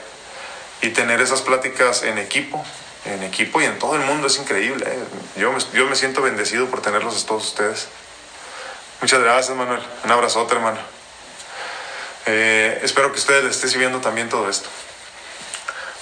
Y 0.83 0.91
tener 0.91 1.21
esas 1.21 1.41
pláticas 1.43 2.03
en 2.03 2.19
equipo, 2.19 2.65
en 3.05 3.23
equipo 3.23 3.61
y 3.61 3.65
en 3.65 3.79
todo 3.79 3.97
el 3.97 4.03
mundo 4.03 4.27
es 4.27 4.39
increíble. 4.39 4.87
¿eh? 4.87 5.41
Yo, 5.41 5.53
me, 5.53 5.59
yo 5.73 5.87
me 5.87 5.97
siento 5.97 6.23
bendecido 6.23 6.67
por 6.67 6.83
tenerlos 6.83 7.23
a 7.23 7.27
todos 7.27 7.45
ustedes. 7.49 7.89
Muchas 9.01 9.21
gracias, 9.21 9.57
Manuel. 9.57 9.81
Un 10.05 10.11
abrazote, 10.13 10.55
hermano. 10.55 10.79
Eh, 12.27 12.81
espero 12.83 13.11
que 13.13 13.19
ustedes 13.19 13.43
les 13.43 13.57
esté 13.57 13.69
sirviendo 13.69 14.01
también 14.01 14.29
todo 14.29 14.49
esto. 14.49 14.69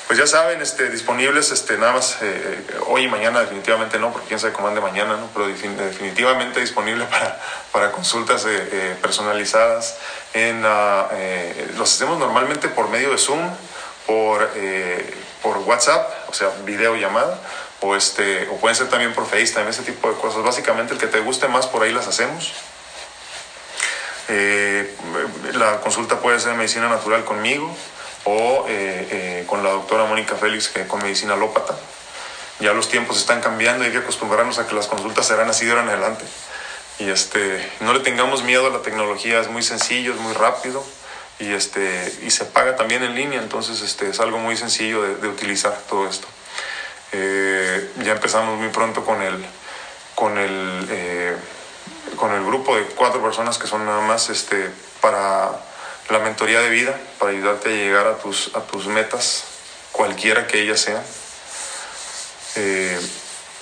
Pues 0.06 0.18
ya 0.18 0.26
saben, 0.26 0.60
este, 0.60 0.90
disponibles 0.90 1.52
este, 1.52 1.78
nada 1.78 1.92
más 1.92 2.18
eh, 2.20 2.66
hoy 2.88 3.04
y 3.04 3.08
mañana, 3.08 3.40
definitivamente 3.40 3.98
no, 3.98 4.12
porque 4.12 4.26
quién 4.26 4.40
sabe 4.40 4.52
cómo 4.52 4.66
ande 4.66 4.80
mañana, 4.80 5.16
¿no? 5.16 5.28
pero 5.32 5.46
definitivamente 5.46 6.58
disponible 6.60 7.04
para, 7.04 7.40
para 7.70 7.92
consultas 7.92 8.44
personalizadas. 9.00 9.98
En, 10.34 10.62
los 11.78 11.94
hacemos 11.94 12.18
normalmente 12.18 12.68
por 12.68 12.88
medio 12.88 13.12
de 13.12 13.18
Zoom, 13.18 13.48
por 14.04 14.50
por 15.42 15.58
WhatsApp, 15.58 16.19
o 16.30 16.34
sea, 16.34 16.50
videollamada, 16.64 17.38
o, 17.80 17.96
este, 17.96 18.48
o 18.48 18.56
pueden 18.56 18.76
ser 18.76 18.88
también 18.88 19.12
por 19.12 19.26
FaceTime, 19.26 19.68
ese 19.68 19.82
tipo 19.82 20.08
de 20.08 20.16
cosas. 20.16 20.42
Básicamente 20.42 20.94
el 20.94 21.00
que 21.00 21.06
te 21.06 21.20
guste 21.20 21.48
más, 21.48 21.66
por 21.66 21.82
ahí 21.82 21.92
las 21.92 22.06
hacemos. 22.06 22.52
Eh, 24.28 24.94
la 25.54 25.80
consulta 25.80 26.20
puede 26.20 26.38
ser 26.38 26.54
medicina 26.54 26.88
natural 26.88 27.24
conmigo 27.24 27.74
o 28.24 28.66
eh, 28.68 29.08
eh, 29.10 29.44
con 29.48 29.64
la 29.64 29.70
doctora 29.70 30.04
Mónica 30.04 30.36
Félix 30.36 30.68
que 30.68 30.86
con 30.86 31.02
medicina 31.02 31.34
alópata. 31.34 31.76
Ya 32.60 32.72
los 32.72 32.88
tiempos 32.88 33.16
están 33.16 33.40
cambiando 33.40 33.82
y 33.82 33.86
hay 33.88 33.92
que 33.92 33.98
acostumbrarnos 33.98 34.58
a 34.58 34.68
que 34.68 34.74
las 34.74 34.86
consultas 34.86 35.26
serán 35.26 35.48
así 35.48 35.64
de 35.64 35.72
ahora 35.72 35.82
en 35.82 35.88
adelante. 35.88 36.24
Y 36.98 37.08
este, 37.08 37.66
no 37.80 37.94
le 37.94 38.00
tengamos 38.00 38.42
miedo 38.42 38.66
a 38.66 38.70
la 38.70 38.82
tecnología, 38.82 39.40
es 39.40 39.48
muy 39.48 39.62
sencillo, 39.62 40.12
es 40.12 40.20
muy 40.20 40.34
rápido 40.34 40.84
y, 41.40 41.52
este, 41.52 42.12
y 42.22 42.30
se 42.30 42.44
paga 42.44 42.76
también 42.76 43.02
en 43.02 43.14
línea, 43.14 43.40
entonces 43.40 43.80
este, 43.80 44.10
es 44.10 44.20
algo 44.20 44.38
muy 44.38 44.56
sencillo 44.56 45.02
de, 45.02 45.26
utilizar 45.26 45.76
todo 45.88 46.06
esto. 46.06 46.28
Eh, 47.12 47.90
ya 48.04 48.12
empezamos 48.12 48.58
muy 48.58 48.68
pronto 48.68 49.04
con 49.04 49.22
el, 49.22 49.44
con, 50.14 50.38
el, 50.38 50.86
eh, 50.90 51.36
con 52.16 52.32
el 52.32 52.44
grupo 52.44 52.76
de 52.76 52.84
cuatro 52.84 53.22
personas 53.22 53.58
que 53.58 53.66
son 53.66 53.86
nada 53.86 54.02
más 54.02 54.28
este, 54.28 54.70
para 55.00 55.50
la 56.10 56.18
mentoría 56.18 56.60
de 56.60 56.68
vida, 56.68 56.98
para 57.18 57.32
ayudarte 57.32 57.70
a 57.70 57.72
llegar 57.72 58.06
a 58.06 58.18
tus, 58.18 58.54
a 58.54 58.60
tus 58.60 58.86
metas, 58.86 59.44
cualquiera 59.92 60.46
que 60.46 60.60
ellas 60.60 60.80
sean. 60.80 61.02
Eh, 62.56 63.00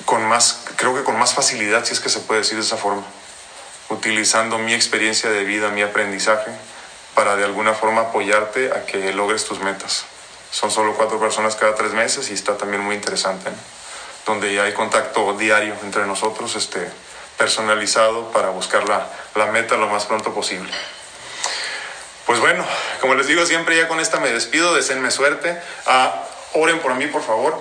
con 0.04 0.24
más, 0.24 0.64
creo 0.76 0.94
que 0.96 1.04
con 1.04 1.18
más 1.18 1.34
facilidad, 1.34 1.84
si 1.84 1.92
es 1.92 2.00
que 2.00 2.08
se 2.08 2.20
puede 2.20 2.40
decir 2.40 2.56
de 2.56 2.64
esa 2.64 2.76
forma, 2.76 3.04
utilizando 3.90 4.58
mi 4.58 4.74
experiencia 4.74 5.30
de 5.30 5.44
vida, 5.44 5.70
mi 5.70 5.82
aprendizaje, 5.82 6.50
para 7.18 7.34
de 7.34 7.44
alguna 7.44 7.74
forma 7.74 8.02
apoyarte 8.02 8.70
a 8.70 8.86
que 8.86 9.12
logres 9.12 9.44
tus 9.44 9.58
metas. 9.58 10.04
Son 10.52 10.70
solo 10.70 10.94
cuatro 10.94 11.18
personas 11.18 11.56
cada 11.56 11.74
tres 11.74 11.92
meses 11.92 12.30
y 12.30 12.34
está 12.34 12.56
también 12.56 12.80
muy 12.80 12.94
interesante, 12.94 13.50
donde 14.24 14.54
ya 14.54 14.62
hay 14.62 14.72
contacto 14.72 15.32
diario 15.36 15.74
entre 15.82 16.06
nosotros, 16.06 16.54
este, 16.54 16.88
personalizado 17.36 18.30
para 18.30 18.50
buscar 18.50 18.88
la, 18.88 19.10
la 19.34 19.46
meta 19.46 19.76
lo 19.76 19.88
más 19.88 20.04
pronto 20.04 20.32
posible. 20.32 20.70
Pues 22.24 22.38
bueno, 22.38 22.64
como 23.00 23.16
les 23.16 23.26
digo 23.26 23.44
siempre, 23.46 23.76
ya 23.76 23.88
con 23.88 23.98
esta 23.98 24.20
me 24.20 24.30
despido, 24.30 24.76
deseenme 24.76 25.10
suerte. 25.10 25.60
Ah, 25.86 26.22
oren 26.52 26.78
por 26.78 26.94
mí, 26.94 27.08
por 27.08 27.24
favor. 27.24 27.60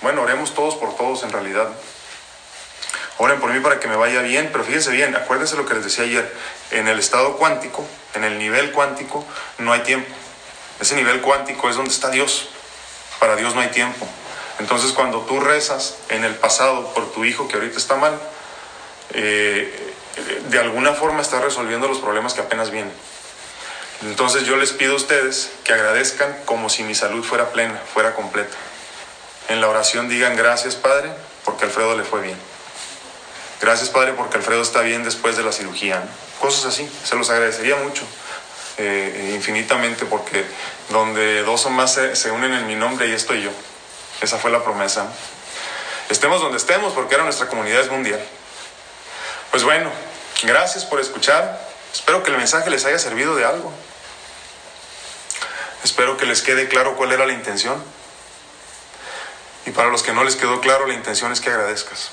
Bueno, 0.00 0.22
oremos 0.22 0.54
todos 0.54 0.76
por 0.76 0.96
todos 0.96 1.24
en 1.24 1.30
realidad. 1.30 1.68
Oren 3.18 3.40
por 3.40 3.52
mí 3.52 3.60
para 3.60 3.78
que 3.78 3.86
me 3.86 3.96
vaya 3.96 4.22
bien, 4.22 4.48
pero 4.50 4.64
fíjense 4.64 4.90
bien, 4.90 5.14
acuérdense 5.14 5.56
lo 5.56 5.66
que 5.66 5.74
les 5.74 5.84
decía 5.84 6.04
ayer, 6.04 6.32
en 6.72 6.88
el 6.88 6.98
estado 6.98 7.36
cuántico, 7.36 7.86
en 8.14 8.24
el 8.24 8.38
nivel 8.38 8.72
cuántico, 8.72 9.24
no 9.58 9.72
hay 9.72 9.80
tiempo. 9.80 10.12
Ese 10.80 10.96
nivel 10.96 11.20
cuántico 11.20 11.68
es 11.68 11.76
donde 11.76 11.92
está 11.92 12.10
Dios. 12.10 12.48
Para 13.20 13.36
Dios 13.36 13.54
no 13.54 13.60
hay 13.60 13.68
tiempo. 13.68 14.06
Entonces 14.58 14.92
cuando 14.92 15.20
tú 15.20 15.40
rezas 15.40 15.96
en 16.08 16.24
el 16.24 16.34
pasado 16.34 16.92
por 16.94 17.12
tu 17.12 17.24
hijo 17.24 17.48
que 17.48 17.54
ahorita 17.54 17.78
está 17.78 17.96
mal, 17.96 18.18
eh, 19.10 19.94
de 20.48 20.58
alguna 20.58 20.92
forma 20.92 21.22
estás 21.22 21.42
resolviendo 21.42 21.88
los 21.88 21.98
problemas 21.98 22.34
que 22.34 22.40
apenas 22.40 22.70
vienen. 22.70 22.92
Entonces 24.02 24.44
yo 24.44 24.56
les 24.56 24.72
pido 24.72 24.94
a 24.94 24.96
ustedes 24.96 25.50
que 25.64 25.72
agradezcan 25.72 26.36
como 26.44 26.68
si 26.68 26.82
mi 26.82 26.94
salud 26.94 27.24
fuera 27.24 27.50
plena, 27.50 27.80
fuera 27.92 28.14
completa. 28.14 28.56
En 29.48 29.60
la 29.60 29.68
oración 29.68 30.08
digan 30.08 30.36
gracias 30.36 30.74
Padre, 30.74 31.10
porque 31.44 31.64
Alfredo 31.64 31.96
le 31.96 32.04
fue 32.04 32.20
bien. 32.20 32.53
Gracias, 33.64 33.88
Padre, 33.88 34.12
porque 34.12 34.36
Alfredo 34.36 34.60
está 34.60 34.82
bien 34.82 35.04
después 35.04 35.38
de 35.38 35.42
la 35.42 35.50
cirugía. 35.50 36.02
Cosas 36.38 36.66
así, 36.66 36.86
se 37.02 37.16
los 37.16 37.30
agradecería 37.30 37.76
mucho, 37.76 38.02
eh, 38.76 39.30
infinitamente, 39.34 40.04
porque 40.04 40.44
donde 40.90 41.42
dos 41.44 41.64
o 41.64 41.70
más 41.70 41.94
se, 41.94 42.30
unen 42.30 42.52
en 42.52 42.66
mi 42.66 42.74
nombre, 42.74 43.08
y 43.08 43.12
estoy 43.12 43.42
yo. 43.42 43.48
Esa 44.20 44.36
fue 44.36 44.50
la 44.50 44.62
promesa. 44.62 45.06
Estemos 46.10 46.42
donde 46.42 46.58
estemos, 46.58 46.92
porque 46.92 47.14
ahora 47.14 47.24
nuestra 47.24 47.48
comunidad 47.48 47.80
es 47.80 47.90
mundial. 47.90 48.22
Pues 49.50 49.64
bueno, 49.64 49.90
gracias 50.42 50.84
por 50.84 51.00
escuchar. 51.00 51.58
Espero 51.90 52.22
que 52.22 52.32
el 52.32 52.36
mensaje 52.36 52.68
les 52.68 52.84
haya 52.84 52.98
servido 52.98 53.34
de 53.34 53.46
algo. 53.46 53.72
Espero 55.82 56.18
que 56.18 56.26
les 56.26 56.42
quede 56.42 56.68
claro 56.68 56.96
cuál 56.96 57.12
era 57.12 57.24
la 57.24 57.32
intención. 57.32 57.82
Y 59.64 59.70
para 59.70 59.88
los 59.88 60.02
que 60.02 60.12
no 60.12 60.22
les 60.22 60.36
quedó 60.36 60.60
claro, 60.60 60.86
la 60.86 60.92
intención 60.92 61.32
es 61.32 61.40
que 61.40 61.48
agradezcas 61.48 62.10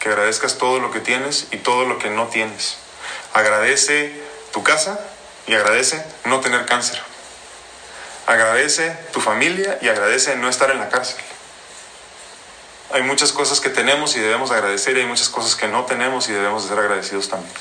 que 0.00 0.08
agradezcas 0.08 0.58
todo 0.58 0.80
lo 0.80 0.90
que 0.90 1.00
tienes 1.00 1.46
y 1.52 1.58
todo 1.58 1.84
lo 1.84 1.98
que 1.98 2.10
no 2.10 2.26
tienes. 2.28 2.78
Agradece 3.34 4.20
tu 4.52 4.64
casa 4.64 4.98
y 5.46 5.54
agradece 5.54 6.02
no 6.24 6.40
tener 6.40 6.66
cáncer. 6.66 7.00
Agradece 8.26 8.90
tu 9.12 9.20
familia 9.20 9.78
y 9.82 9.88
agradece 9.88 10.34
no 10.36 10.48
estar 10.48 10.70
en 10.70 10.78
la 10.78 10.88
cárcel. 10.88 11.22
Hay 12.92 13.02
muchas 13.02 13.30
cosas 13.30 13.60
que 13.60 13.68
tenemos 13.68 14.16
y 14.16 14.20
debemos 14.20 14.50
agradecer 14.50 14.96
y 14.96 15.00
hay 15.00 15.06
muchas 15.06 15.28
cosas 15.28 15.54
que 15.54 15.68
no 15.68 15.84
tenemos 15.84 16.28
y 16.28 16.32
debemos 16.32 16.64
de 16.64 16.70
ser 16.70 16.78
agradecidos 16.78 17.28
también. 17.28 17.52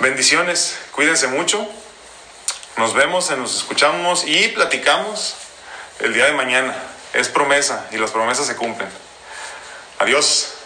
Bendiciones, 0.00 0.78
cuídense 0.92 1.28
mucho. 1.28 1.66
Nos 2.76 2.92
vemos, 2.92 3.30
nos 3.30 3.56
escuchamos 3.56 4.24
y 4.26 4.48
platicamos 4.48 5.36
el 6.00 6.12
día 6.12 6.26
de 6.26 6.32
mañana. 6.32 6.76
Es 7.14 7.28
promesa 7.28 7.86
y 7.92 7.96
las 7.96 8.10
promesas 8.10 8.46
se 8.46 8.56
cumplen. 8.56 8.88
Adiós. 9.98 10.57